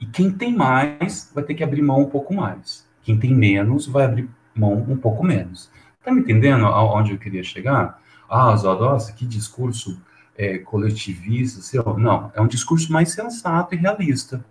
E 0.00 0.06
quem 0.06 0.30
tem 0.30 0.54
mais 0.54 1.30
vai 1.34 1.44
ter 1.44 1.54
que 1.54 1.64
abrir 1.64 1.82
mão 1.82 2.02
um 2.02 2.08
pouco 2.08 2.32
mais. 2.34 2.86
Quem 3.02 3.18
tem 3.18 3.34
menos 3.34 3.86
vai 3.86 4.04
abrir 4.04 4.28
mão 4.54 4.74
um 4.74 4.96
pouco 4.96 5.24
menos. 5.24 5.70
Tá 6.04 6.12
me 6.12 6.20
entendendo 6.20 6.66
aonde 6.66 7.12
eu 7.12 7.18
queria 7.18 7.42
chegar? 7.42 8.00
Ah, 8.28 8.54
nossa, 8.54 9.12
que 9.12 9.26
discurso 9.26 10.00
é, 10.36 10.58
coletivista. 10.58 11.60
Seu. 11.60 11.98
Não, 11.98 12.30
é 12.34 12.40
um 12.40 12.46
discurso 12.46 12.92
mais 12.92 13.12
sensato 13.12 13.74
e 13.74 13.78
realista. 13.78 14.44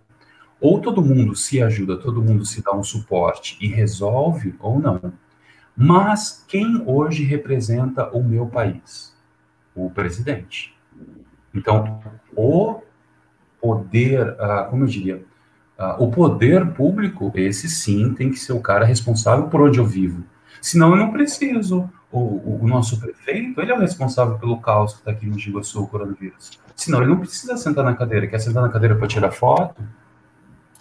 Ou 0.59 0.81
todo 0.81 1.03
mundo 1.03 1.35
se 1.35 1.61
ajuda, 1.61 1.97
todo 1.97 2.21
mundo 2.21 2.43
se 2.45 2.63
dá 2.63 2.73
um 2.73 2.83
suporte 2.83 3.57
e 3.61 3.67
resolve, 3.67 4.55
ou 4.59 4.79
não. 4.79 5.13
Mas 5.75 6.43
quem 6.47 6.81
hoje 6.87 7.23
representa 7.23 8.09
o 8.09 8.23
meu 8.23 8.47
país? 8.47 9.15
O 9.75 9.91
presidente. 9.91 10.75
Então, 11.53 12.01
o 12.35 12.81
poder, 13.61 14.29
uh, 14.31 14.69
como 14.71 14.83
eu 14.83 14.87
diria, 14.87 15.23
o 15.99 16.09
poder 16.09 16.73
público, 16.73 17.31
esse 17.35 17.69
sim 17.69 18.13
tem 18.13 18.31
que 18.31 18.39
ser 18.39 18.53
o 18.53 18.59
cara 18.59 18.85
responsável 18.85 19.47
por 19.47 19.61
onde 19.61 19.77
eu 19.77 19.85
vivo. 19.85 20.23
Senão 20.59 20.91
eu 20.91 20.97
não 20.97 21.11
preciso. 21.11 21.89
O, 22.09 22.63
o 22.63 22.67
nosso 22.67 22.99
prefeito, 22.99 23.59
ele 23.59 23.71
é 23.71 23.75
o 23.75 23.79
responsável 23.79 24.37
pelo 24.39 24.59
caos 24.59 24.93
que 24.93 24.99
está 24.99 25.11
aqui 25.11 25.25
no 25.25 25.37
Giguaçu, 25.37 25.83
o 25.83 25.87
coronavírus. 25.87 26.57
Senão 26.75 27.01
ele 27.01 27.09
não 27.09 27.19
precisa 27.19 27.57
sentar 27.57 27.83
na 27.83 27.93
cadeira. 27.93 28.27
Quer 28.27 28.39
sentar 28.39 28.63
na 28.63 28.69
cadeira 28.69 28.95
para 28.95 29.07
tirar 29.07 29.31
foto? 29.31 29.83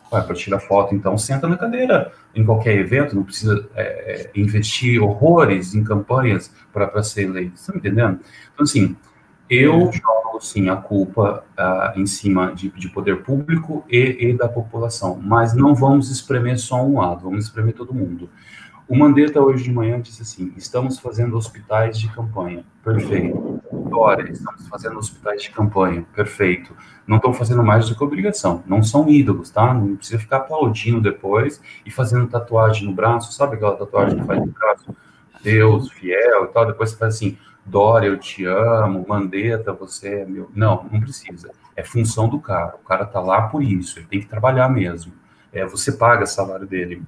Para 0.09 0.35
tirar 0.35 0.61
foto, 0.61 0.95
então 0.95 1.19
senta 1.19 1.49
na 1.49 1.57
cadeira 1.57 2.13
em 2.33 2.45
qualquer 2.45 2.79
evento, 2.79 3.17
não 3.17 3.25
precisa 3.25 3.69
é, 3.75 4.31
é 4.35 4.41
investir 4.41 5.03
horrores 5.03 5.75
em 5.75 5.83
campanhas 5.83 6.51
para 6.73 7.03
ser 7.03 7.25
eleito. 7.25 7.57
Está 7.57 7.73
me 7.73 7.81
entendendo? 7.81 8.21
Então, 8.55 8.63
assim, 8.63 8.97
eu 9.51 9.91
jogo, 9.93 10.26
sim, 10.41 10.69
a 10.69 10.77
culpa 10.77 11.45
uh, 11.59 11.99
em 11.99 12.07
cima 12.07 12.55
de, 12.55 12.71
de 12.71 12.89
poder 12.89 13.23
público 13.23 13.85
e, 13.89 14.29
e, 14.29 14.33
da 14.37 14.49
população, 14.49 15.21
mas 15.23 15.55
não 15.55 15.75
vamos 15.75 16.11
espremer 16.11 16.59
só 16.59 16.85
um 16.85 16.99
lado, 16.99 17.25
vamos 17.25 17.45
espremer 17.45 17.75
todo 17.75 17.95
mundo. 17.95 18.29
O 18.89 18.97
Mandetta 18.97 19.41
hoje 19.41 19.65
de 19.65 19.73
manhã 19.73 20.01
disse 20.01 20.23
assim: 20.23 20.53
estamos 20.57 21.01
fazendo 21.01 21.37
hospitais 21.37 21.99
de 21.99 22.09
campanha. 22.09 22.65
Perfeito. 22.85 23.61
Dória, 23.91 24.31
estamos 24.31 24.69
fazendo 24.69 24.97
hospitais 24.97 25.43
de 25.43 25.51
campanha. 25.51 26.07
Perfeito. 26.15 26.73
Não 27.05 27.17
estão 27.17 27.35
fazendo 27.35 27.65
mais 27.65 27.89
do 27.89 27.97
que 27.97 28.05
obrigação. 28.05 28.63
Não 28.65 28.85
são 28.85 29.09
ídolos, 29.09 29.51
tá? 29.51 29.75
Não 29.75 29.97
precisa 29.97 30.21
ficar 30.21 30.37
aplaudindo 30.37 31.01
depois 31.01 31.61
e 31.85 31.91
fazendo 31.91 32.29
tatuagem 32.29 32.87
no 32.87 32.95
braço. 32.95 33.33
Sabe 33.33 33.57
aquela 33.57 33.75
tatuagem 33.75 34.21
que 34.21 34.25
faz 34.25 34.39
no 34.39 34.53
braço? 34.53 34.97
Deus, 35.43 35.91
fiel 35.91 36.45
e 36.45 36.49
tal. 36.49 36.67
Depois 36.67 36.91
você 36.91 36.97
faz 36.97 37.17
assim: 37.17 37.37
Dória, 37.67 38.07
eu 38.07 38.19
te 38.19 38.45
amo. 38.45 39.05
Mandetta, 39.09 39.73
você 39.73 40.21
é 40.21 40.25
meu. 40.25 40.51
Não, 40.55 40.89
não 40.91 41.01
precisa. 41.01 41.51
É 41.75 41.83
função 41.83 42.29
do 42.29 42.41
cara. 42.41 42.77
O 42.77 42.87
cara 42.87 43.05
tá 43.05 43.21
lá 43.21 43.43
por 43.43 43.63
isso. 43.63 43.99
Ele 43.99 44.07
tem 44.07 44.21
que 44.21 44.27
trabalhar 44.27 44.69
mesmo. 44.69 45.13
É, 45.53 45.67
você 45.67 45.93
paga 45.93 46.25
o 46.25 46.27
salário 46.27 46.67
dele 46.67 47.03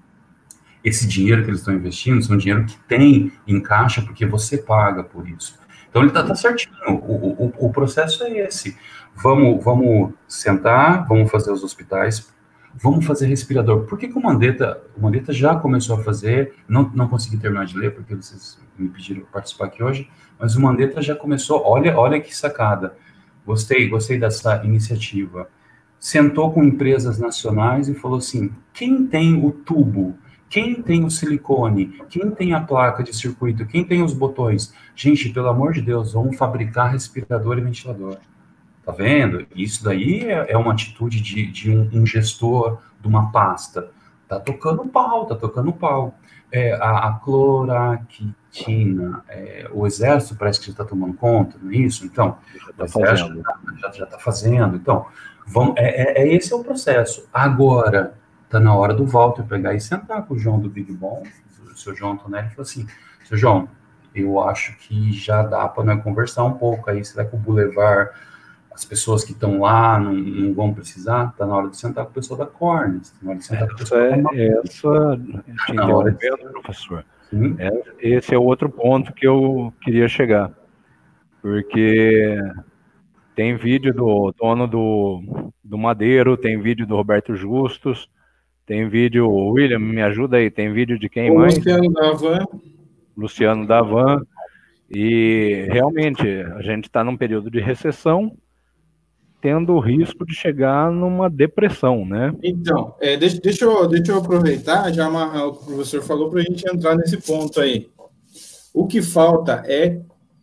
esse 0.83 1.07
dinheiro 1.07 1.43
que 1.43 1.51
eles 1.51 1.61
estão 1.61 1.75
investindo 1.75 2.23
são 2.23 2.37
dinheiro 2.37 2.65
que 2.65 2.79
tem 2.81 3.33
em 3.47 3.61
caixa 3.61 4.03
porque 4.03 4.25
você 4.27 4.59
paga 4.59 5.03
por 5.03 5.29
isso. 5.29 5.59
Então 5.89 6.03
ele 6.03 6.11
está 6.11 6.23
tá 6.23 6.35
certinho. 6.35 6.75
O, 6.87 7.45
o, 7.45 7.67
o 7.67 7.73
processo 7.73 8.23
é 8.25 8.39
esse. 8.39 8.77
Vamos, 9.15 9.63
vamos 9.65 10.13
sentar, 10.27 11.07
vamos 11.07 11.31
fazer 11.31 11.51
os 11.51 11.65
hospitais, 11.65 12.33
vamos 12.75 13.05
fazer 13.05 13.27
respirador. 13.27 13.85
Por 13.85 13.99
que, 13.99 14.09
que 14.09 14.19
o 14.19 14.23
Mandetta, 14.23 14.81
o 14.97 15.03
Mandetta 15.03 15.33
já 15.33 15.57
começou 15.57 15.97
a 15.97 16.03
fazer? 16.03 16.55
Não, 16.69 16.91
não 16.95 17.09
consegui 17.09 17.37
terminar 17.37 17.67
de 17.67 17.77
ler 17.77 17.95
porque 17.95 18.15
vocês 18.15 18.59
me 18.79 18.89
pediram 18.89 19.23
para 19.23 19.33
participar 19.33 19.67
aqui 19.67 19.83
hoje, 19.83 20.09
mas 20.39 20.55
o 20.55 20.61
Mandetta 20.61 21.03
já 21.03 21.15
começou. 21.15 21.63
Olha, 21.65 21.97
olha 21.99 22.21
que 22.21 22.35
sacada. 22.35 22.95
Gostei, 23.45 23.89
gostei 23.89 24.19
dessa 24.19 24.65
iniciativa. 24.65 25.49
Sentou 25.99 26.53
com 26.53 26.63
empresas 26.63 27.19
nacionais 27.19 27.89
e 27.89 27.95
falou 27.95 28.19
assim: 28.19 28.51
quem 28.73 29.07
tem 29.07 29.45
o 29.45 29.51
tubo? 29.51 30.17
Quem 30.49 30.83
tem 30.83 31.05
o 31.05 31.11
silicone? 31.11 32.01
Quem 32.09 32.31
tem 32.31 32.55
a 32.55 32.61
placa 32.61 33.03
de 33.03 33.15
circuito? 33.15 33.67
Quem 33.67 33.85
tem 33.85 34.03
os 34.03 34.15
botões? 34.15 34.73
Gente, 34.95 35.29
pelo 35.29 35.49
amor 35.49 35.75
de 35.75 35.83
Deus, 35.83 36.15
vamos 36.15 36.37
fabricar 36.37 36.93
respirador 36.93 37.59
e 37.59 37.61
ventilador. 37.61 38.17
Tá 38.89 38.95
vendo? 38.95 39.47
Isso 39.55 39.85
daí 39.85 40.25
é, 40.25 40.53
é 40.53 40.57
uma 40.57 40.73
atitude 40.73 41.21
de, 41.21 41.47
de 41.47 41.71
um, 41.71 41.91
um, 41.93 42.07
gestor 42.07 42.79
de 42.99 43.07
uma 43.07 43.31
pasta. 43.31 43.91
Tá 44.27 44.41
tocando 44.41 44.83
pau, 44.87 45.27
tá 45.27 45.35
tocando 45.35 45.71
pau. 45.75 46.15
É, 46.51 46.73
a, 46.73 47.09
a 47.09 47.13
cloraquitina, 47.23 49.23
é, 49.29 49.69
o 49.75 49.87
exército 49.87 50.37
parece 50.37 50.61
que 50.61 50.67
já 50.69 50.73
está 50.73 50.87
tomando 50.87 51.13
conta, 51.13 51.59
não 51.61 51.71
é 51.71 51.77
isso? 51.77 52.07
Então, 52.07 52.39
tá 52.79 52.85
o 52.85 52.87
exército 52.87 53.43
já 53.93 54.05
está 54.05 54.19
fazendo. 54.19 54.77
Então, 54.77 55.05
vamos, 55.47 55.75
é, 55.77 56.23
é, 56.23 56.23
é, 56.23 56.35
esse 56.35 56.51
é 56.51 56.57
o 56.57 56.65
processo. 56.65 57.29
Agora, 57.31 58.15
tá 58.49 58.59
na 58.59 58.75
hora 58.75 58.95
do 58.95 59.05
Walter 59.05 59.43
pegar 59.43 59.75
e 59.75 59.81
sentar 59.83 60.23
com 60.23 60.33
o 60.33 60.39
João 60.39 60.59
do 60.59 60.71
Big 60.71 60.91
Bom, 60.95 61.23
o 61.71 61.77
seu 61.77 61.95
João 61.95 62.13
Antonelli, 62.13 62.47
e 62.47 62.51
falar 62.53 62.63
assim, 62.63 62.87
seu 63.27 63.37
João, 63.37 63.69
eu 64.15 64.41
acho 64.41 64.79
que 64.79 65.13
já 65.13 65.43
dá 65.43 65.69
para 65.69 65.95
conversar 65.99 66.45
um 66.45 66.55
pouco 66.55 66.89
aí, 66.89 67.05
será 67.05 67.27
que 67.27 67.37
o 67.37 67.39
Boulevard, 67.39 68.13
as 68.79 68.85
pessoas 68.85 69.25
que 69.25 69.33
estão 69.33 69.59
lá 69.59 69.99
não, 69.99 70.13
não, 70.13 70.55
vão 70.55 70.73
precisar? 70.73 71.35
Tá 71.37 71.45
na 71.45 71.57
hora 71.57 71.69
de 71.69 71.77
sentar 71.77 72.05
com 72.05 72.13
o 72.13 72.15
pessoal 72.15 72.39
da 72.39 72.47
Cornes, 72.47 73.11
tá 73.11 73.19
na 73.23 73.31
hora 73.31 73.39
de 73.41 73.45
sentar 73.45 73.67
com 73.67 73.75
o 73.75 73.79
pessoal 73.79 74.01
essa, 74.01 74.35
é, 74.35 74.61
essa, 74.65 75.75
na 75.75 75.87
hora 75.89 76.13
de... 76.13 76.29
professor. 76.53 77.05
É, 77.59 77.83
esse 77.99 78.33
é 78.33 78.39
o 78.39 78.45
outro 78.45 78.71
ponto 78.71 79.13
que 79.13 79.27
eu 79.27 79.73
queria 79.83 80.07
chegar, 80.07 80.53
porque 81.43 82.39
tem 83.35 83.57
vídeo 83.57 83.93
do 83.93 84.33
dono 84.39 84.69
do, 84.69 85.53
do 85.63 85.77
Madeiro, 85.77 86.37
tem 86.37 86.61
vídeo 86.61 86.87
do 86.87 86.95
Roberto 86.95 87.35
Justus, 87.35 88.09
tem 88.65 88.89
vídeo, 88.89 89.29
William, 89.29 89.81
me 89.81 90.03
ajuda 90.03 90.37
aí, 90.37 90.53
tem 90.53 90.73
vídeo 90.73 90.97
de 90.99 91.09
quem 91.09 91.33
o 91.33 91.35
mais? 91.35 91.57
Luciano 91.57 91.93
Davan. 91.93 92.47
Luciano 93.17 93.67
Davan. 93.67 94.23
E 94.89 95.67
realmente, 95.71 96.23
a 96.55 96.63
gente 96.63 96.85
está 96.85 97.03
num 97.03 97.17
período 97.17 97.51
de 97.51 97.61
recessão, 97.61 98.35
tendo 99.41 99.73
o 99.73 99.81
risco 99.81 100.27
de 100.27 100.35
chegar 100.35 100.91
numa 100.91 101.31
depressão, 101.31 102.05
né? 102.05 102.35
Então, 102.43 102.95
é, 103.01 103.17
deixa, 103.17 103.41
deixa, 103.41 103.65
eu, 103.65 103.87
deixa 103.87 104.13
eu 104.13 104.19
aproveitar, 104.19 104.93
já 104.93 105.07
amarrar 105.07 105.47
o 105.47 105.55
que 105.55 105.63
o 105.63 105.67
professor 105.67 106.03
falou, 106.03 106.31
para 106.31 106.41
a 106.41 106.43
gente 106.43 106.69
entrar 106.69 106.97
nesse 106.97 107.17
ponto 107.19 107.61
aí. 107.61 107.89
O 108.75 108.87
que 108.87 109.01
falta 109.01 109.63
é 109.67 110.01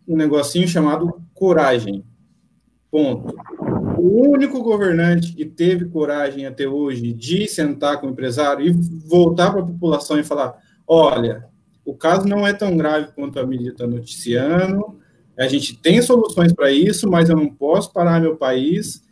um 0.08 0.16
negocinho 0.16 0.68
chamado 0.68 1.22
coragem. 1.34 2.04
Ponto. 2.89 3.36
O 3.98 4.30
único 4.30 4.62
governante 4.62 5.34
que 5.34 5.46
teve 5.46 5.86
coragem 5.86 6.46
até 6.46 6.68
hoje 6.68 7.12
de 7.12 7.48
sentar 7.48 8.00
com 8.00 8.08
o 8.08 8.12
empresário 8.12 8.66
e 8.66 8.72
voltar 9.08 9.52
para 9.52 9.62
a 9.62 9.66
população 9.66 10.18
e 10.18 10.24
falar: 10.24 10.56
olha, 10.88 11.46
o 11.84 11.93
caso 11.93 12.28
não 12.28 12.48
é 12.48 12.54
tão 12.54 12.78
grave 12.78 13.12
quanto 13.14 13.39
a 13.39 13.46
mídia 13.46 13.72
está 13.72 13.86
noticiando, 13.86 15.00
a 15.38 15.48
gente 15.48 15.78
tem 15.78 16.02
soluções 16.02 16.54
para 16.54 16.72
isso, 16.72 17.10
mas 17.10 17.30
eu 17.30 17.36
não 17.36 17.48
posso 17.48 17.92
parar 17.92 18.22
meu 18.22 18.38
país 18.38 19.04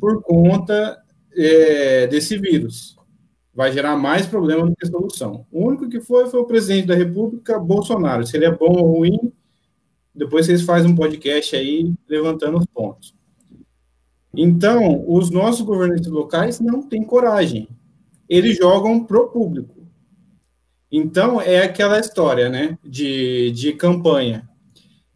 por 0.00 0.22
conta 0.22 1.00
é, 1.36 2.06
desse 2.08 2.36
vírus. 2.36 2.96
Vai 3.54 3.72
gerar 3.72 3.96
mais 3.96 4.26
problema 4.26 4.66
do 4.66 4.74
que 4.74 4.86
solução. 4.86 5.46
O 5.50 5.66
único 5.66 5.88
que 5.88 6.00
foi 6.00 6.28
foi 6.28 6.40
o 6.40 6.46
presidente 6.46 6.86
da 6.86 6.94
República, 6.94 7.58
Bolsonaro. 7.58 8.26
Se 8.26 8.36
ele 8.36 8.46
é 8.46 8.50
bom 8.50 8.72
ou 8.72 8.98
ruim, 8.98 9.32
depois 10.14 10.46
vocês 10.46 10.62
fazem 10.62 10.90
um 10.90 10.96
podcast 10.96 11.54
aí 11.54 11.92
levantando 12.08 12.58
os 12.58 12.66
pontos. 12.66 13.14
Então, 14.34 15.04
os 15.08 15.30
nossos 15.30 15.62
governantes 15.62 16.08
locais 16.08 16.60
não 16.60 16.82
têm 16.82 17.02
coragem. 17.02 17.68
Eles 18.28 18.56
jogam 18.56 19.04
pro 19.04 19.28
público. 19.28 19.80
Então, 20.90 21.40
é 21.40 21.62
aquela 21.62 21.98
história, 21.98 22.48
né, 22.48 22.78
de, 22.84 23.50
de 23.52 23.72
campanha. 23.72 24.48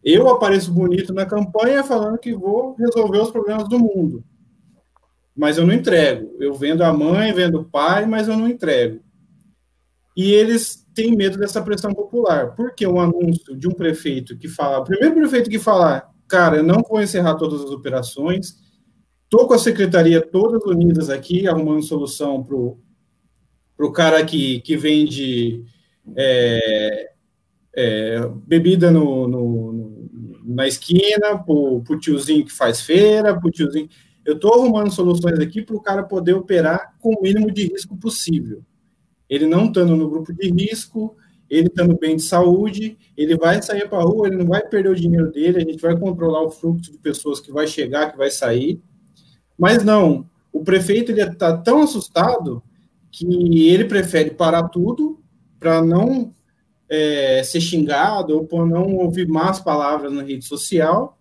Eu 0.05 0.29
apareço 0.29 0.71
bonito 0.71 1.11
na 1.11 1.25
campanha 1.25 1.83
falando 1.83 2.19
que 2.19 2.31
vou 2.31 2.75
resolver 2.75 3.17
os 3.17 3.31
problemas 3.31 3.67
do 3.67 3.79
mundo. 3.79 4.23
Mas 5.35 5.57
eu 5.57 5.65
não 5.65 5.73
entrego. 5.73 6.31
Eu 6.39 6.53
vendo 6.53 6.83
a 6.83 6.93
mãe, 6.93 7.33
vendo 7.33 7.61
o 7.61 7.65
pai, 7.65 8.05
mas 8.05 8.27
eu 8.27 8.37
não 8.37 8.47
entrego. 8.47 9.01
E 10.15 10.31
eles 10.31 10.85
têm 10.93 11.15
medo 11.15 11.39
dessa 11.39 11.59
pressão 11.59 11.91
popular. 11.91 12.55
Porque 12.55 12.85
um 12.85 12.99
anúncio 13.01 13.57
de 13.57 13.67
um 13.67 13.71
prefeito 13.71 14.37
que 14.37 14.47
fala, 14.47 14.79
o 14.79 14.83
primeiro 14.83 15.15
prefeito 15.15 15.49
que 15.49 15.57
fala, 15.57 16.07
cara, 16.27 16.57
eu 16.57 16.63
não 16.63 16.83
vou 16.87 17.01
encerrar 17.01 17.33
todas 17.33 17.61
as 17.61 17.71
operações, 17.71 18.57
estou 19.23 19.47
com 19.47 19.55
a 19.55 19.59
secretaria 19.59 20.21
todas 20.21 20.63
unidas 20.65 21.09
aqui, 21.09 21.47
arrumando 21.47 21.81
solução 21.81 22.43
para 22.43 22.55
o 23.85 23.91
cara 23.91 24.23
que, 24.23 24.61
que 24.61 24.77
vende 24.77 25.65
é, 26.15 27.11
é, 27.75 28.27
bebida 28.45 28.89
no, 28.89 29.27
no, 29.27 29.73
na 30.45 30.67
esquina, 30.67 31.37
para 31.37 31.53
o 31.53 31.99
tiozinho 31.99 32.45
que 32.45 32.51
faz 32.51 32.81
feira, 32.81 33.37
para 33.37 33.47
o 33.47 33.51
tiozinho. 33.51 33.89
Eu 34.23 34.35
estou 34.35 34.53
arrumando 34.53 34.91
soluções 34.91 35.39
aqui 35.39 35.61
para 35.61 35.75
o 35.75 35.81
cara 35.81 36.03
poder 36.03 36.33
operar 36.33 36.95
com 36.99 37.13
o 37.13 37.21
mínimo 37.21 37.51
de 37.51 37.67
risco 37.67 37.95
possível. 37.97 38.63
Ele 39.29 39.47
não 39.47 39.65
estando 39.65 39.95
no 39.95 40.09
grupo 40.09 40.33
de 40.33 40.49
risco, 40.49 41.15
ele 41.49 41.67
estando 41.67 41.97
bem 41.97 42.15
de 42.15 42.23
saúde, 42.23 42.97
ele 43.15 43.37
vai 43.37 43.61
sair 43.61 43.87
para 43.87 43.99
a 43.99 44.03
rua, 44.03 44.27
ele 44.27 44.37
não 44.37 44.47
vai 44.47 44.67
perder 44.67 44.89
o 44.89 44.95
dinheiro 44.95 45.31
dele, 45.31 45.57
a 45.57 45.61
gente 45.61 45.81
vai 45.81 45.97
controlar 45.97 46.43
o 46.43 46.51
fluxo 46.51 46.91
de 46.91 46.97
pessoas 46.97 47.39
que 47.39 47.51
vai 47.51 47.67
chegar, 47.67 48.11
que 48.11 48.17
vai 48.17 48.31
sair. 48.31 48.81
Mas 49.57 49.83
não, 49.83 50.27
o 50.51 50.63
prefeito 50.63 51.11
ele 51.11 51.21
está 51.21 51.55
tão 51.57 51.83
assustado 51.83 52.63
que 53.11 53.69
ele 53.69 53.85
prefere 53.85 54.31
parar 54.31 54.69
tudo 54.69 55.19
para 55.59 55.81
não 55.83 56.33
é, 56.89 57.41
ser 57.43 57.61
xingado 57.61 58.35
ou 58.35 58.45
para 58.45 58.65
não 58.65 58.95
ouvir 58.95 59.27
más 59.27 59.59
palavras 59.59 60.11
na 60.11 60.23
rede 60.23 60.45
social. 60.45 61.17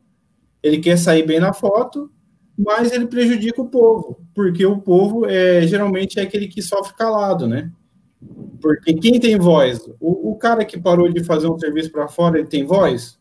Ele 0.62 0.78
quer 0.78 0.96
sair 0.96 1.26
bem 1.26 1.40
na 1.40 1.52
foto, 1.52 2.10
mas 2.56 2.92
ele 2.92 3.06
prejudica 3.06 3.60
o 3.60 3.68
povo, 3.68 4.20
porque 4.34 4.64
o 4.64 4.78
povo 4.78 5.26
é, 5.26 5.66
geralmente 5.66 6.18
é 6.18 6.22
aquele 6.22 6.48
que 6.48 6.62
sofre 6.62 6.94
calado, 6.94 7.46
né? 7.46 7.70
Porque 8.60 8.94
quem 8.94 9.20
tem 9.20 9.38
voz? 9.38 9.80
O, 10.00 10.30
o 10.30 10.36
cara 10.36 10.64
que 10.64 10.80
parou 10.80 11.12
de 11.12 11.22
fazer 11.22 11.48
um 11.48 11.58
serviço 11.58 11.90
para 11.90 12.08
fora, 12.08 12.38
ele 12.38 12.48
tem 12.48 12.64
voz? 12.64 13.18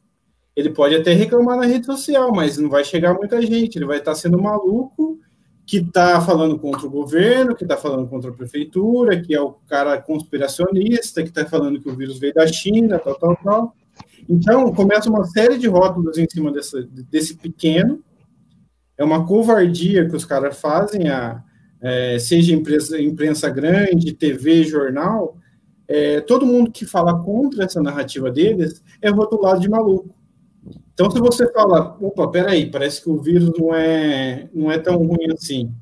Ele 0.55 0.69
pode 0.69 0.95
até 0.95 1.13
reclamar 1.13 1.57
na 1.57 1.65
rede 1.65 1.85
social, 1.85 2.31
mas 2.33 2.57
não 2.57 2.69
vai 2.69 2.85
chegar 2.85 3.13
muita 3.15 3.41
gente. 3.41 3.75
Ele 3.75 3.85
vai 3.85 3.97
estar 3.97 4.15
sendo 4.15 4.41
maluco 4.41 5.19
que 5.65 5.77
está 5.77 6.19
falando 6.21 6.59
contra 6.59 6.85
o 6.85 6.89
governo, 6.89 7.55
que 7.55 7.63
está 7.63 7.77
falando 7.77 8.07
contra 8.07 8.29
a 8.29 8.33
prefeitura, 8.33 9.21
que 9.21 9.33
é 9.33 9.41
o 9.41 9.53
cara 9.67 10.01
conspiracionista, 10.01 11.23
que 11.23 11.29
está 11.29 11.45
falando 11.45 11.79
que 11.79 11.89
o 11.89 11.95
vírus 11.95 12.19
veio 12.19 12.33
da 12.33 12.45
China, 12.45 12.99
tal, 12.99 13.15
tal, 13.15 13.35
tal. 13.37 13.75
Então, 14.29 14.73
começa 14.73 15.09
uma 15.09 15.25
série 15.25 15.57
de 15.57 15.67
rótulos 15.67 16.17
em 16.17 16.27
cima 16.29 16.51
desse, 16.51 16.83
desse 17.09 17.37
pequeno. 17.37 18.03
É 18.97 19.03
uma 19.03 19.25
covardia 19.25 20.07
que 20.07 20.15
os 20.15 20.25
caras 20.25 20.59
fazem, 20.59 21.09
a, 21.09 21.41
é, 21.81 22.19
seja 22.19 22.53
imprensa, 22.53 22.99
imprensa 23.01 23.49
grande, 23.49 24.13
TV, 24.13 24.63
jornal. 24.63 25.37
É, 25.87 26.21
todo 26.21 26.45
mundo 26.45 26.71
que 26.71 26.85
fala 26.85 27.21
contra 27.23 27.65
essa 27.65 27.81
narrativa 27.81 28.29
deles 28.29 28.81
é 29.01 29.09
rotulado 29.09 29.61
de 29.61 29.69
maluco. 29.69 30.13
Então, 30.93 31.09
se 31.09 31.19
você 31.19 31.51
fala, 31.51 31.97
opa, 31.99 32.27
peraí, 32.29 32.69
parece 32.69 33.01
que 33.01 33.09
o 33.09 33.17
vírus 33.17 33.51
não 33.57 33.73
é, 33.73 34.47
não 34.53 34.71
é 34.71 34.77
tão 34.77 34.97
ruim 34.97 35.31
assim, 35.33 35.73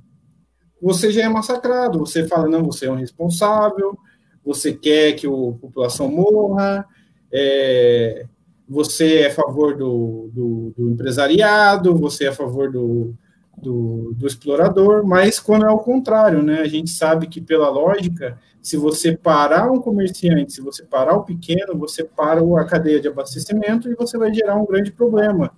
você 0.81 1.11
já 1.11 1.23
é 1.23 1.29
massacrado. 1.29 1.99
Você 1.99 2.27
fala, 2.27 2.47
não, 2.47 2.63
você 2.63 2.87
é 2.87 2.91
um 2.91 2.95
responsável, 2.95 3.97
você 4.43 4.73
quer 4.73 5.13
que 5.13 5.27
a 5.27 5.29
população 5.29 6.07
morra, 6.07 6.85
é, 7.31 8.25
você 8.67 9.19
é 9.19 9.27
a 9.27 9.33
favor 9.33 9.77
do, 9.77 10.29
do, 10.33 10.73
do, 10.75 10.89
empresariado, 10.89 11.95
você 11.95 12.25
é 12.25 12.29
a 12.29 12.33
favor 12.33 12.71
do, 12.71 13.13
do, 13.61 14.13
do 14.15 14.25
explorador, 14.25 15.05
mas 15.05 15.39
quando 15.39 15.65
é 15.65 15.69
o 15.69 15.77
contrário, 15.77 16.41
né? 16.41 16.61
A 16.61 16.67
gente 16.67 16.89
sabe 16.89 17.27
que, 17.27 17.39
pela 17.39 17.69
lógica, 17.69 18.37
se 18.61 18.75
você 18.75 19.15
parar 19.15 19.71
um 19.71 19.79
comerciante, 19.79 20.53
se 20.53 20.61
você 20.61 20.83
parar 20.83 21.15
o 21.15 21.23
pequeno, 21.23 21.77
você 21.77 22.03
para 22.03 22.41
a 22.41 22.65
cadeia 22.65 22.99
de 22.99 23.07
abastecimento 23.07 23.89
e 23.89 23.95
você 23.95 24.17
vai 24.17 24.33
gerar 24.33 24.55
um 24.55 24.65
grande 24.65 24.91
problema. 24.91 25.51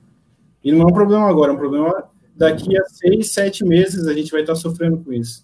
E 0.64 0.72
não 0.72 0.82
é 0.82 0.86
um 0.86 0.94
problema 0.94 1.30
agora, 1.30 1.52
é 1.52 1.56
um 1.56 1.58
problema 1.58 2.10
daqui 2.36 2.78
a 2.78 2.84
seis, 2.86 3.32
sete 3.32 3.66
meses 3.66 4.08
a 4.08 4.14
gente 4.14 4.32
vai 4.32 4.42
estar 4.42 4.56
sofrendo 4.56 4.98
com 4.98 5.14
isso. 5.14 5.44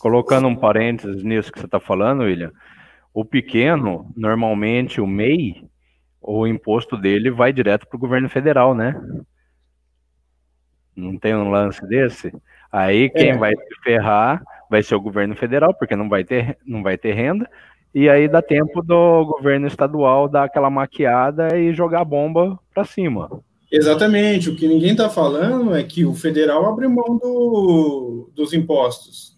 Colocando 0.00 0.48
um 0.48 0.56
parênteses 0.56 1.22
nisso 1.22 1.50
que 1.50 1.58
você 1.58 1.66
está 1.66 1.80
falando, 1.80 2.24
William, 2.24 2.52
o 3.12 3.24
pequeno, 3.24 4.12
normalmente 4.16 5.00
o 5.00 5.06
MEI, 5.06 5.64
o 6.20 6.46
imposto 6.46 6.96
dele 6.96 7.30
vai 7.30 7.52
direto 7.52 7.86
para 7.86 7.96
o 7.96 8.00
governo 8.00 8.28
federal, 8.28 8.74
né? 8.74 8.94
Não 10.96 11.16
tem 11.16 11.34
um 11.34 11.50
lance 11.50 11.84
desse? 11.86 12.32
Aí 12.70 13.10
quem 13.10 13.30
é. 13.30 13.36
vai 13.36 13.52
se 13.54 13.82
ferrar 13.82 14.42
vai 14.68 14.82
ser 14.82 14.94
o 14.94 15.00
governo 15.00 15.36
federal, 15.36 15.74
porque 15.74 15.94
não 15.94 16.08
vai 16.08 16.24
ter, 16.24 16.58
não 16.66 16.82
vai 16.82 16.98
ter 16.98 17.12
renda, 17.12 17.48
e 17.94 18.08
aí 18.08 18.26
dá 18.26 18.42
tempo 18.42 18.82
do 18.82 19.24
governo 19.24 19.68
estadual 19.68 20.28
dar 20.28 20.44
aquela 20.44 20.68
maquiada 20.68 21.56
e 21.56 21.72
jogar 21.72 22.04
bomba 22.04 22.58
para 22.74 22.84
cima. 22.84 23.30
Exatamente. 23.70 24.50
O 24.50 24.56
que 24.56 24.66
ninguém 24.66 24.92
está 24.92 25.08
falando 25.08 25.74
é 25.74 25.82
que 25.82 26.04
o 26.04 26.14
federal 26.14 26.66
abriu 26.66 26.90
mão 26.90 27.18
do, 27.18 28.30
dos 28.34 28.52
impostos. 28.52 29.33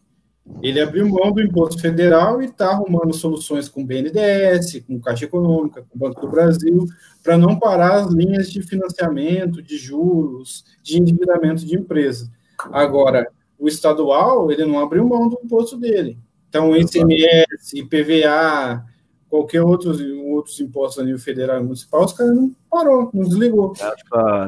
Ele 0.63 0.81
abriu 0.81 1.09
mão 1.09 1.33
do 1.33 1.43
imposto 1.43 1.81
federal 1.81 2.41
e 2.41 2.47
está 2.47 2.71
arrumando 2.71 3.13
soluções 3.13 3.69
com 3.69 3.83
o 3.83 3.87
BNDES, 3.87 4.85
com 4.87 5.01
Caixa 5.01 5.25
Econômica, 5.25 5.83
com 5.83 5.97
o 5.97 5.99
Banco 5.99 6.21
do 6.21 6.29
Brasil, 6.29 6.87
para 7.23 7.37
não 7.37 7.59
parar 7.59 7.97
as 7.97 8.13
linhas 8.13 8.51
de 8.51 8.63
financiamento, 8.63 9.61
de 9.63 9.77
juros, 9.77 10.65
de 10.83 10.99
endividamento 10.99 11.67
de 11.67 11.77
empresa. 11.77 12.31
Agora, 12.73 13.29
o 13.59 13.69
estadual, 13.69 14.51
ele 14.51 14.65
não 14.65 14.79
abriu 14.79 15.07
mão 15.07 15.29
do 15.29 15.39
imposto 15.43 15.77
dele. 15.77 16.19
Então, 16.49 16.77
ICMS, 16.77 17.75
IPVA, 17.75 18.85
qualquer 19.29 19.63
outros, 19.63 20.01
outros 20.27 20.59
impostos 20.61 21.03
a 21.03 21.05
nível 21.05 21.19
federal 21.19 21.61
e 21.61 21.65
municipal, 21.65 22.05
os 22.05 22.13
caras 22.13 22.35
não 22.35 22.55
parou, 22.71 23.11
não 23.13 23.25
desligou. 23.25 23.75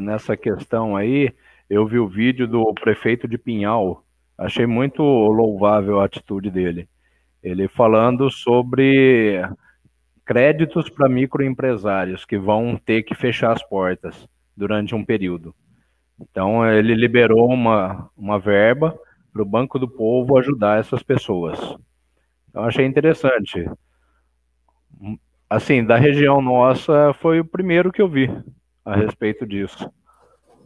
Nessa 0.00 0.36
questão 0.36 0.96
aí, 0.96 1.30
eu 1.68 1.86
vi 1.86 1.98
o 1.98 2.08
vídeo 2.08 2.46
do 2.48 2.72
prefeito 2.74 3.28
de 3.28 3.36
Pinhal, 3.36 4.04
achei 4.38 4.66
muito 4.66 5.02
louvável 5.02 6.00
a 6.00 6.04
atitude 6.04 6.50
dele. 6.50 6.88
Ele 7.42 7.66
falando 7.66 8.30
sobre 8.30 9.42
créditos 10.24 10.88
para 10.88 11.08
microempresários 11.08 12.24
que 12.24 12.38
vão 12.38 12.76
ter 12.76 13.02
que 13.02 13.14
fechar 13.14 13.52
as 13.52 13.62
portas 13.62 14.28
durante 14.56 14.94
um 14.94 15.04
período. 15.04 15.54
Então, 16.20 16.66
ele 16.66 16.94
liberou 16.94 17.48
uma, 17.48 18.10
uma 18.16 18.38
verba 18.38 18.98
para 19.32 19.42
o 19.42 19.46
Banco 19.46 19.78
do 19.78 19.88
Povo 19.88 20.36
ajudar 20.36 20.80
essas 20.80 21.02
pessoas. 21.02 21.58
Eu 22.52 22.62
achei 22.62 22.84
interessante. 22.84 23.64
Assim, 25.48 25.84
da 25.84 25.96
região 25.96 26.42
nossa, 26.42 27.12
foi 27.14 27.40
o 27.40 27.44
primeiro 27.44 27.92
que 27.92 28.02
eu 28.02 28.08
vi 28.08 28.28
a 28.84 28.96
respeito 28.96 29.46
disso. 29.46 29.90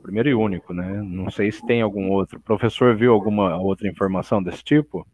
Primeiro 0.03 0.29
e 0.29 0.35
único, 0.35 0.75
né? 0.75 1.01
Não 1.03 1.31
sei 1.31 1.53
se 1.53 1.65
tem 1.65 1.81
algum 1.81 2.11
outro. 2.11 2.39
O 2.39 2.43
professor 2.43 2.97
viu 2.97 3.13
alguma 3.13 3.57
outra 3.57 3.89
informação 3.89 4.43
desse 4.43 4.65
tipo? 4.65 5.07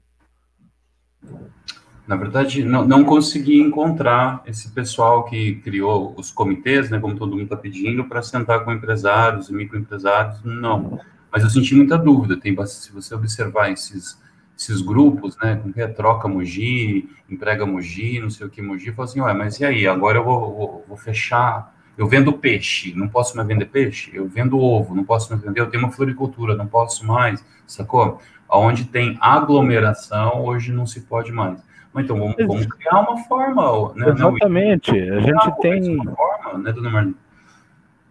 Na 2.08 2.16
verdade, 2.16 2.64
não, 2.64 2.86
não 2.86 3.04
consegui 3.04 3.60
encontrar 3.60 4.42
esse 4.46 4.70
pessoal 4.70 5.24
que 5.24 5.56
criou 5.56 6.14
os 6.16 6.30
comitês, 6.30 6.88
né, 6.88 6.98
como 6.98 7.14
todo 7.14 7.32
mundo 7.32 7.42
está 7.42 7.56
pedindo, 7.56 8.02
para 8.04 8.22
sentar 8.22 8.64
com 8.64 8.72
empresários 8.72 9.50
e 9.50 9.52
microempresários, 9.52 10.42
não. 10.42 10.98
Mas 11.30 11.42
eu 11.42 11.50
senti 11.50 11.74
muita 11.74 11.98
dúvida. 11.98 12.40
Tem, 12.40 12.56
se 12.66 12.90
você 12.92 13.14
observar 13.14 13.70
esses, 13.70 14.18
esses 14.58 14.80
grupos, 14.80 15.36
né, 15.42 15.56
com 15.56 15.70
que 15.70 15.82
é 15.82 15.86
troca 15.86 16.26
Mogi, 16.26 17.10
emprega 17.28 17.66
Mogi, 17.66 18.18
não 18.20 18.30
sei 18.30 18.46
o 18.46 18.50
que 18.50 18.62
Mogi, 18.62 18.90
fala 18.92 19.06
assim, 19.06 19.20
ué, 19.20 19.34
mas 19.34 19.60
e 19.60 19.66
aí, 19.66 19.86
agora 19.86 20.16
eu 20.16 20.24
vou, 20.24 20.40
vou, 20.40 20.84
vou, 20.88 20.96
fechar, 20.96 21.77
eu 21.98 22.06
vendo 22.06 22.32
peixe, 22.32 22.94
não 22.94 23.08
posso 23.08 23.36
mais 23.36 23.48
vender 23.48 23.66
peixe? 23.66 24.12
Eu 24.14 24.28
vendo 24.28 24.58
ovo, 24.58 24.94
não 24.94 25.02
posso 25.02 25.30
mais 25.30 25.42
vender, 25.42 25.60
eu 25.60 25.68
tenho 25.68 25.82
uma 25.82 25.92
floricultura, 25.92 26.54
não 26.54 26.66
posso 26.66 27.04
mais, 27.04 27.44
sacou? 27.66 28.20
Onde 28.48 28.84
tem 28.84 29.18
aglomeração, 29.20 30.44
hoje 30.44 30.72
não 30.72 30.86
se 30.86 31.00
pode 31.00 31.32
mais. 31.32 31.60
Então, 31.96 32.16
vamos, 32.16 32.36
vamos 32.38 32.66
criar 32.66 33.00
uma 33.00 33.16
forma. 33.24 33.92
Né? 33.96 34.10
Exatamente. 34.10 34.90
A 34.90 35.20
gente 35.20 35.60
tem. 35.60 35.98
Uma 35.98 36.14
forma, 36.14 36.58
né, 36.60 36.72
dona 36.72 36.90
Marlene? 36.90 37.16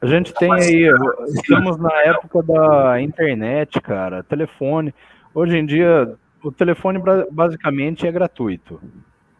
A 0.02 0.06
gente 0.06 0.34
tem 0.34 0.52
aí, 0.52 0.92
estamos 1.30 1.78
na 1.78 1.94
época 2.04 2.44
da 2.44 3.02
internet, 3.02 3.80
cara, 3.82 4.22
telefone. 4.22 4.94
Hoje 5.34 5.58
em 5.58 5.66
dia, 5.66 6.14
o 6.44 6.52
telefone 6.52 7.02
basicamente 7.32 8.06
é 8.06 8.12
gratuito. 8.12 8.80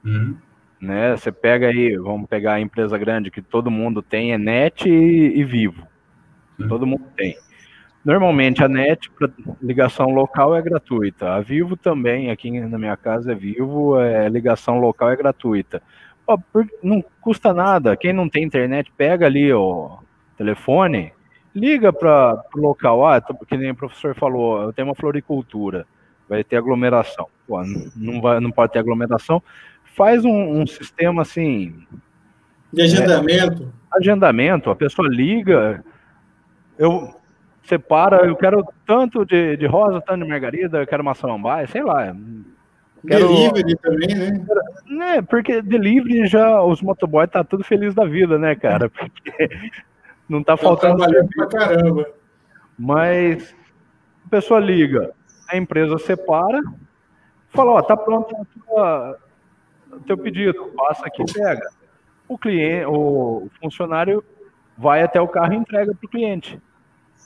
Uhum. 0.04 0.36
Né? 0.80 1.16
Você 1.16 1.32
pega 1.32 1.68
aí, 1.68 1.96
vamos 1.98 2.28
pegar 2.30 2.54
a 2.54 2.60
empresa 2.60 2.98
grande 2.98 3.32
que 3.32 3.42
todo 3.42 3.72
mundo 3.72 4.02
tem, 4.02 4.34
é 4.34 4.38
NET 4.38 4.88
e, 4.88 5.40
e 5.40 5.44
Vivo. 5.44 5.88
Uhum. 6.60 6.68
Todo 6.68 6.86
mundo 6.86 7.04
tem. 7.16 7.36
Normalmente 8.06 8.64
a 8.64 8.70
NET 8.70 9.10
para 9.12 9.30
ligação 9.62 10.12
local 10.12 10.56
é 10.56 10.62
gratuita. 10.62 11.34
A 11.34 11.42
Vivo 11.42 11.76
também, 11.76 12.32
aqui 12.32 12.50
na 12.62 12.78
minha 12.78 12.96
casa 12.96 13.34
é 13.34 13.36
Vivo, 13.36 14.00
é, 14.00 14.30
ligação 14.30 14.80
local 14.80 15.12
é 15.12 15.16
gratuita. 15.16 15.82
Pô, 16.26 16.40
não 16.82 17.04
custa 17.22 17.54
nada. 17.54 17.98
Quem 17.98 18.14
não 18.14 18.30
tem 18.30 18.44
internet, 18.44 18.92
pega 18.96 19.26
ali 19.26 19.52
o 19.52 19.98
telefone, 20.38 21.12
liga 21.54 21.92
para 21.92 22.42
o 22.56 22.60
local. 22.60 23.06
Ah, 23.06 23.22
que 23.22 23.58
nem 23.58 23.72
o 23.72 23.76
professor 23.76 24.16
falou, 24.16 24.62
eu 24.62 24.74
tenho 24.74 24.88
uma 24.88 24.96
floricultura, 24.96 25.86
vai 26.30 26.44
ter 26.44 26.58
aglomeração. 26.58 27.28
Pô, 27.48 27.62
não, 27.96 28.22
vai, 28.22 28.40
não 28.40 28.52
pode 28.52 28.72
ter 28.72 28.80
aglomeração. 28.80 29.42
Faz 29.98 30.24
um, 30.24 30.62
um 30.62 30.68
sistema 30.68 31.24
assim. 31.24 31.74
De 32.72 32.84
agendamento. 32.84 33.74
É, 33.92 33.98
agendamento, 33.98 34.70
a 34.70 34.76
pessoa 34.76 35.10
liga, 35.10 35.84
eu 36.78 37.16
separa, 37.64 38.28
eu 38.28 38.36
quero 38.36 38.64
tanto 38.86 39.26
de, 39.26 39.58
de 39.58 39.66
rosa, 39.66 40.00
tanto 40.00 40.24
de 40.24 40.30
margarida, 40.30 40.78
eu 40.78 40.86
quero 40.86 41.02
uma 41.02 41.16
samambaia, 41.16 41.66
sei 41.66 41.82
lá. 41.82 42.16
Quero... 43.08 43.28
Delivery 43.28 43.76
também, 43.78 44.16
né? 44.16 44.46
né? 44.88 45.22
Porque 45.24 45.64
delivery 45.64 46.28
já, 46.28 46.62
os 46.62 46.80
motoboys 46.80 47.32
tá 47.32 47.44
tudo 47.44 47.64
feliz 47.64 47.96
da 47.96 48.06
vida, 48.06 48.38
né, 48.38 48.56
cara? 48.56 48.90
Porque 48.94 49.50
não 50.30 50.44
tá 50.44 50.56
faltando. 50.56 51.04
pra 51.36 51.48
caramba. 51.48 52.08
Mas 52.78 53.56
a 54.28 54.30
pessoa 54.30 54.60
liga, 54.60 55.12
a 55.50 55.58
empresa 55.58 55.98
separa, 55.98 56.62
fala, 57.50 57.72
ó, 57.72 57.82
tá 57.82 57.98
pronto 57.98 58.36
o 59.92 60.00
teu 60.02 60.18
pedido, 60.18 60.72
passa 60.76 61.06
aqui 61.06 61.22
e 61.22 61.34
pega. 61.34 61.70
O 62.28 62.38
cliente, 62.38 62.86
o 62.86 63.50
funcionário 63.62 64.24
vai 64.78 65.02
até 65.02 65.20
o 65.20 65.28
carro 65.28 65.54
e 65.54 65.58
entrega 65.58 65.94
para 65.94 66.06
o 66.06 66.10
cliente. 66.10 66.60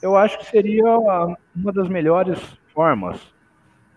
Eu 0.02 0.16
acho 0.16 0.38
que 0.40 0.46
seria 0.46 0.86
uma 1.56 1.74
das 1.74 1.88
melhores 1.88 2.40
formas. 2.74 3.20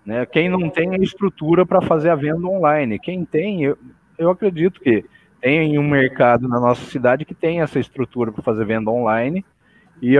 Né? 0.04 0.26
Quem 0.26 0.48
não 0.48 0.68
tem 0.68 0.94
a 0.94 0.98
estrutura 0.98 1.64
para 1.64 1.80
fazer 1.80 2.10
a 2.10 2.14
venda 2.14 2.46
online, 2.46 2.98
quem 2.98 3.24
tem, 3.24 3.64
eu, 3.64 3.78
eu 4.18 4.30
acredito 4.30 4.80
que 4.80 5.04
tem 5.40 5.78
um 5.78 5.88
mercado 5.88 6.48
na 6.48 6.58
nossa 6.58 6.84
cidade 6.90 7.24
que 7.24 7.34
tem 7.34 7.60
essa 7.60 7.78
estrutura 7.78 8.32
para 8.32 8.42
fazer 8.42 8.64
venda 8.64 8.90
online 8.90 9.44
e 10.02 10.16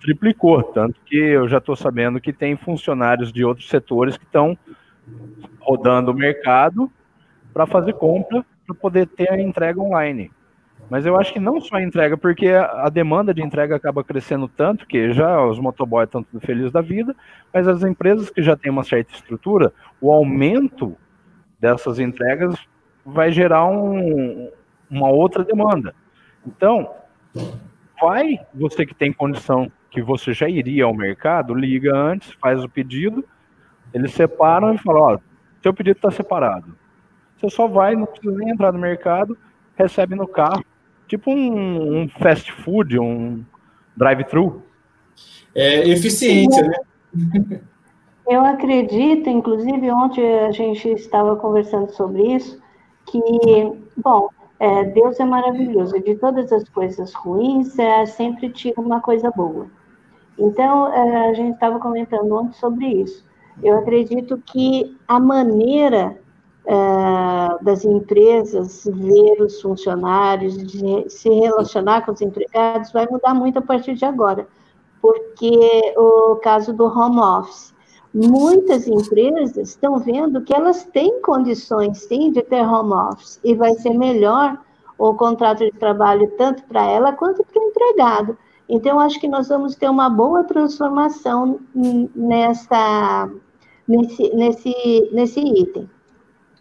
triplicou, 0.00 0.62
tanto 0.62 1.00
que 1.04 1.16
eu 1.16 1.48
já 1.48 1.58
estou 1.58 1.74
sabendo 1.74 2.20
que 2.20 2.32
tem 2.32 2.56
funcionários 2.56 3.32
de 3.32 3.44
outros 3.44 3.68
setores 3.68 4.16
que 4.16 4.24
estão 4.24 4.56
rodando 5.60 6.10
o 6.10 6.14
mercado 6.14 6.90
para 7.58 7.66
fazer 7.66 7.94
compra 7.94 8.46
para 8.64 8.76
poder 8.76 9.08
ter 9.08 9.28
a 9.32 9.42
entrega 9.42 9.80
online. 9.80 10.30
Mas 10.88 11.04
eu 11.04 11.18
acho 11.18 11.32
que 11.32 11.40
não 11.40 11.60
só 11.60 11.74
a 11.74 11.82
entrega, 11.82 12.16
porque 12.16 12.46
a 12.50 12.88
demanda 12.88 13.34
de 13.34 13.42
entrega 13.42 13.74
acaba 13.74 14.04
crescendo 14.04 14.46
tanto 14.46 14.86
que 14.86 15.12
já 15.12 15.44
os 15.44 15.58
motoboys 15.58 16.06
estão 16.06 16.22
tudo 16.22 16.40
felizes 16.40 16.70
da 16.70 16.80
vida, 16.80 17.16
mas 17.52 17.66
as 17.66 17.82
empresas 17.82 18.30
que 18.30 18.40
já 18.42 18.56
têm 18.56 18.70
uma 18.70 18.84
certa 18.84 19.12
estrutura, 19.12 19.72
o 20.00 20.12
aumento 20.12 20.96
dessas 21.58 21.98
entregas 21.98 22.54
vai 23.04 23.32
gerar 23.32 23.66
um, 23.66 24.52
uma 24.88 25.10
outra 25.10 25.42
demanda. 25.42 25.92
Então, 26.46 26.88
vai, 28.00 28.38
você 28.54 28.86
que 28.86 28.94
tem 28.94 29.12
condição, 29.12 29.68
que 29.90 30.00
você 30.00 30.32
já 30.32 30.48
iria 30.48 30.84
ao 30.84 30.94
mercado, 30.94 31.54
liga 31.54 31.92
antes, 31.92 32.30
faz 32.40 32.62
o 32.62 32.68
pedido, 32.68 33.24
eles 33.92 34.12
separam 34.12 34.72
e 34.72 34.78
falam, 34.78 35.02
ó, 35.02 35.18
seu 35.60 35.74
pedido 35.74 35.96
está 35.96 36.12
separado. 36.12 36.77
Você 37.40 37.50
só 37.50 37.66
vai, 37.68 37.94
não 37.94 38.06
precisa 38.06 38.36
nem 38.36 38.50
entrar 38.50 38.72
no 38.72 38.78
mercado, 38.78 39.36
recebe 39.76 40.14
no 40.14 40.26
carro, 40.26 40.64
tipo 41.06 41.30
um, 41.30 42.02
um 42.02 42.08
fast 42.08 42.52
food, 42.52 42.98
um 42.98 43.44
drive-thru. 43.96 44.62
É 45.54 45.88
eficiência, 45.88 46.62
né? 46.62 47.60
Eu 48.28 48.44
acredito, 48.44 49.30
inclusive 49.30 49.90
ontem 49.90 50.40
a 50.40 50.50
gente 50.52 50.86
estava 50.90 51.34
conversando 51.36 51.90
sobre 51.92 52.34
isso, 52.34 52.60
que, 53.06 53.18
bom, 53.96 54.28
é, 54.60 54.84
Deus 54.84 55.18
é 55.18 55.24
maravilhoso, 55.24 55.98
de 55.98 56.14
todas 56.16 56.52
as 56.52 56.68
coisas 56.68 57.14
ruins, 57.14 57.78
é, 57.78 58.04
sempre 58.04 58.50
tira 58.50 58.78
uma 58.82 59.00
coisa 59.00 59.30
boa. 59.30 59.68
Então, 60.38 60.92
é, 60.92 61.30
a 61.30 61.32
gente 61.32 61.54
estava 61.54 61.78
comentando 61.78 62.30
ontem 62.32 62.52
sobre 62.52 62.86
isso. 62.86 63.24
Eu 63.62 63.78
acredito 63.78 64.36
que 64.44 64.94
a 65.08 65.18
maneira 65.18 66.20
é, 66.68 67.64
das 67.64 67.82
empresas 67.82 68.84
ver 68.84 69.40
os 69.40 69.60
funcionários, 69.62 70.54
de 70.54 71.08
se 71.08 71.30
relacionar 71.30 72.04
com 72.04 72.12
os 72.12 72.20
empregados, 72.20 72.92
vai 72.92 73.06
mudar 73.10 73.32
muito 73.32 73.58
a 73.58 73.62
partir 73.62 73.94
de 73.94 74.04
agora, 74.04 74.46
porque 75.00 75.94
o 75.96 76.36
caso 76.36 76.74
do 76.74 76.84
home 76.84 77.20
office 77.20 77.74
muitas 78.12 78.86
empresas 78.86 79.70
estão 79.70 79.98
vendo 79.98 80.42
que 80.42 80.54
elas 80.54 80.84
têm 80.84 81.22
condições, 81.22 82.02
sim, 82.02 82.32
de 82.32 82.42
ter 82.42 82.62
home 82.62 82.92
office, 82.92 83.40
e 83.42 83.54
vai 83.54 83.72
ser 83.74 83.94
melhor 83.94 84.58
o 84.98 85.14
contrato 85.14 85.64
de 85.64 85.72
trabalho 85.72 86.30
tanto 86.36 86.64
para 86.64 86.84
ela 86.84 87.12
quanto 87.12 87.44
para 87.44 87.62
o 87.62 87.68
empregado. 87.68 88.36
Então, 88.68 89.00
acho 89.00 89.18
que 89.18 89.28
nós 89.28 89.48
vamos 89.48 89.74
ter 89.74 89.88
uma 89.88 90.10
boa 90.10 90.44
transformação 90.44 91.60
nessa, 92.14 93.30
nesse, 93.86 94.34
nesse, 94.34 95.10
nesse 95.12 95.40
item. 95.40 95.88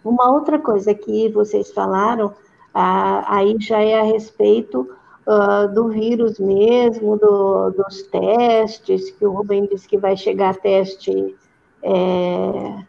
Uma 0.04 0.32
outra 0.32 0.60
coisa 0.60 0.94
que 0.94 1.30
vocês 1.30 1.72
falaram, 1.72 2.34
ah, 2.74 3.24
aí 3.28 3.56
já 3.60 3.80
é 3.80 4.00
a 4.00 4.04
respeito 4.04 4.88
uh, 5.28 5.68
do 5.74 5.90
vírus 5.90 6.40
mesmo, 6.40 7.18
do, 7.18 7.72
dos 7.72 8.04
testes, 8.04 9.12
que 9.12 9.26
o 9.26 9.32
Rubem 9.32 9.68
disse 9.68 9.88
que 9.88 9.98
vai 9.98 10.16
chegar 10.16 10.56
teste 10.56 11.36
é, 11.84 12.84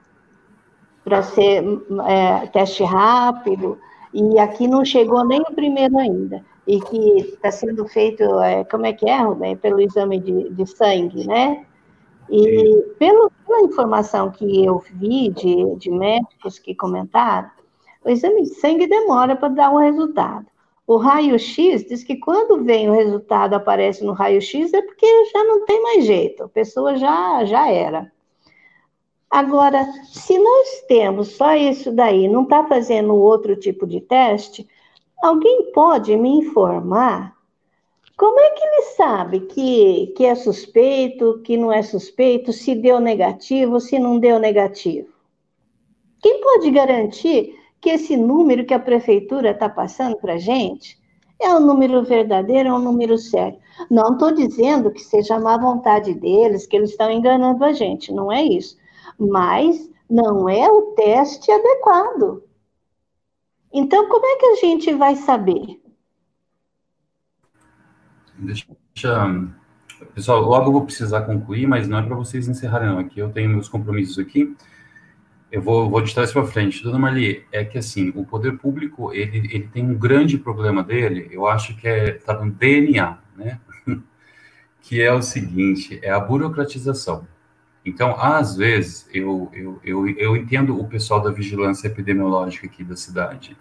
para 1.05 1.23
ser 1.23 1.65
é, 2.07 2.47
teste 2.47 2.85
rápido, 2.85 3.79
e 4.13 4.39
aqui 4.39 4.69
não 4.69 4.85
chegou 4.85 5.25
nem 5.25 5.41
o 5.41 5.55
primeiro 5.55 5.99
ainda, 5.99 6.45
e 6.67 6.81
que 6.81 7.19
está 7.21 7.51
sendo 7.51 7.87
feito, 7.87 8.23
é, 8.41 8.65
como 8.65 8.87
é 8.87 8.93
que 8.93 9.09
é, 9.09 9.21
Rubem? 9.21 9.57
Pelo 9.57 9.81
exame 9.81 10.21
de, 10.21 10.51
de 10.51 10.67
sangue, 10.67 11.27
né? 11.27 11.65
E 12.31 12.83
pelo, 12.99 13.31
pela 13.47 13.63
informação 13.63 14.31
que 14.31 14.65
eu 14.65 14.83
vi 14.95 15.31
de, 15.31 15.77
de 15.77 15.91
médicos 15.91 16.59
que 16.59 16.75
comentaram, 16.75 17.51
o 18.05 18.11
exame 18.11 18.43
de 18.43 18.55
sangue 18.55 18.87
demora 18.87 19.37
para 19.37 19.49
dar 19.49 19.71
um 19.71 19.79
resultado. 19.79 20.47
O 20.87 20.97
raio-x 20.97 21.85
diz 21.85 22.03
que 22.03 22.17
quando 22.17 22.65
vem 22.65 22.89
o 22.89 22.95
resultado, 22.95 23.55
aparece 23.55 24.05
no 24.05 24.13
raio-x, 24.13 24.73
é 24.73 24.81
porque 24.81 25.07
já 25.27 25.45
não 25.45 25.65
tem 25.67 25.83
mais 25.83 26.07
jeito, 26.07 26.45
a 26.45 26.49
pessoa 26.49 26.97
já, 26.97 27.45
já 27.45 27.71
era. 27.71 28.11
Agora, 29.31 29.85
se 30.07 30.39
nós 30.39 30.85
temos 30.89 31.37
só 31.37 31.55
isso 31.55 31.93
daí, 31.93 32.27
não 32.27 32.45
está 32.45 32.65
fazendo 32.65 33.15
outro 33.15 33.55
tipo 33.55 33.87
de 33.87 34.01
teste, 34.01 34.67
alguém 35.23 35.71
pode 35.73 36.17
me 36.17 36.31
informar 36.31 37.38
como 38.19 38.39
é 38.39 38.51
que 38.51 38.63
ele 38.63 38.83
sabe 38.97 39.41
que, 39.41 40.09
que 40.17 40.27
é 40.27 40.35
suspeito, 40.35 41.41
que 41.43 41.57
não 41.57 41.73
é 41.73 41.83
suspeito, 41.83 42.53
se 42.53 42.75
deu 42.75 43.01
negativo, 43.01 43.81
se 43.81 43.99
não 43.99 44.19
deu 44.19 44.39
negativo? 44.39 45.09
Quem 46.21 46.43
pode 46.43 46.71
garantir 46.71 47.57
que 47.81 47.89
esse 47.89 48.17
número 48.17 48.67
que 48.67 48.75
a 48.75 48.79
prefeitura 48.79 49.53
está 49.53 49.69
passando 49.69 50.17
para 50.17 50.35
a 50.35 50.39
gente 50.39 50.99
é 51.41 51.49
um 51.55 51.61
número 51.61 52.03
verdadeiro, 52.03 52.69
é 52.69 52.73
um 52.73 52.81
número 52.81 53.17
sério? 53.17 53.59
Não 53.91 54.13
estou 54.13 54.33
dizendo 54.33 54.91
que 54.91 55.01
seja 55.01 55.39
má 55.39 55.57
vontade 55.57 56.13
deles, 56.13 56.67
que 56.67 56.77
eles 56.77 56.91
estão 56.91 57.11
enganando 57.11 57.65
a 57.65 57.73
gente, 57.73 58.13
não 58.13 58.31
é 58.31 58.43
isso 58.43 58.77
mas 59.19 59.91
não 60.09 60.49
é 60.49 60.71
o 60.71 60.93
teste 60.93 61.51
adequado. 61.51 62.45
Então, 63.73 64.09
como 64.09 64.25
é 64.25 64.37
que 64.37 64.47
a 64.47 64.55
gente 64.55 64.95
vai 64.95 65.17
saber? 65.17 65.81
Deixa. 68.39 68.67
Pessoal, 70.15 70.41
logo 70.43 70.69
eu 70.69 70.73
vou 70.73 70.85
precisar 70.85 71.23
concluir, 71.23 71.67
mas 71.67 71.89
não 71.89 71.99
é 71.99 72.03
para 72.03 72.15
vocês 72.15 72.47
encerrarem, 72.47 72.89
não. 72.89 72.99
Aqui 72.99 73.19
eu 73.19 73.31
tenho 73.31 73.51
meus 73.51 73.69
compromissos 73.69 74.19
aqui. 74.19 74.57
Eu 75.51 75.61
vou, 75.61 75.91
vou 75.91 76.01
de 76.01 76.15
para 76.15 76.45
frente. 76.45 76.83
Dona 76.83 76.99
Marli, 76.99 77.45
é 77.51 77.65
que 77.65 77.79
assim, 77.79 78.13
o 78.15 78.25
poder 78.25 78.59
público, 78.59 79.13
ele, 79.13 79.39
ele 79.53 79.67
tem 79.67 79.85
um 79.85 79.95
grande 79.95 80.39
problema 80.39 80.85
dele, 80.85 81.29
eu 81.33 81.47
acho 81.49 81.75
que 81.77 81.89
é, 81.89 82.13
tá 82.13 82.35
no 82.35 82.51
DNA, 82.51 83.19
né? 83.37 83.59
que 84.83 85.01
é 85.01 85.13
o 85.13 85.23
seguinte, 85.23 85.99
é 86.03 86.11
a 86.11 86.21
burocratização. 86.21 87.27
Então, 87.85 88.21
às 88.21 88.57
vezes, 88.57 89.09
eu, 89.13 89.51
eu, 89.55 89.81
eu, 89.83 90.09
eu 90.09 90.37
entendo 90.37 90.79
o 90.79 90.87
pessoal 90.87 91.21
da 91.21 91.31
vigilância 91.31 91.89
epidemiológica 91.89 92.67
aqui 92.67 92.85
da 92.85 92.95
cidade. 92.95 93.57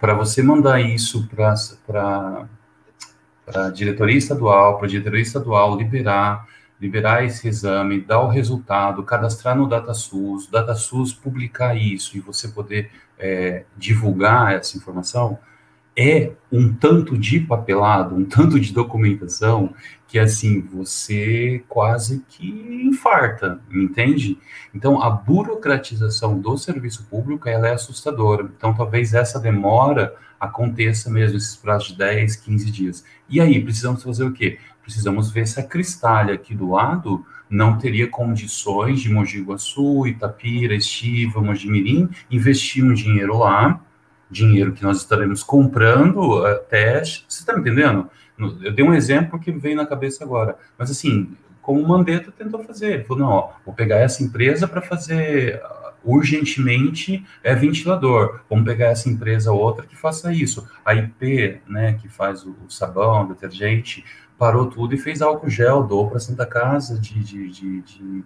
Para 0.00 0.14
você 0.14 0.42
mandar 0.42 0.80
isso 0.80 1.28
para 1.28 2.48
a 3.46 3.70
diretoria 3.70 4.16
estadual, 4.16 4.76
para 4.76 4.86
a 4.86 4.90
diretoria 4.90 5.22
estadual 5.22 5.76
liberar, 5.76 6.46
liberar 6.80 7.24
esse 7.24 7.48
exame, 7.48 8.00
dar 8.00 8.20
o 8.20 8.28
resultado, 8.28 9.02
cadastrar 9.02 9.56
no 9.56 9.68
DataSUS, 9.68 10.48
o 10.48 10.50
DataSUS 10.50 11.12
publicar 11.12 11.74
isso 11.74 12.16
e 12.16 12.20
você 12.20 12.48
poder 12.48 12.90
é, 13.18 13.64
divulgar 13.76 14.54
essa 14.54 14.76
informação, 14.76 15.38
é 15.96 16.32
um 16.52 16.72
tanto 16.72 17.16
de 17.16 17.40
papelado, 17.40 18.14
um 18.14 18.24
tanto 18.24 18.60
de 18.60 18.72
documentação 18.72 19.72
que 20.06 20.18
assim 20.18 20.60
você 20.60 21.64
quase 21.68 22.24
que 22.28 22.46
infarta, 22.84 23.60
entende? 23.72 24.38
Então 24.74 25.02
a 25.02 25.10
burocratização 25.10 26.38
do 26.38 26.56
serviço 26.58 27.06
público 27.06 27.48
ela 27.48 27.68
é 27.68 27.72
assustadora. 27.72 28.48
Então 28.56 28.74
talvez 28.74 29.14
essa 29.14 29.40
demora 29.40 30.14
aconteça 30.38 31.10
mesmo 31.10 31.38
esses 31.38 31.56
prazos 31.56 31.88
de 31.88 31.98
10, 31.98 32.36
15 32.36 32.70
dias. 32.70 33.04
E 33.28 33.40
aí 33.40 33.60
precisamos 33.62 34.02
fazer 34.02 34.24
o 34.24 34.32
quê? 34.32 34.58
Precisamos 34.82 35.30
ver 35.30 35.48
se 35.48 35.58
a 35.58 35.64
Cristália 35.64 36.34
aqui 36.34 36.54
do 36.54 36.70
lado 36.70 37.24
não 37.48 37.78
teria 37.78 38.08
condições 38.08 39.00
de 39.00 39.10
Mogi 39.10 39.40
Guaçu, 39.40 40.06
Itapira, 40.06 40.74
Estiva, 40.74 41.40
Mojimirim 41.40 42.08
investir 42.30 42.84
um 42.84 42.92
dinheiro 42.92 43.38
lá 43.38 43.80
dinheiro 44.30 44.72
que 44.72 44.82
nós 44.82 44.98
estaremos 44.98 45.42
comprando 45.42 46.40
uh, 46.40 46.58
teste. 46.68 47.24
Você 47.28 47.40
está 47.40 47.52
me 47.52 47.60
entendendo? 47.60 48.08
Eu 48.62 48.72
dei 48.72 48.84
um 48.84 48.94
exemplo 48.94 49.38
que 49.38 49.50
veio 49.50 49.76
na 49.76 49.86
cabeça 49.86 50.22
agora. 50.22 50.56
Mas 50.76 50.90
assim, 50.90 51.34
como 51.62 51.80
o 51.80 51.88
Mandetta 51.88 52.30
tentou 52.30 52.62
fazer. 52.62 52.92
Ele 52.92 53.04
falou, 53.04 53.22
não, 53.22 53.32
ó, 53.32 53.50
vou 53.64 53.74
pegar 53.74 53.98
essa 53.98 54.22
empresa 54.22 54.68
para 54.68 54.82
fazer 54.82 55.60
uh, 56.04 56.16
urgentemente 56.16 57.24
é 57.42 57.54
ventilador. 57.54 58.40
Vamos 58.48 58.64
pegar 58.64 58.88
essa 58.88 59.08
empresa 59.08 59.52
outra 59.52 59.86
que 59.86 59.96
faça 59.96 60.32
isso. 60.32 60.68
A 60.84 60.94
IP, 60.94 61.60
né, 61.66 61.94
que 61.94 62.08
faz 62.08 62.44
o, 62.44 62.54
o 62.66 62.70
sabão, 62.70 63.24
o 63.24 63.28
detergente, 63.28 64.04
parou 64.38 64.66
tudo 64.66 64.94
e 64.94 64.98
fez 64.98 65.22
álcool 65.22 65.48
gel, 65.48 65.82
doou 65.82 66.10
para 66.10 66.20
Santa 66.20 66.44
Casa 66.44 66.98
de, 66.98 67.18
de, 67.24 67.48
de, 67.50 67.80
de 67.80 68.24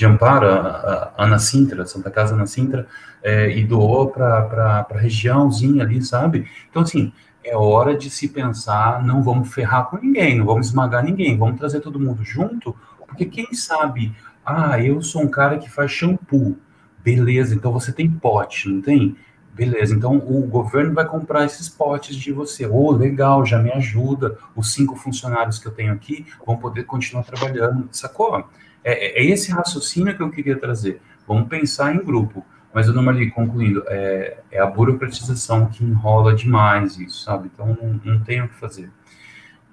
de 0.00 0.06
Amparo, 0.06 0.46
a, 0.46 1.12
a 1.14 1.24
Ana 1.24 1.38
Sintra, 1.38 1.84
Santa 1.84 2.10
Casa 2.10 2.34
Ana 2.34 2.46
Sintra, 2.46 2.86
é, 3.22 3.56
e 3.56 3.64
doou 3.64 4.08
para 4.08 4.86
a 4.88 4.98
regiãozinha 4.98 5.82
ali, 5.82 6.02
sabe? 6.02 6.46
Então, 6.68 6.82
assim, 6.82 7.12
é 7.44 7.56
hora 7.56 7.96
de 7.96 8.10
se 8.10 8.28
pensar, 8.28 9.04
não 9.04 9.22
vamos 9.22 9.52
ferrar 9.52 9.88
com 9.88 9.96
ninguém, 9.96 10.38
não 10.38 10.46
vamos 10.46 10.68
esmagar 10.68 11.02
ninguém, 11.02 11.36
vamos 11.36 11.58
trazer 11.58 11.80
todo 11.80 12.00
mundo 12.00 12.24
junto, 12.24 12.76
porque 13.06 13.24
quem 13.24 13.52
sabe, 13.54 14.14
ah, 14.44 14.82
eu 14.82 15.02
sou 15.02 15.22
um 15.22 15.28
cara 15.28 15.58
que 15.58 15.70
faz 15.70 15.90
shampoo, 15.90 16.56
beleza, 17.02 17.54
então 17.54 17.72
você 17.72 17.92
tem 17.92 18.10
pote, 18.10 18.68
não 18.68 18.80
tem? 18.80 19.16
Beleza, 19.52 19.94
então 19.94 20.16
o 20.16 20.46
governo 20.46 20.94
vai 20.94 21.04
comprar 21.04 21.44
esses 21.44 21.68
potes 21.68 22.16
de 22.16 22.32
você. 22.32 22.66
Oh, 22.66 22.92
legal, 22.92 23.44
já 23.44 23.58
me 23.58 23.70
ajuda. 23.72 24.38
Os 24.54 24.72
cinco 24.72 24.96
funcionários 24.96 25.58
que 25.58 25.66
eu 25.66 25.72
tenho 25.72 25.92
aqui 25.92 26.24
vão 26.46 26.56
poder 26.56 26.84
continuar 26.84 27.24
trabalhando, 27.24 27.88
sacou? 27.90 28.48
É, 28.82 29.20
é, 29.20 29.24
esse 29.26 29.50
raciocínio 29.50 30.16
que 30.16 30.22
eu 30.22 30.30
queria 30.30 30.56
trazer. 30.56 31.02
Vamos 31.26 31.48
pensar 31.48 31.94
em 31.94 32.02
grupo. 32.02 32.44
Mas, 32.72 32.86
eu 32.86 32.94
não 32.94 33.08
ali, 33.08 33.30
concluindo, 33.30 33.82
é, 33.88 34.38
é, 34.50 34.60
a 34.60 34.66
burocratização 34.66 35.66
que 35.66 35.84
enrola 35.84 36.34
demais 36.34 36.98
isso, 36.98 37.24
sabe? 37.24 37.50
Então, 37.52 37.76
não, 37.80 38.00
não 38.04 38.20
tem 38.20 38.42
o 38.42 38.48
que 38.48 38.54
fazer. 38.54 38.90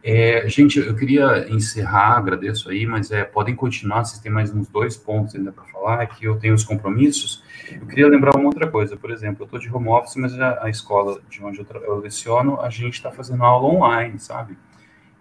É, 0.04 0.48
gente, 0.48 0.80
eu 0.80 0.96
queria 0.96 1.48
encerrar, 1.50 2.18
agradeço 2.18 2.70
aí, 2.70 2.86
mas 2.86 3.12
é, 3.12 3.24
podem 3.24 3.56
continuar, 3.56 4.06
vocês 4.06 4.22
têm 4.22 4.32
mais 4.32 4.54
uns 4.54 4.68
dois 4.70 4.96
pontos 4.96 5.36
ainda 5.36 5.52
para 5.52 5.66
falar, 5.66 6.02
é 6.02 6.06
que 6.06 6.24
eu 6.24 6.38
tenho 6.38 6.54
os 6.54 6.64
compromissos. 6.64 7.44
Eu 7.70 7.86
queria 7.88 8.08
lembrar 8.08 8.36
uma 8.36 8.46
outra 8.46 8.68
coisa, 8.68 8.96
por 8.96 9.12
exemplo, 9.12 9.42
eu 9.42 9.46
estou 9.46 9.60
de 9.60 9.70
home 9.70 9.90
office, 9.90 10.16
mas 10.16 10.40
a, 10.40 10.64
a 10.64 10.70
escola 10.70 11.20
de 11.30 11.44
onde 11.44 11.60
eu, 11.60 11.66
eu 11.84 12.00
leciono, 12.00 12.62
a 12.62 12.70
gente 12.70 12.94
está 12.94 13.12
fazendo 13.12 13.44
aula 13.44 13.68
online, 13.68 14.18
sabe? 14.18 14.58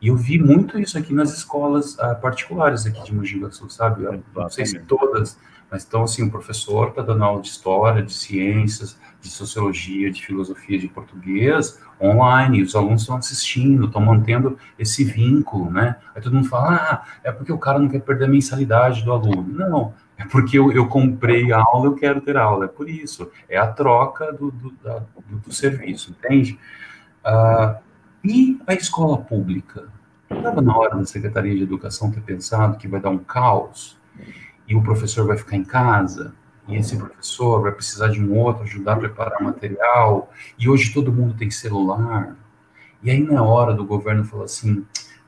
E 0.01 0.09
eu 0.09 0.17
vi 0.17 0.39
muito 0.39 0.79
isso 0.79 0.97
aqui 0.99 1.13
nas 1.13 1.37
escolas 1.37 1.95
uh, 1.95 2.21
particulares 2.21 2.87
aqui 2.87 3.03
de 3.03 3.15
Mogi 3.15 3.41
Guaçu, 3.41 3.69
sabe? 3.71 4.05
Eu 4.05 4.23
não 4.35 4.49
sei 4.51 4.67
se 4.67 4.79
todas, 4.81 5.39
mas 5.71 5.85
então, 5.85 6.05
assim, 6.05 6.23
o 6.23 6.31
professor 6.31 6.89
está 6.89 7.03
dando 7.03 7.25
aula 7.25 7.43
de 7.43 7.49
história, 7.49 8.03
de 8.03 8.13
ciências, 8.13 8.99
de 9.21 9.29
sociologia, 9.29 10.11
de 10.11 10.25
filosofia, 10.25 10.79
de 10.79 10.89
português, 10.89 11.81
online, 12.01 12.63
os 12.63 12.77
alunos 12.77 13.03
estão 13.03 13.17
assistindo, 13.17 13.87
estão 13.87 14.01
mantendo 14.01 14.57
esse 14.79 15.03
vínculo, 15.03 15.71
né? 15.71 15.97
Aí 16.15 16.23
todo 16.23 16.35
mundo 16.35 16.49
fala, 16.49 16.77
ah, 16.77 17.05
é 17.25 17.33
porque 17.33 17.53
o 17.53 17.59
cara 17.59 17.79
não 17.79 17.89
quer 17.89 18.01
perder 18.01 18.27
a 18.27 18.29
mensalidade 18.29 19.05
do 19.05 19.13
aluno. 19.13 19.53
Não, 19.53 19.95
é 20.17 20.25
porque 20.25 20.59
eu, 20.59 20.71
eu 20.71 20.87
comprei 20.87 21.53
a 21.53 21.59
aula, 21.59 21.87
eu 21.87 21.95
quero 21.95 22.21
ter 22.21 22.37
aula, 22.37 22.67
é 22.67 22.69
por 22.69 22.89
isso. 22.89 23.31
É 23.49 23.59
a 23.59 23.67
troca 23.67 24.33
do, 24.33 24.51
do, 24.51 24.71
da, 24.83 25.01
do, 25.29 25.37
do 25.47 25.53
serviço, 25.53 26.13
entende? 26.13 26.59
Uh, 27.25 27.77
e 28.25 28.61
a 28.67 28.75
escola 28.75 29.19
pública? 29.19 29.89
Estava 30.31 30.61
na 30.61 30.77
hora 30.77 30.97
da 30.97 31.05
Secretaria 31.05 31.55
de 31.55 31.63
Educação 31.63 32.11
ter 32.11 32.21
pensado 32.21 32.79
que 32.79 32.89
vai 32.89 33.01
dar 33.01 33.11
um 33.11 33.19
caos 33.19 33.97
e 34.67 34.75
o 34.75 34.83
professor 34.83 35.27
vai 35.27 35.37
ficar 35.37 35.57
em 35.57 35.65
casa 35.65 36.35
e 36.69 36.77
esse 36.77 36.97
professor 36.97 37.63
vai 37.63 37.73
precisar 37.73 38.09
de 38.09 38.23
um 38.23 38.37
outro 38.37 38.65
ajudar 38.65 38.95
a 38.95 38.97
preparar 38.97 39.41
material 39.41 40.31
e 40.59 40.69
hoje 40.69 40.93
todo 40.93 41.13
mundo 41.13 41.35
tem 41.35 41.51
celular. 41.51 42.37
E 43.03 43.11
aí 43.11 43.23
na 43.23 43.43
hora 43.43 43.73
do 43.73 43.85
governo 43.85 44.25
falar 44.25 44.45
assim, 44.45 44.85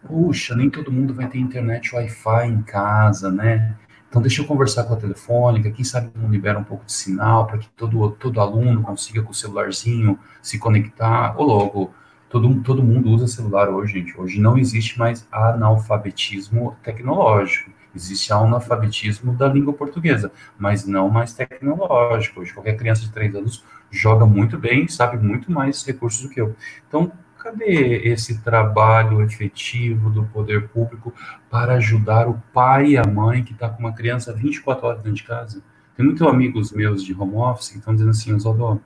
puxa, 0.06 0.56
nem 0.56 0.68
todo 0.68 0.90
mundo 0.90 1.14
vai 1.14 1.28
ter 1.28 1.38
internet 1.38 1.94
Wi-Fi 1.94 2.46
em 2.48 2.62
casa, 2.62 3.30
né? 3.30 3.76
Então 4.08 4.22
deixa 4.22 4.42
eu 4.42 4.46
conversar 4.46 4.84
com 4.84 4.94
a 4.94 4.96
telefônica, 4.96 5.70
quem 5.70 5.84
sabe 5.84 6.10
não 6.14 6.30
libera 6.30 6.58
um 6.58 6.64
pouco 6.64 6.84
de 6.86 6.92
sinal 6.92 7.46
para 7.46 7.58
que 7.58 7.68
todo, 7.70 8.10
todo 8.12 8.40
aluno 8.40 8.82
consiga 8.82 9.22
com 9.22 9.30
o 9.30 9.34
celularzinho 9.34 10.18
se 10.42 10.58
conectar. 10.58 11.34
Ou 11.38 11.46
logo, 11.46 11.94
Todo, 12.30 12.62
todo 12.62 12.82
mundo 12.82 13.08
usa 13.10 13.26
celular 13.26 13.70
hoje, 13.70 13.94
gente. 13.94 14.20
Hoje 14.20 14.38
não 14.38 14.58
existe 14.58 14.98
mais 14.98 15.26
analfabetismo 15.32 16.76
tecnológico. 16.82 17.70
Existe 17.98 18.32
analfabetismo 18.32 19.34
da 19.34 19.48
língua 19.48 19.72
portuguesa, 19.72 20.30
mas 20.56 20.86
não 20.86 21.10
mais 21.10 21.34
tecnológico. 21.34 22.40
Hoje 22.40 22.54
qualquer 22.54 22.76
criança 22.76 23.02
de 23.02 23.10
três 23.10 23.34
anos 23.34 23.64
joga 23.90 24.24
muito 24.24 24.56
bem, 24.56 24.86
sabe 24.86 25.18
muito 25.18 25.50
mais 25.50 25.84
recursos 25.84 26.22
do 26.22 26.28
que 26.28 26.40
eu. 26.40 26.54
Então, 26.86 27.10
cadê 27.36 28.08
esse 28.08 28.40
trabalho 28.42 29.20
efetivo 29.20 30.10
do 30.10 30.24
poder 30.24 30.68
público 30.68 31.12
para 31.50 31.74
ajudar 31.74 32.28
o 32.28 32.40
pai 32.52 32.90
e 32.90 32.96
a 32.96 33.04
mãe 33.04 33.42
que 33.42 33.52
está 33.52 33.68
com 33.68 33.80
uma 33.80 33.92
criança 33.92 34.32
24 34.32 34.86
horas 34.86 35.02
dentro 35.02 35.16
de 35.16 35.24
casa? 35.24 35.60
Tem 35.96 36.06
muitos 36.06 36.24
amigos 36.24 36.70
meus 36.70 37.02
de 37.02 37.12
home 37.12 37.34
office 37.34 37.70
que 37.70 37.78
estão 37.78 37.92
dizendo 37.92 38.10
assim, 38.10 38.32
Oswaldo, 38.32 38.80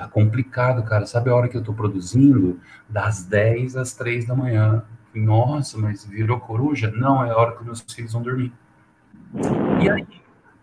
Tá 0.00 0.08
complicado, 0.08 0.82
cara. 0.82 1.04
Sabe 1.04 1.28
a 1.28 1.34
hora 1.34 1.46
que 1.46 1.58
eu 1.58 1.62
tô 1.62 1.74
produzindo? 1.74 2.58
Das 2.88 3.22
10 3.22 3.76
às 3.76 3.92
3 3.92 4.24
da 4.24 4.34
manhã. 4.34 4.82
Nossa, 5.14 5.76
mas 5.78 6.04
virou 6.04 6.38
coruja? 6.38 6.90
Não, 6.90 7.24
é 7.24 7.30
a 7.30 7.36
hora 7.36 7.56
que 7.56 7.64
meus 7.64 7.80
filhos 7.80 8.12
vão 8.12 8.22
dormir. 8.22 8.52
E 9.82 9.90
aí? 9.90 10.06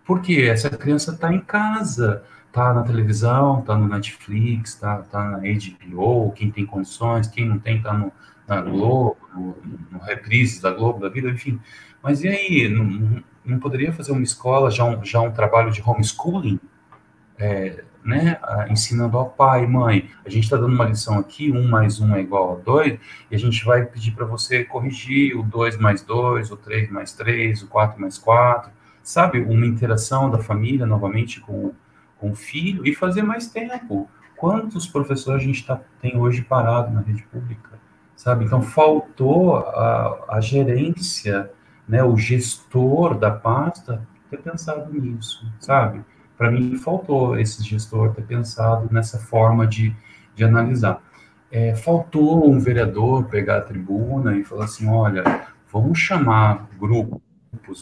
Por 0.06 0.22
quê? 0.22 0.48
Essa 0.50 0.70
criança 0.70 1.18
tá 1.18 1.34
em 1.34 1.41
casa, 1.41 2.24
tá 2.52 2.74
na 2.74 2.84
televisão, 2.84 3.62
tá 3.62 3.76
no 3.78 3.88
Netflix, 3.88 4.76
tá, 4.76 5.00
tá 5.04 5.22
na 5.32 5.39
HBO, 5.39 6.32
quem 6.32 6.50
tem 6.50 6.66
condições, 6.66 7.28
quem 7.28 7.45
não 7.45 7.60
tem, 7.60 7.82
tá 7.82 7.93
no, 7.93 8.12
na 8.48 8.62
Globo, 8.62 9.18
no, 9.34 9.58
no 9.91 10.62
da 10.62 10.72
Globo, 10.72 11.02
da 11.02 11.10
vida, 11.10 11.30
enfim. 11.30 11.60
Mas 12.02 12.24
e 12.24 12.30
aí? 12.30 12.70
Não, 12.70 13.22
não 13.45 13.60
poderia 13.60 13.91
fazer 13.91 14.14
uma 14.14 14.24
escola, 14.24 14.72
já 14.72 14.86
um, 14.86 15.04
já 15.04 15.20
um 15.20 15.32
trabalho 15.32 15.72
de 15.72 15.82
homeschooling? 15.82 16.60
É, 17.38 17.84
né, 18.08 18.39
ensinando 18.70 19.18
ao 19.18 19.30
pai, 19.30 19.68
mãe, 19.68 20.10
a 20.26 20.30
gente 20.30 20.45
está 20.45 20.55
dando 20.55 20.74
uma 20.74 20.86
lição 20.86 21.20
aqui, 21.20 21.51
um 21.51 21.68
mais 21.68 21.99
um 21.99 22.16
é 22.16 22.22
igual 22.22 22.53
a 22.53 22.55
dois, 22.55 22.97
e 23.30 23.36
a 23.36 23.38
gente 23.38 23.66
vai 23.66 23.86
pedir 23.86 24.14
para 24.14 24.26
você 24.26 24.64
corrigir 24.64 25.38
o 25.38 25.43
dois 25.43 25.78
mais 25.78 26.01
dois, 26.01 26.49
o 26.49 26.55
três 26.55 26.89
mais 26.89 27.12
três, 27.12 27.62
o 27.62 27.68
quatro 27.68 27.99
mais 27.99 28.18
quatro, 28.18 28.72
sabe? 29.03 29.41
Uma 29.41 29.66
interação 29.66 30.32
da 30.32 30.38
família 30.38 30.86
novamente 30.86 31.41
com, 31.41 31.74
com 32.18 32.32
o 32.32 32.36
filho 32.36 32.88
e 32.88 32.95
fazer 32.95 33.24
mais 33.24 33.49
tempo. 33.49 34.10
Quantos 34.38 34.88
professores 34.88 35.43
a 35.43 35.45
gente 35.45 35.66
tá, 35.66 35.82
tem 36.01 36.18
hoje 36.18 36.41
parado 36.43 36.93
na 36.93 37.01
rede 37.01 37.24
pública, 37.24 37.78
sabe? 38.16 38.45
Então, 38.45 38.62
faltou 38.62 39.58
a, 39.58 40.26
a 40.30 40.39
gerência, 40.39 41.51
né, 41.86 42.01
o 42.05 42.16
gestor 42.16 43.18
da 43.18 43.32
pasta 43.32 44.08
ter 44.30 44.38
pensado 44.38 44.93
nisso, 44.93 45.45
sabe? 45.60 46.05
Para 46.38 46.52
mim 46.52 46.76
faltou 46.78 47.38
esse 47.40 47.64
gestor 47.64 48.14
ter 48.14 48.24
pensado 48.24 48.88
nessa 48.92 49.18
forma 49.18 49.66
de, 49.66 49.94
de 50.36 50.44
analisar. 50.44 51.02
É, 51.52 51.76
faltou 51.76 52.50
um 52.50 52.60
vereador 52.60 53.26
pegar 53.26 53.58
a 53.58 53.62
tribuna 53.62 54.38
e 54.38 54.44
falar 54.44 54.66
assim, 54.66 54.88
olha, 54.88 55.24
vamos 55.72 55.98
chamar 55.98 56.68
grupos, 56.78 57.22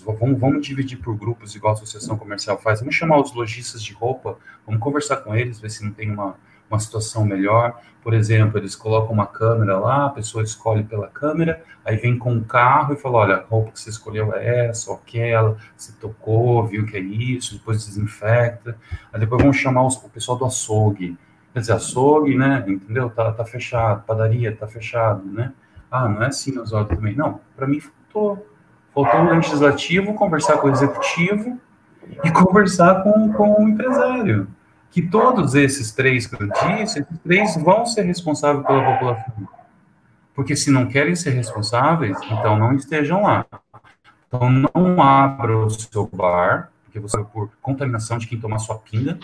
vamos, 0.05 0.39
vamos 0.39 0.65
dividir 0.65 0.97
por 0.97 1.15
grupos, 1.15 1.55
igual 1.55 1.73
a 1.73 1.73
associação 1.73 2.17
comercial 2.17 2.57
faz, 2.59 2.79
vamos 2.79 2.95
chamar 2.95 3.19
os 3.19 3.33
lojistas 3.33 3.83
de 3.83 3.93
roupa, 3.93 4.37
vamos 4.65 4.81
conversar 4.81 5.17
com 5.17 5.35
eles, 5.35 5.59
ver 5.59 5.71
se 5.71 5.83
não 5.83 5.91
tem 5.91 6.11
uma, 6.11 6.35
uma 6.69 6.79
situação 6.79 7.25
melhor. 7.25 7.79
Por 8.03 8.13
exemplo, 8.13 8.59
eles 8.59 8.75
colocam 8.75 9.11
uma 9.11 9.25
câmera 9.25 9.79
lá, 9.79 10.05
a 10.05 10.09
pessoa 10.09 10.43
escolhe 10.43 10.83
pela 10.83 11.07
câmera, 11.07 11.63
aí 11.83 11.97
vem 11.97 12.17
com 12.17 12.31
um 12.31 12.43
carro 12.43 12.93
e 12.93 12.97
fala: 12.97 13.17
olha, 13.17 13.35
a 13.37 13.43
roupa 13.43 13.71
que 13.71 13.79
você 13.79 13.89
escolheu 13.89 14.33
é 14.33 14.67
essa 14.67 14.91
ou 14.91 14.97
aquela, 14.97 15.57
você 15.75 15.91
tocou, 15.99 16.65
viu 16.67 16.85
que 16.85 16.97
é 16.97 16.99
isso, 16.99 17.57
depois 17.57 17.85
desinfecta. 17.85 18.77
Aí 19.11 19.19
depois 19.19 19.41
vão 19.41 19.51
chamar 19.51 19.85
os, 19.85 19.95
o 19.97 20.09
pessoal 20.09 20.37
do 20.37 20.45
açougue. 20.45 21.17
Quer 21.53 21.61
dizer, 21.61 21.73
açougue, 21.73 22.35
né? 22.35 22.63
Entendeu? 22.67 23.09
Tá, 23.09 23.31
tá 23.31 23.45
fechado, 23.45 24.03
padaria 24.05 24.55
tá 24.55 24.67
fechado, 24.67 25.25
né? 25.25 25.53
Ah, 25.89 26.07
não 26.07 26.21
é 26.21 26.27
assim 26.27 26.57
outros 26.57 26.87
também. 26.87 27.15
Não, 27.15 27.39
para 27.55 27.65
mim 27.65 27.79
faltou. 27.79 28.45
Faltou 28.93 29.21
o 29.21 29.29
legislativo 29.29 30.13
conversar 30.13 30.57
com 30.57 30.67
o 30.67 30.71
executivo 30.71 31.59
e 32.23 32.31
conversar 32.31 33.03
com, 33.03 33.33
com 33.33 33.61
o 33.61 33.67
empresário 33.67 34.47
que 34.95 35.01
todos 35.01 35.55
esses 35.55 35.91
três 35.91 36.25
que 36.25 36.41
eu 36.41 36.47
disse, 36.47 36.99
esses 36.99 37.19
três 37.21 37.57
vão 37.57 37.85
ser 37.85 38.03
responsáveis 38.03 38.65
pela 38.65 38.93
população. 38.93 39.45
Porque 40.33 40.55
se 40.55 40.71
não 40.71 40.87
querem 40.87 41.13
ser 41.17 41.31
responsáveis, 41.31 42.17
então 42.31 42.57
não 42.57 42.73
estejam 42.73 43.23
lá. 43.23 43.45
Então 44.25 44.49
não 44.49 45.01
abra 45.01 45.57
o 45.57 45.69
seu 45.69 46.07
bar, 46.07 46.71
porque 46.85 46.97
você 46.97 47.17
vai 47.17 47.25
por 47.25 47.49
contaminação 47.61 48.17
de 48.17 48.25
quem 48.25 48.39
toma 48.39 48.57
sua 48.57 48.77
pinga. 48.77 49.19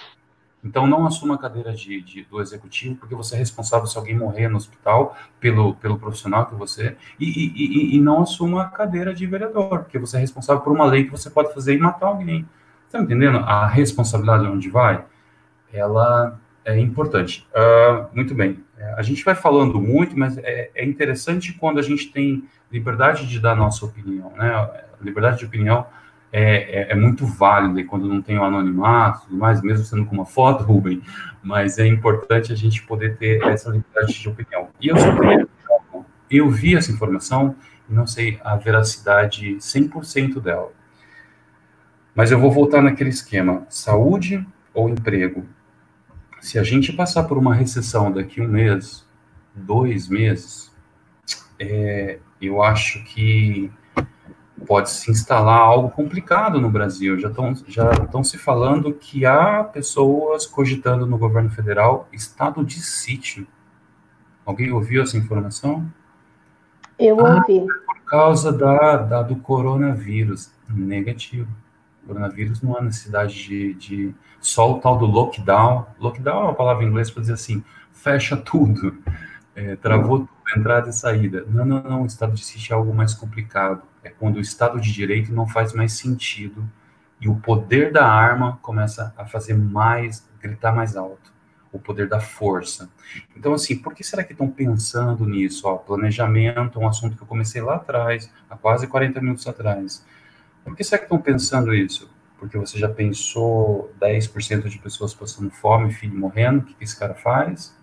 Então 0.62 0.86
não 0.86 1.06
assuma 1.06 1.36
a 1.36 1.38
cadeira 1.38 1.72
de, 1.72 2.02
de, 2.02 2.26
do 2.26 2.42
executivo, 2.42 2.98
porque 2.98 3.16
você 3.16 3.36
é 3.36 3.38
responsável 3.38 3.88
se 3.88 3.98
alguém 3.98 4.18
morrer 4.18 4.50
no 4.50 4.58
hospital 4.58 5.16
pelo, 5.40 5.76
pelo 5.76 5.98
profissional 5.98 6.48
que 6.48 6.56
você 6.56 6.98
e, 7.18 7.26
e, 7.26 7.94
e, 7.94 7.96
e 7.96 8.02
não 8.02 8.24
assuma 8.24 8.64
a 8.64 8.66
cadeira 8.66 9.14
de 9.14 9.26
vereador, 9.26 9.84
porque 9.84 9.98
você 9.98 10.18
é 10.18 10.20
responsável 10.20 10.62
por 10.62 10.74
uma 10.74 10.84
lei 10.84 11.06
que 11.06 11.12
você 11.12 11.30
pode 11.30 11.54
fazer 11.54 11.76
e 11.76 11.80
matar 11.80 12.08
alguém. 12.08 12.46
Está 12.88 13.00
entendendo 13.00 13.38
a 13.38 13.66
responsabilidade 13.66 14.46
onde 14.46 14.70
vai? 14.70 15.06
Ela 15.74 16.40
é 16.64 16.80
importante. 16.80 17.48
Uh, 17.54 18.16
muito 18.16 18.36
bem. 18.36 18.64
É, 18.78 18.94
a 18.98 19.02
gente 19.02 19.24
vai 19.24 19.36
falando 19.36 19.80
muito, 19.80 20.18
mas 20.18 20.38
é, 20.38 20.72
é, 20.74 20.86
interessante 20.86 21.54
quando 21.54 21.80
a 21.80 21.82
gente 21.82 22.12
tem 22.12 22.44
liberdade 22.72 23.28
de 23.28 23.40
dar 23.40 23.56
nossa 23.56 23.86
opinião, 23.86 24.32
né? 24.36 24.70
Liberdade 25.02 25.40
de 25.40 25.46
opinião 25.46 25.86
é, 26.32 26.82
é, 26.82 26.92
é 26.92 26.96
muito 26.96 27.26
válida 27.26 27.80
e 27.82 27.84
quando 27.84 28.08
não 28.08 28.22
tem 28.22 28.38
o 28.38 28.44
anonimato, 28.44 29.26
tudo 29.26 29.38
mais, 29.38 29.62
mesmo 29.62 29.86
sendo 29.86 30.06
com 30.06 30.16
uma 30.16 30.26
foto, 30.26 30.64
Rubem, 30.66 31.02
mas 31.44 31.78
é 31.78 31.86
importante 31.86 32.52
a 32.54 32.56
gente 32.56 32.84
poder 32.84 33.18
ter 33.18 33.44
essa 33.44 33.70
liberdade 33.70 34.20
de 34.20 34.30
opinião. 34.30 34.70
E 34.80 34.88
eu 34.88 34.96
queria, 34.96 35.48
eu 36.30 36.50
vi 36.50 36.76
essa 36.76 36.92
informação 36.92 37.56
e 37.90 37.94
não 37.94 38.08
sei 38.08 38.40
a 38.44 38.56
veracidade 38.56 39.56
100% 39.58 40.40
dela. 40.40 40.72
Mas 42.16 42.32
eu 42.32 42.40
vou 42.40 42.52
voltar 42.52 42.82
naquele 42.82 43.10
esquema: 43.10 43.66
saúde 43.70 44.46
ou 44.74 44.90
emprego? 44.90 45.46
Se 46.42 46.58
a 46.58 46.64
gente 46.64 46.92
passar 46.92 47.24
por 47.24 47.38
uma 47.38 47.54
recessão 47.54 48.12
daqui 48.12 48.42
um 48.42 48.48
mês, 48.48 49.08
dois 49.54 50.10
meses, 50.10 50.72
é, 51.60 52.20
eu 52.42 52.64
acho 52.64 53.04
que 53.06 53.72
pode 54.66 54.90
se 54.90 55.12
instalar 55.12 55.60
algo 55.60 55.90
complicado 55.92 56.60
no 56.60 56.70
Brasil. 56.70 57.20
Já 57.20 57.30
estão 57.30 57.54
já 57.68 57.92
estão 57.92 58.24
se 58.24 58.38
falando 58.38 58.92
que 58.92 59.26
há 59.26 59.64
pessoas 59.64 60.48
cogitando 60.48 61.06
no 61.06 61.18
governo 61.18 61.52
federal 61.52 62.10
estado 62.12 62.66
de 62.66 62.82
sítio. 62.82 63.46
Alguém 64.44 64.72
ouviu 64.72 65.04
essa 65.04 65.18
informação? 65.18 65.88
Eu 66.98 67.24
ah, 67.26 67.36
ouvi. 67.36 67.66
Por 67.86 68.02
causa 68.06 68.52
da, 68.52 68.98
da, 68.98 69.22
do 69.22 69.36
coronavírus. 69.36 70.52
Negativo. 70.68 71.50
Coronavírus 72.06 72.62
não 72.62 72.78
há 72.78 72.82
necessidade 72.82 73.34
de, 73.34 73.74
de 73.76 74.16
só 74.40 74.72
o 74.72 74.80
tal 74.80 74.98
do 74.98 75.06
lockdown. 75.06 75.86
Lockdown 76.00 76.42
é 76.42 76.44
uma 76.46 76.54
palavra 76.54 76.84
em 76.84 76.88
inglês 76.88 77.10
para 77.10 77.22
dizer 77.22 77.34
assim, 77.34 77.64
fecha 77.92 78.36
tudo, 78.36 78.98
é, 79.56 79.76
travou 79.76 80.20
tudo, 80.20 80.30
entrada 80.58 80.90
e 80.90 80.94
saída. 80.94 81.46
Não, 81.48 81.66
não, 81.66 81.84
não, 81.84 82.02
o 82.04 82.06
estado 82.06 82.34
de 82.34 82.44
sítio 82.44 82.74
é 82.74 82.76
algo 82.76 82.94
mais 82.94 83.14
complicado. 83.14 83.84
É 84.04 84.10
quando 84.10 84.38
o 84.38 84.42
estado 84.42 84.80
de 84.80 84.92
direito 84.92 85.34
não 85.34 85.48
faz 85.48 85.74
mais 85.74 85.94
sentido 85.94 86.68
e 87.20 87.30
o 87.30 87.36
poder 87.36 87.92
da 87.92 88.06
arma 88.06 88.58
começa 88.62 89.14
a 89.16 89.26
fazer 89.26 89.56
mais, 89.56 90.28
gritar 90.42 90.76
mais 90.76 90.98
alto. 90.98 91.32
O 91.72 91.80
poder 91.80 92.10
da 92.10 92.20
força. 92.20 92.90
Então, 93.38 93.54
assim, 93.54 93.78
por 93.78 93.94
que 93.94 94.04
será 94.04 94.24
que 94.24 94.34
estão 94.34 94.50
pensando 94.50 95.26
nisso? 95.26 95.68
Ó, 95.68 95.78
planejamento 95.78 96.80
é 96.80 96.84
um 96.84 96.88
assunto 96.88 97.16
que 97.16 97.24
eu 97.24 97.28
comecei 97.28 97.62
lá 97.62 97.76
atrás, 97.76 98.30
há 98.50 98.58
quase 98.58 98.88
40 98.88 99.22
minutos 99.22 99.48
atrás. 99.48 100.06
Por 100.64 100.76
que 100.76 100.84
será 100.84 101.00
que 101.00 101.06
estão 101.06 101.20
pensando 101.20 101.74
isso? 101.74 102.10
Porque 102.38 102.58
você 102.58 102.78
já 102.80 102.90
pensou 102.90 103.94
10% 104.02 104.68
de 104.68 104.80
pessoas 104.80 105.14
passando 105.14 105.52
fome, 105.52 105.94
filho 105.94 106.18
morrendo, 106.18 106.62
o 106.62 106.64
que, 106.64 106.84
esse 106.84 106.98
cara 106.98 107.14
faz? 107.14 107.76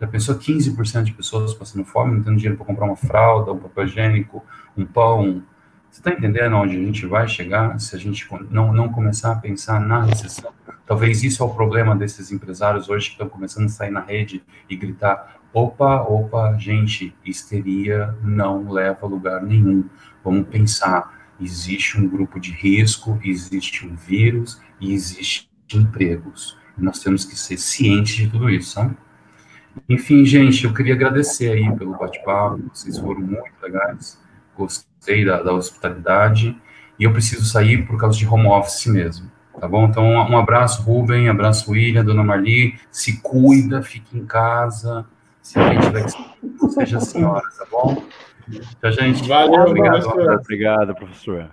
Já 0.00 0.06
pensou 0.06 0.34
15% 0.36 1.02
de 1.02 1.12
pessoas 1.12 1.54
passando 1.54 1.84
fome, 1.84 2.16
não 2.16 2.22
tendo 2.22 2.36
dinheiro 2.36 2.56
para 2.56 2.66
comprar 2.66 2.86
uma 2.86 2.96
fralda, 2.96 3.52
um 3.52 3.58
papel 3.58 3.84
higiênico, 3.84 4.44
um 4.76 4.84
pão? 4.84 5.42
Você 5.90 6.00
está 6.00 6.10
entendendo 6.12 6.56
onde 6.56 6.76
a 6.76 6.80
gente 6.80 7.06
vai 7.06 7.26
chegar 7.26 7.78
se 7.80 7.96
a 7.96 7.98
gente 7.98 8.26
não, 8.50 8.72
não 8.72 8.90
começar 8.90 9.32
a 9.32 9.36
pensar 9.36 9.80
na 9.80 10.02
recessão? 10.02 10.52
Talvez 10.86 11.24
isso 11.24 11.42
é 11.42 11.46
o 11.46 11.50
problema 11.50 11.96
desses 11.96 12.30
empresários 12.30 12.88
hoje 12.88 13.06
que 13.06 13.12
estão 13.12 13.28
começando 13.28 13.64
a 13.66 13.70
sair 13.70 13.90
na 13.90 14.00
rede 14.00 14.44
e 14.68 14.76
gritar: 14.76 15.40
opa, 15.52 16.02
opa, 16.02 16.54
gente, 16.58 17.14
histeria 17.24 18.14
não 18.22 18.70
leva 18.70 19.00
a 19.02 19.08
lugar 19.08 19.42
nenhum. 19.42 19.84
Vamos 20.22 20.46
pensar 20.48 21.15
existe 21.40 21.98
um 21.98 22.08
grupo 22.08 22.40
de 22.40 22.52
risco, 22.52 23.18
existe 23.22 23.86
um 23.86 23.94
vírus 23.94 24.60
e 24.80 24.92
existe 24.92 25.48
empregos. 25.74 26.56
Nós 26.76 27.00
temos 27.00 27.24
que 27.24 27.36
ser 27.36 27.56
cientes 27.56 28.16
de 28.16 28.28
tudo 28.28 28.50
isso, 28.50 28.72
sabe? 28.72 28.96
Enfim, 29.88 30.24
gente, 30.24 30.64
eu 30.64 30.72
queria 30.72 30.94
agradecer 30.94 31.50
aí 31.52 31.70
pelo 31.76 31.96
bate-papo, 31.96 32.62
vocês 32.72 32.98
foram 32.98 33.20
muito 33.20 33.52
legais, 33.62 34.18
gostei 34.56 35.24
da, 35.24 35.42
da, 35.42 35.52
hospitalidade, 35.52 36.56
e 36.98 37.04
eu 37.04 37.12
preciso 37.12 37.44
sair 37.44 37.86
por 37.86 37.98
causa 37.98 38.18
de 38.18 38.26
home 38.26 38.46
office 38.46 38.86
mesmo, 38.86 39.30
tá 39.60 39.68
bom? 39.68 39.86
Então, 39.86 40.04
um 40.04 40.38
abraço, 40.38 40.82
Rubem, 40.82 41.28
abraço, 41.28 41.70
William, 41.70 42.04
Dona 42.04 42.24
Marli, 42.24 42.78
se 42.90 43.20
cuida, 43.20 43.82
fique 43.82 44.16
em 44.16 44.24
casa, 44.24 45.06
se 45.42 45.58
alguém 45.58 45.78
tiver 45.78 46.06
que 46.06 46.68
seja 46.70 46.96
a 46.96 47.00
senhora, 47.00 47.44
tá 47.56 47.66
bom? 47.70 48.02
Tchau, 48.80 48.92
gente. 48.92 49.28
Valeu, 49.28 49.62
obrigado, 49.62 50.02
professor. 50.02 50.34
Obrigado, 50.34 50.94
professor. 50.94 51.50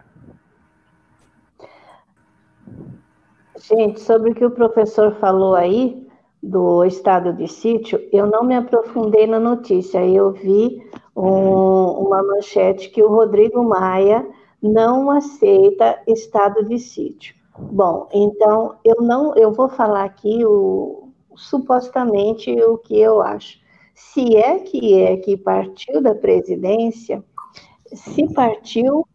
Gente, 3.58 4.02
sobre 4.02 4.32
o 4.32 4.36
que 4.36 4.46
o 4.46 4.52
professor 4.52 5.16
falou 5.16 5.56
aí, 5.56 6.04
do 6.44 6.84
estado 6.84 7.32
de 7.32 7.48
sítio, 7.48 7.98
eu 8.12 8.28
não 8.28 8.44
me 8.44 8.54
aprofundei 8.54 9.26
na 9.26 9.40
notícia. 9.40 10.06
Eu 10.06 10.34
vi 10.34 10.84
um, 11.16 12.06
uma 12.06 12.22
manchete 12.22 12.90
que 12.90 13.02
o 13.02 13.08
Rodrigo 13.08 13.64
Maia 13.64 14.28
não 14.62 15.10
aceita 15.10 16.02
estado 16.06 16.66
de 16.66 16.78
sítio. 16.78 17.34
Bom, 17.58 18.10
então 18.14 18.76
eu 18.84 19.02
não, 19.02 19.34
eu 19.36 19.54
vou 19.54 19.70
falar 19.70 20.04
aqui 20.04 20.44
o 20.46 21.10
supostamente 21.36 22.52
o 22.62 22.78
que 22.78 23.00
eu 23.00 23.22
acho 23.22 23.63
se 23.94 24.36
é 24.36 24.60
que 24.60 24.94
é 25.02 25.18
que 25.18 25.38
partiu 25.38 26.02
da 26.02 26.16
presidência, 26.16 27.24
se 27.94 28.32
partiu, 28.34 29.08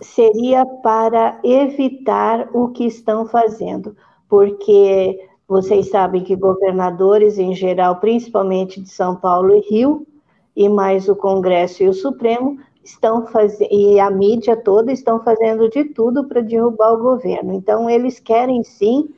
seria 0.00 0.64
para 0.66 1.40
evitar 1.42 2.48
o 2.52 2.68
que 2.68 2.84
estão 2.84 3.26
fazendo, 3.26 3.96
porque 4.28 5.18
vocês 5.46 5.90
sabem 5.90 6.22
que 6.22 6.36
governadores 6.36 7.38
em 7.38 7.54
geral, 7.54 7.96
principalmente 7.96 8.80
de 8.80 8.88
São 8.88 9.16
Paulo 9.16 9.54
e 9.54 9.60
Rio, 9.60 10.06
e 10.54 10.68
mais 10.68 11.08
o 11.08 11.16
Congresso 11.16 11.82
e 11.82 11.88
o 11.88 11.94
Supremo, 11.94 12.58
estão 12.84 13.26
fazendo, 13.26 13.68
e 13.70 14.00
a 14.00 14.10
mídia 14.10 14.56
toda 14.56 14.92
estão 14.92 15.22
fazendo 15.22 15.68
de 15.68 15.84
tudo 15.84 16.24
para 16.24 16.40
derrubar 16.40 16.92
o 16.94 17.02
governo. 17.02 17.52
Então, 17.54 17.88
eles 17.88 18.18
querem 18.18 18.62
sim 18.62 19.08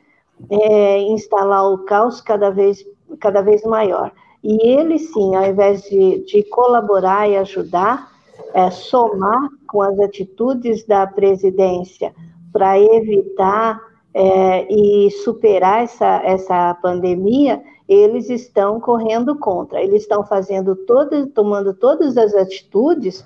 é, 0.50 1.00
instalar 1.02 1.72
o 1.72 1.78
caos 1.78 2.20
cada 2.20 2.50
vez, 2.50 2.84
cada 3.18 3.40
vez 3.40 3.62
maior. 3.64 4.12
E 4.44 4.68
ele, 4.68 4.98
sim, 4.98 5.34
ao 5.34 5.46
invés 5.46 5.82
de, 5.84 6.22
de 6.26 6.42
colaborar 6.50 7.26
e 7.26 7.34
ajudar, 7.38 8.12
é, 8.52 8.70
somar 8.70 9.48
com 9.66 9.80
as 9.80 9.98
atitudes 9.98 10.84
da 10.86 11.06
presidência 11.06 12.14
para 12.52 12.78
evitar 12.78 13.80
é, 14.12 14.70
e 14.70 15.10
superar 15.10 15.82
essa, 15.82 16.20
essa 16.22 16.74
pandemia, 16.74 17.62
eles 17.88 18.28
estão 18.28 18.78
correndo 18.78 19.34
contra. 19.38 19.82
Eles 19.82 20.02
estão 20.02 20.22
fazendo 20.26 20.76
todas, 20.76 21.26
tomando 21.32 21.72
todas 21.72 22.18
as 22.18 22.34
atitudes 22.34 23.24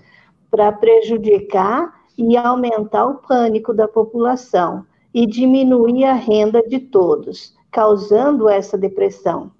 para 0.48 0.70
prejudicar 0.70 1.94
e 2.16 2.36
aumentar 2.36 3.06
o 3.06 3.16
pânico 3.16 3.74
da 3.74 3.88
população 3.88 4.86
e 5.12 5.26
diminuir 5.26 6.04
a 6.04 6.14
renda 6.14 6.62
de 6.62 6.78
todos, 6.78 7.56
causando 7.72 8.48
essa 8.48 8.78
depressão. 8.78 9.50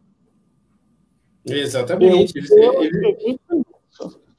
Exatamente. 1.51 2.37
Eles, 2.37 2.51
eles, 2.51 3.39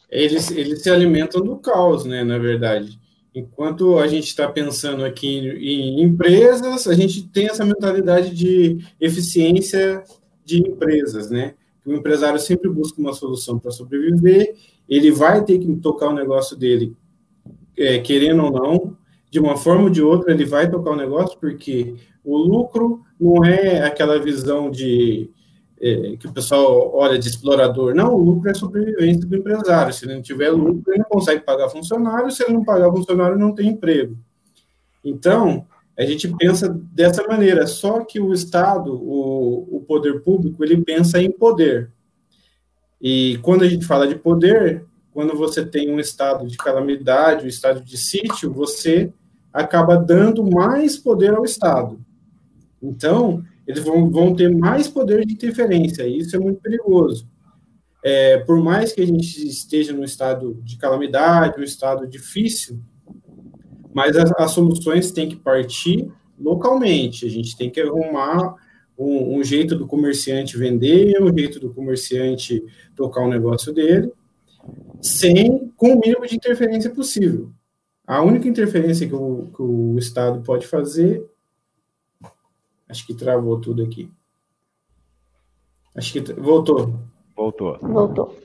eles, 0.10 0.52
eles, 0.52 0.82
se 0.82 0.90
alimentam 0.90 1.42
do 1.42 1.58
caos, 1.58 2.06
né? 2.06 2.24
Na 2.24 2.38
verdade. 2.38 3.00
Enquanto 3.34 4.00
a 4.00 4.08
gente 4.08 4.26
está 4.26 4.48
pensando 4.48 5.06
aqui 5.06 5.28
em, 5.28 6.00
em 6.00 6.02
empresas, 6.02 6.88
a 6.88 6.94
gente 6.94 7.28
tem 7.30 7.48
essa 7.48 7.64
mentalidade 7.64 8.36
de 8.36 8.80
eficiência 9.00 10.04
de 10.44 10.60
empresas, 10.60 11.30
né? 11.30 11.54
O 11.86 11.94
empresário 11.94 12.40
sempre 12.40 12.70
busca 12.70 13.00
uma 13.00 13.14
solução 13.14 13.60
para 13.60 13.72
sobreviver, 13.72 14.56
ele 14.88 15.12
vai 15.12 15.44
ter 15.44 15.60
que 15.60 15.76
tocar 15.78 16.10
o 16.10 16.14
negócio 16.14 16.58
dele, 16.58 16.96
é, 17.78 18.00
querendo 18.00 18.44
ou 18.44 18.52
não, 18.52 18.98
de 19.30 19.40
uma 19.40 19.56
forma 19.56 19.84
ou 19.84 19.90
de 19.90 20.02
outra, 20.02 20.34
ele 20.34 20.46
vai 20.46 20.70
tocar 20.70 20.92
o 20.92 20.96
negócio, 20.96 21.38
porque 21.40 21.96
o 22.24 22.36
lucro 22.38 23.02
não 23.20 23.46
é 23.46 23.86
aquela 23.86 24.20
visão 24.20 24.70
de 24.70 25.30
é, 25.82 26.18
que 26.18 26.28
o 26.28 26.34
pessoal 26.34 26.94
olha 26.94 27.18
de 27.18 27.28
explorador. 27.28 27.94
Não, 27.96 28.14
o 28.14 28.22
lucro 28.22 28.50
é 28.50 28.54
sobrevivência 28.54 29.26
do 29.26 29.36
empresário. 29.36 29.94
Se 29.94 30.06
ele 30.06 30.16
não 30.16 30.22
tiver 30.22 30.50
lucro, 30.50 30.92
ele 30.92 31.00
não 31.00 31.10
consegue 31.10 31.42
pagar 31.44 31.70
funcionário. 31.70 32.32
Se 32.32 32.44
ele 32.44 32.54
não 32.54 32.64
pagar 32.64 32.92
funcionário, 32.92 33.38
não 33.38 33.54
tem 33.54 33.70
emprego. 33.70 34.18
Então, 35.04 35.66
a 35.98 36.06
gente 36.06 36.28
pensa 36.36 36.70
dessa 36.92 37.26
maneira. 37.28 37.66
Só 37.66 38.02
que 38.02 38.20
o 38.20 38.34
Estado, 38.34 38.94
o, 38.94 39.78
o 39.78 39.82
poder 39.82 40.22
público, 40.22 40.64
ele 40.64 40.84
pensa 40.84 41.22
em 41.22 41.32
poder. 41.32 41.92
E 43.02 43.40
quando 43.42 43.64
a 43.64 43.68
gente 43.68 43.86
fala 43.86 44.08
de 44.08 44.16
poder, 44.16 44.86
quando 45.12 45.36
você 45.36 45.66
tem 45.66 45.92
um 45.92 46.00
estado 46.00 46.46
de 46.46 46.58
calamidade, 46.58 47.46
um 47.46 47.50
estado 47.50 47.82
de 47.82 47.98
sítio, 47.98 48.52
você 48.52 49.12
acaba 49.54 49.98
dando 49.98 50.50
mais 50.50 50.98
poder 50.98 51.34
ao 51.34 51.44
Estado. 51.44 52.00
Então, 52.82 53.44
eles 53.70 53.84
vão, 53.84 54.10
vão 54.10 54.36
ter 54.36 54.50
mais 54.50 54.88
poder 54.88 55.24
de 55.24 55.34
interferência, 55.34 56.02
e 56.02 56.18
isso 56.18 56.36
é 56.36 56.40
muito 56.40 56.60
perigoso. 56.60 57.30
É, 58.04 58.40
por 58.40 58.60
mais 58.60 58.92
que 58.92 59.00
a 59.00 59.06
gente 59.06 59.48
esteja 59.48 59.94
num 59.94 60.04
estado 60.04 60.60
de 60.64 60.76
calamidade, 60.76 61.60
um 61.60 61.64
estado 61.64 62.08
difícil, 62.08 62.80
mas 63.94 64.18
as, 64.18 64.32
as, 64.40 64.52
soluções 64.52 65.12
têm 65.12 65.30
que 65.30 65.36
partir 65.36 66.12
localmente. 66.40 67.28
A 67.28 67.30
gente 67.30 67.56
tem 67.56 67.70
que 67.70 67.80
arrumar 67.80 68.56
um, 68.98 69.38
um, 69.38 69.44
jeito 69.44 69.76
do 69.76 69.86
comerciante 69.86 70.58
vender, 70.58 71.22
um 71.22 71.32
jeito 71.38 71.60
do 71.60 71.72
comerciante 71.72 72.64
tocar 72.96 73.24
o 73.24 73.30
negócio 73.30 73.72
dele, 73.72 74.12
sem 75.00 75.72
com 75.78 75.94
o 75.94 76.00
mínimo 76.00 76.26
de 76.26 76.36
interferência 76.36 76.90
possível. 76.90 77.52
A 78.08 78.24
única 78.24 78.48
interferência 78.48 79.08
que 79.08 79.14
o, 79.14 79.52
que 79.56 79.62
o 79.62 79.96
Estado 80.00 80.42
pode 80.42 80.66
fazer 80.66 81.24
Acho 82.90 83.06
que 83.06 83.14
travou 83.14 83.62
tudo 83.62 83.84
aqui. 83.84 84.12
Acho 85.96 86.12
que 86.12 86.34
voltou. 86.34 86.96
Voltou. 87.36 87.78
Voltou. 87.80 88.36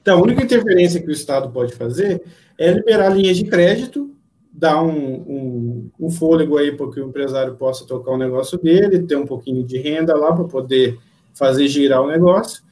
Então, 0.00 0.18
a 0.18 0.22
única 0.22 0.44
interferência 0.44 1.00
que 1.00 1.08
o 1.08 1.12
Estado 1.12 1.50
pode 1.50 1.74
fazer 1.74 2.22
é 2.58 2.70
liberar 2.70 3.10
linhas 3.10 3.36
de 3.36 3.44
crédito, 3.44 4.14
dar 4.52 4.82
um, 4.82 4.90
um, 4.90 5.90
um 6.00 6.10
fôlego 6.10 6.56
aí 6.56 6.76
para 6.76 6.90
que 6.90 7.00
o 7.00 7.08
empresário 7.08 7.56
possa 7.56 7.86
tocar 7.86 8.12
o 8.12 8.18
negócio 8.18 8.58
dele, 8.58 9.06
ter 9.06 9.16
um 9.16 9.26
pouquinho 9.26 9.64
de 9.64 9.78
renda 9.78 10.16
lá 10.16 10.32
para 10.32 10.44
poder 10.44 10.98
fazer 11.34 11.68
girar 11.68 12.02
o 12.02 12.08
negócio. 12.08 12.62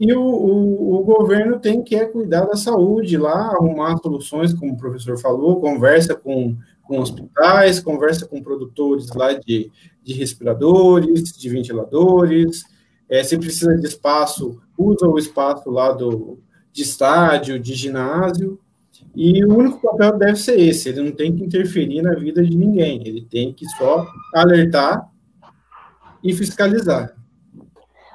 E 0.00 0.12
o, 0.12 0.22
o, 0.22 1.00
o, 1.00 1.04
governo 1.04 1.58
tem 1.58 1.82
que 1.82 1.96
é 1.96 2.06
cuidar 2.06 2.46
da 2.46 2.56
saúde 2.56 3.16
lá, 3.16 3.48
arrumar 3.48 3.96
soluções, 3.98 4.54
como 4.54 4.74
o 4.74 4.76
professor 4.76 5.18
falou, 5.18 5.60
conversa 5.60 6.14
com 6.14 6.56
com 6.88 6.98
hospitais, 6.98 7.78
conversa 7.78 8.26
com 8.26 8.42
produtores 8.42 9.12
lá 9.14 9.34
de, 9.34 9.70
de 10.02 10.14
respiradores, 10.14 11.24
de 11.24 11.48
ventiladores. 11.50 12.64
É, 13.08 13.22
se 13.22 13.36
precisa 13.38 13.76
de 13.76 13.86
espaço, 13.86 14.58
usa 14.76 15.06
o 15.06 15.18
espaço 15.18 15.70
lá 15.70 15.92
do, 15.92 16.38
de 16.72 16.82
estádio, 16.82 17.60
de 17.60 17.74
ginásio. 17.74 18.58
E 19.14 19.44
o 19.44 19.56
único 19.56 19.80
papel 19.80 20.18
deve 20.18 20.36
ser 20.36 20.58
esse: 20.58 20.88
ele 20.88 21.02
não 21.02 21.12
tem 21.12 21.36
que 21.36 21.44
interferir 21.44 22.02
na 22.02 22.14
vida 22.14 22.42
de 22.42 22.56
ninguém, 22.56 23.06
ele 23.06 23.24
tem 23.30 23.52
que 23.52 23.66
só 23.76 24.06
alertar 24.34 25.08
e 26.24 26.32
fiscalizar. 26.32 27.14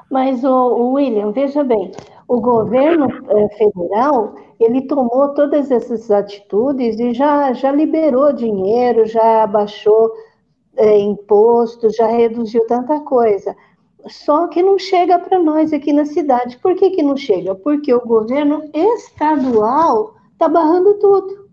Mas, 0.09 0.43
o 0.43 0.93
William, 0.93 1.31
veja 1.31 1.63
bem, 1.63 1.91
o 2.27 2.39
governo 2.39 3.07
eh, 3.07 3.57
federal 3.57 4.35
ele 4.63 4.81
tomou 4.81 5.33
todas 5.33 5.71
essas 5.71 6.09
atitudes 6.11 6.99
e 6.99 7.13
já, 7.13 7.53
já 7.53 7.71
liberou 7.71 8.33
dinheiro, 8.33 9.05
já 9.05 9.45
baixou 9.47 10.11
é, 10.75 10.99
imposto, 10.99 11.89
já 11.89 12.07
reduziu 12.07 12.65
tanta 12.67 12.99
coisa. 13.01 13.55
Só 14.07 14.47
que 14.47 14.61
não 14.61 14.77
chega 14.77 15.17
para 15.17 15.39
nós 15.39 15.71
aqui 15.71 15.93
na 15.93 16.05
cidade. 16.05 16.57
Por 16.57 16.75
que, 16.75 16.89
que 16.91 17.01
não 17.01 17.15
chega? 17.15 17.55
Porque 17.55 17.93
o 17.93 18.05
governo 18.05 18.63
estadual 18.73 20.15
está 20.33 20.49
barrando 20.49 20.95
tudo. 20.95 21.43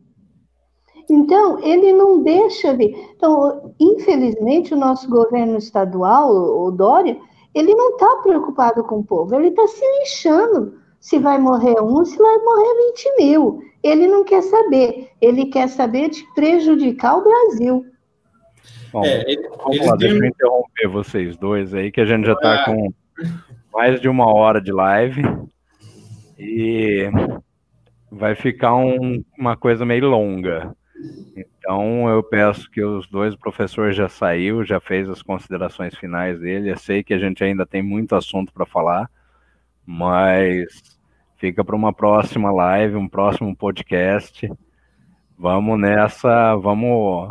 Então, 1.08 1.58
ele 1.60 1.92
não 1.92 2.22
deixa 2.22 2.72
vir. 2.72 2.96
Então, 3.16 3.72
infelizmente, 3.78 4.74
o 4.74 4.76
nosso 4.76 5.08
governo 5.08 5.58
estadual, 5.58 6.32
o 6.32 6.70
Dória, 6.70 7.18
ele 7.54 7.74
não 7.74 7.90
está 7.90 8.16
preocupado 8.22 8.84
com 8.84 8.98
o 8.98 9.04
povo, 9.04 9.34
ele 9.34 9.48
está 9.48 9.66
se 9.66 9.84
lixando 9.98 10.79
se 11.00 11.18
vai 11.18 11.38
morrer 11.38 11.80
um, 11.82 12.04
se 12.04 12.16
vai 12.16 12.38
morrer 12.38 12.92
20 12.92 13.16
mil. 13.18 13.62
Ele 13.82 14.06
não 14.06 14.22
quer 14.22 14.42
saber, 14.42 15.08
ele 15.20 15.46
quer 15.46 15.68
saber 15.68 16.10
de 16.10 16.22
prejudicar 16.34 17.16
o 17.16 17.24
Brasil. 17.24 17.86
Bom, 18.92 19.04
é, 19.04 19.22
ele, 19.30 19.48
vamos 19.48 19.86
lá, 19.86 19.96
deixa 19.96 20.16
eu 20.16 20.24
interromper 20.24 20.88
vocês 20.88 21.36
dois 21.36 21.72
aí, 21.72 21.90
que 21.90 22.00
a 22.00 22.04
gente 22.04 22.26
já 22.26 22.34
está 22.34 22.64
com 22.64 22.92
mais 23.72 24.00
de 24.00 24.08
uma 24.08 24.32
hora 24.32 24.60
de 24.60 24.72
live 24.72 25.22
e 26.38 27.08
vai 28.10 28.34
ficar 28.34 28.74
um, 28.74 29.22
uma 29.38 29.56
coisa 29.56 29.86
meio 29.86 30.08
longa. 30.08 30.74
Então 31.36 32.08
eu 32.08 32.22
peço 32.22 32.70
que 32.70 32.82
os 32.82 33.06
dois 33.06 33.34
professores 33.36 33.96
já 33.96 34.08
saiu, 34.08 34.64
já 34.64 34.80
fez 34.80 35.08
as 35.08 35.22
considerações 35.22 35.94
finais 35.94 36.40
dele. 36.40 36.70
Eu 36.70 36.76
sei 36.76 37.02
que 37.02 37.14
a 37.14 37.18
gente 37.18 37.42
ainda 37.44 37.64
tem 37.64 37.82
muito 37.82 38.14
assunto 38.14 38.52
para 38.52 38.66
falar, 38.66 39.08
mas 39.86 40.89
fica 41.40 41.64
para 41.64 41.74
uma 41.74 41.92
próxima 41.92 42.52
live, 42.52 42.94
um 42.96 43.08
próximo 43.08 43.56
podcast. 43.56 44.48
Vamos 45.38 45.80
nessa, 45.80 46.54
vamos 46.56 47.30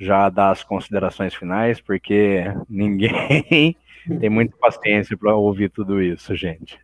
já 0.00 0.30
dar 0.30 0.52
as 0.52 0.64
considerações 0.64 1.34
finais, 1.34 1.78
porque 1.78 2.44
ninguém 2.68 3.76
tem 4.18 4.30
muita 4.30 4.56
paciência 4.56 5.14
para 5.16 5.36
ouvir 5.36 5.70
tudo 5.70 6.02
isso, 6.02 6.34
gente. 6.34 6.80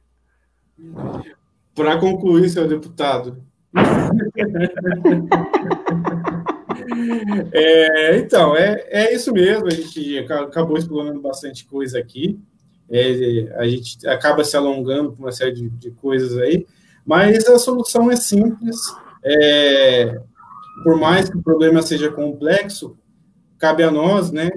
Para 1.74 1.98
concluir, 1.98 2.48
seu 2.50 2.68
deputado. 2.68 3.42
é, 7.52 8.16
então, 8.18 8.54
é, 8.54 8.86
é 8.90 9.12
isso 9.14 9.32
mesmo. 9.32 9.66
A 9.66 9.70
gente 9.70 10.18
acabou 10.18 10.76
explorando 10.76 11.20
bastante 11.20 11.64
coisa 11.64 11.98
aqui 11.98 12.38
é, 12.90 13.54
a 13.56 13.66
gente 13.66 14.06
acaba 14.06 14.44
se 14.44 14.56
alongando 14.56 15.12
com 15.12 15.22
uma 15.22 15.32
série 15.32 15.52
de, 15.52 15.68
de, 15.68 15.90
coisas 15.90 16.36
aí, 16.38 16.66
mas 17.04 17.46
a 17.46 17.58
solução 17.58 18.10
é 18.10 18.16
simples. 18.16 18.76
É, 19.24 20.18
por 20.82 20.96
mais 20.98 21.28
que 21.28 21.36
o 21.36 21.42
problema 21.42 21.82
seja 21.82 22.10
complexo, 22.10 22.96
cabe 23.58 23.82
a 23.82 23.90
nós, 23.90 24.30
né, 24.30 24.50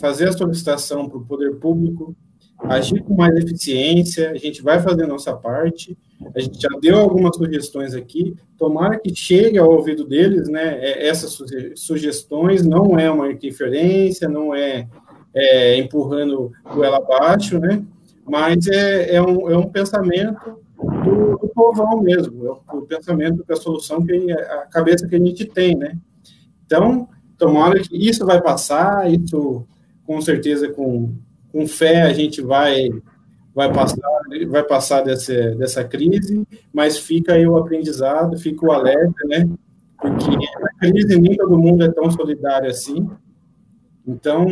fazer 0.00 0.28
a 0.28 0.32
solicitação 0.32 1.08
para 1.08 1.18
o 1.18 1.24
poder 1.24 1.56
público, 1.56 2.16
agir 2.64 3.02
com 3.02 3.14
mais 3.14 3.34
eficiência, 3.36 4.30
a 4.30 4.36
gente 4.36 4.62
vai 4.62 4.80
fazer 4.80 5.04
a 5.04 5.08
nossa 5.08 5.34
parte, 5.34 5.96
a 6.34 6.40
gente 6.40 6.60
já 6.60 6.68
deu 6.80 6.98
algumas 6.98 7.36
sugestões 7.36 7.94
aqui, 7.94 8.34
tomara 8.58 8.98
que 8.98 9.14
chegue 9.14 9.58
ao 9.58 9.70
ouvido 9.70 10.04
deles, 10.04 10.48
né, 10.48 10.78
é, 10.80 11.08
essas 11.08 11.38
sugestões. 11.76 12.62
Não 12.62 12.98
é 12.98 13.10
uma 13.10 13.30
interferência, 13.32 14.28
não 14.28 14.54
é 14.54 14.86
é, 15.34 15.76
empurrando 15.76 16.52
ela 16.82 16.98
abaixo, 16.98 17.58
né? 17.58 17.82
Mas 18.28 18.66
é, 18.68 19.14
é, 19.14 19.22
um, 19.22 19.50
é 19.50 19.56
um 19.56 19.68
pensamento 19.68 20.58
do, 20.76 21.36
do 21.38 21.48
povão 21.54 22.00
mesmo, 22.00 22.46
é 22.46 22.50
o, 22.50 22.78
o 22.78 22.82
pensamento 22.82 23.44
da 23.44 23.56
solução 23.56 24.04
que 24.04 24.32
a 24.32 24.66
cabeça 24.70 25.06
que 25.06 25.16
a 25.16 25.18
gente 25.18 25.44
tem, 25.44 25.76
né? 25.76 25.96
Então, 26.64 27.08
tomara 27.36 27.80
que 27.80 27.96
isso 27.96 28.24
vai 28.24 28.40
passar, 28.40 29.10
isso 29.10 29.66
com 30.06 30.20
certeza 30.20 30.68
com, 30.68 31.12
com 31.52 31.66
fé 31.66 32.02
a 32.02 32.12
gente 32.12 32.40
vai 32.40 32.90
vai 33.54 33.72
passar 33.72 34.00
vai 34.48 34.62
passar 34.62 35.02
dessa, 35.02 35.54
dessa 35.56 35.82
crise, 35.82 36.46
mas 36.72 36.98
fica 36.98 37.34
aí 37.34 37.46
o 37.46 37.56
aprendizado, 37.56 38.38
fica 38.38 38.64
o 38.64 38.72
alerta, 38.72 39.26
né? 39.26 39.48
Porque 40.00 40.30
a 40.62 40.78
crise 40.78 41.20
nem 41.20 41.36
todo 41.36 41.58
mundo 41.58 41.84
é 41.84 41.90
tão 41.90 42.10
solidário 42.10 42.70
assim, 42.70 43.10
então, 44.10 44.46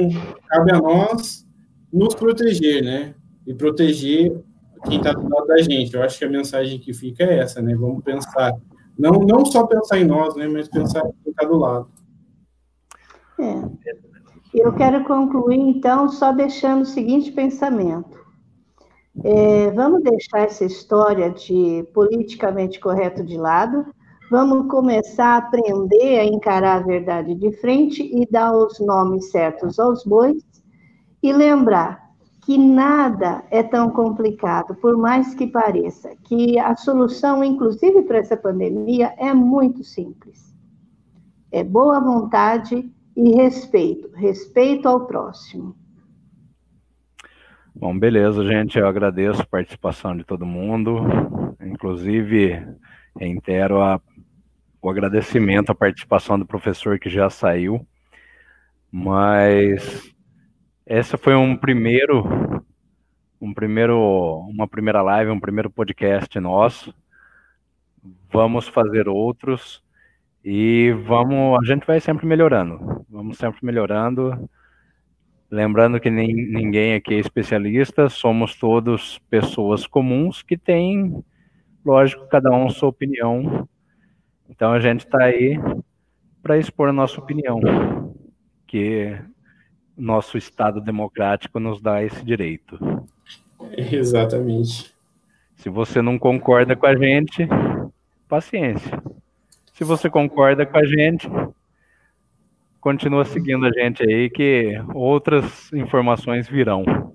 cabe 0.46 0.72
a 0.72 0.78
nós 0.78 1.46
nos 1.92 2.14
proteger, 2.14 2.82
né? 2.82 3.14
E 3.46 3.52
proteger 3.52 4.40
quem 4.86 4.98
está 4.98 5.12
do 5.12 5.28
lado 5.28 5.46
da 5.46 5.58
gente. 5.58 5.94
Eu 5.94 6.02
acho 6.02 6.18
que 6.18 6.24
a 6.24 6.30
mensagem 6.30 6.78
que 6.78 6.92
fica 6.92 7.24
é 7.24 7.38
essa, 7.38 7.60
né? 7.60 7.74
Vamos 7.74 8.04
pensar, 8.04 8.52
não, 8.96 9.12
não 9.12 9.44
só 9.44 9.66
pensar 9.66 9.98
em 9.98 10.04
nós, 10.04 10.36
né? 10.36 10.46
Mas 10.46 10.68
pensar 10.68 11.00
em 11.00 11.12
quem 11.22 11.32
está 11.32 11.46
do 11.46 11.56
lado. 11.56 11.88
É. 13.40 13.88
Eu 14.54 14.72
quero 14.72 15.04
concluir, 15.04 15.58
então, 15.58 16.08
só 16.08 16.32
deixando 16.32 16.82
o 16.82 16.86
seguinte 16.86 17.32
pensamento. 17.32 18.18
É, 19.24 19.70
vamos 19.72 20.02
deixar 20.02 20.40
essa 20.40 20.64
história 20.64 21.30
de 21.30 21.84
politicamente 21.92 22.78
correto 22.78 23.24
de 23.24 23.36
lado 23.36 23.84
Vamos 24.30 24.68
começar 24.68 25.34
a 25.34 25.36
aprender 25.38 26.20
a 26.20 26.24
encarar 26.24 26.76
a 26.76 26.86
verdade 26.86 27.34
de 27.34 27.50
frente 27.52 28.02
e 28.02 28.26
dar 28.30 28.54
os 28.54 28.78
nomes 28.78 29.30
certos 29.30 29.78
aos 29.78 30.04
bois 30.04 30.42
e 31.22 31.32
lembrar 31.32 32.08
que 32.42 32.58
nada 32.58 33.42
é 33.50 33.62
tão 33.62 33.90
complicado, 33.90 34.74
por 34.74 34.96
mais 34.96 35.34
que 35.34 35.46
pareça, 35.46 36.14
que 36.24 36.58
a 36.58 36.76
solução, 36.76 37.42
inclusive 37.42 38.02
para 38.02 38.18
essa 38.18 38.36
pandemia, 38.36 39.14
é 39.18 39.32
muito 39.32 39.82
simples. 39.82 40.54
É 41.50 41.64
boa 41.64 41.98
vontade 41.98 42.90
e 43.16 43.30
respeito, 43.34 44.10
respeito 44.14 44.88
ao 44.88 45.06
próximo. 45.06 45.74
Bom, 47.74 47.98
beleza, 47.98 48.44
gente. 48.44 48.78
Eu 48.78 48.86
agradeço 48.86 49.40
a 49.40 49.46
participação 49.46 50.16
de 50.16 50.24
todo 50.24 50.44
mundo. 50.44 50.98
Inclusive, 51.60 52.66
reitero 53.18 53.80
a, 53.80 54.00
o 54.80 54.88
agradecimento 54.88 55.70
à 55.70 55.74
participação 55.74 56.38
do 56.38 56.46
professor 56.46 56.98
que 56.98 57.10
já 57.10 57.28
saiu. 57.28 57.86
Mas 58.90 60.14
essa 60.86 61.18
foi 61.18 61.34
um 61.34 61.56
primeiro, 61.56 62.64
um 63.40 63.52
primeiro, 63.52 64.38
uma 64.48 64.66
primeira 64.66 65.02
live, 65.02 65.30
um 65.30 65.40
primeiro 65.40 65.68
podcast 65.68 66.38
nosso. 66.40 66.94
Vamos 68.30 68.68
fazer 68.68 69.08
outros 69.08 69.82
e 70.44 70.92
vamos, 71.04 71.58
a 71.60 71.64
gente 71.66 71.86
vai 71.86 72.00
sempre 72.00 72.26
melhorando. 72.26 73.04
Vamos 73.10 73.36
sempre 73.36 73.64
melhorando. 73.66 74.48
Lembrando 75.50 75.98
que 75.98 76.10
nem, 76.10 76.34
ninguém 76.34 76.94
aqui 76.94 77.14
é 77.14 77.18
especialista, 77.18 78.08
somos 78.08 78.54
todos 78.54 79.18
pessoas 79.30 79.86
comuns 79.86 80.42
que 80.42 80.58
têm, 80.58 81.24
lógico, 81.88 82.26
cada 82.28 82.50
um 82.50 82.68
sua 82.68 82.90
opinião. 82.90 83.66
Então 84.48 84.72
a 84.72 84.80
gente 84.80 85.06
está 85.06 85.24
aí 85.24 85.58
para 86.42 86.58
expor 86.58 86.90
a 86.90 86.92
nossa 86.92 87.18
opinião, 87.18 87.60
que 88.66 89.18
nosso 89.96 90.36
Estado 90.36 90.80
democrático 90.80 91.58
nos 91.58 91.80
dá 91.80 92.02
esse 92.02 92.22
direito. 92.24 92.78
Exatamente. 93.76 94.94
Se 95.56 95.68
você 95.70 96.02
não 96.02 96.18
concorda 96.18 96.76
com 96.76 96.86
a 96.86 96.94
gente, 96.94 97.48
paciência. 98.28 99.02
Se 99.72 99.82
você 99.82 100.10
concorda 100.10 100.66
com 100.66 100.76
a 100.76 100.84
gente, 100.84 101.28
continua 102.80 103.24
seguindo 103.24 103.66
a 103.66 103.72
gente 103.72 104.02
aí, 104.02 104.28
que 104.28 104.74
outras 104.94 105.72
informações 105.72 106.46
virão. 106.48 107.14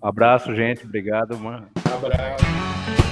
Abraço, 0.00 0.54
gente. 0.54 0.84
Obrigado, 0.84 1.36
mano. 1.38 1.66
Abraço. 1.84 3.05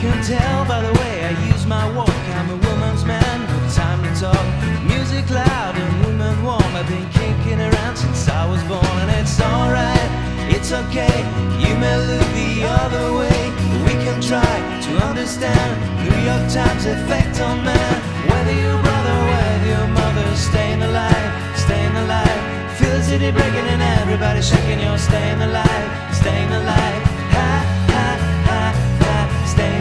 Tell 0.00 0.64
by 0.64 0.80
the 0.80 0.92
way 1.00 1.26
I 1.26 1.32
use 1.52 1.66
my 1.66 1.84
walk. 1.92 2.08
I'm 2.08 2.48
a 2.50 2.56
woman's 2.68 3.04
man 3.04 3.40
with 3.40 3.74
time 3.74 4.02
to 4.02 4.12
talk. 4.20 4.46
Music 4.84 5.28
loud 5.28 5.76
and 5.76 6.06
women 6.06 6.42
warm. 6.42 6.72
I've 6.74 6.88
been 6.88 7.08
kicking 7.10 7.60
around 7.60 7.96
since 7.96 8.28
I 8.28 8.48
was 8.48 8.62
born, 8.64 8.96
and 9.02 9.10
it's 9.10 9.38
alright, 9.40 10.10
it's 10.48 10.72
okay. 10.72 11.16
You 11.60 11.76
may 11.76 11.96
look 12.10 12.28
the 12.32 12.64
other 12.80 13.06
way, 13.20 13.40
but 13.70 13.80
we 13.88 13.94
can 14.04 14.20
try 14.22 14.54
to 14.86 14.90
understand 15.04 15.70
New 16.00 16.18
York 16.24 16.48
Times 16.48 16.86
effect 16.86 17.40
on 17.40 17.62
man. 17.62 17.96
Whether 18.30 18.56
your 18.56 18.78
brother, 18.80 19.16
whether 19.32 19.68
your 19.68 19.88
mother, 20.00 20.26
staying 20.36 20.82
alive, 20.82 21.30
staying 21.58 21.96
alive. 22.04 22.40
Feel 22.78 22.96
the 22.96 23.02
city 23.02 23.30
breaking 23.30 23.68
and 23.74 23.82
everybody 24.00 24.40
shaking. 24.40 24.80
You're 24.80 24.96
staying 24.96 25.42
alive, 25.42 25.88
staying 26.14 26.52
alive 26.52 27.19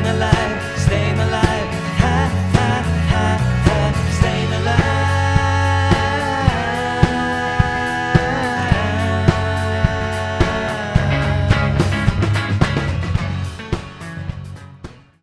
alive. 0.06 0.39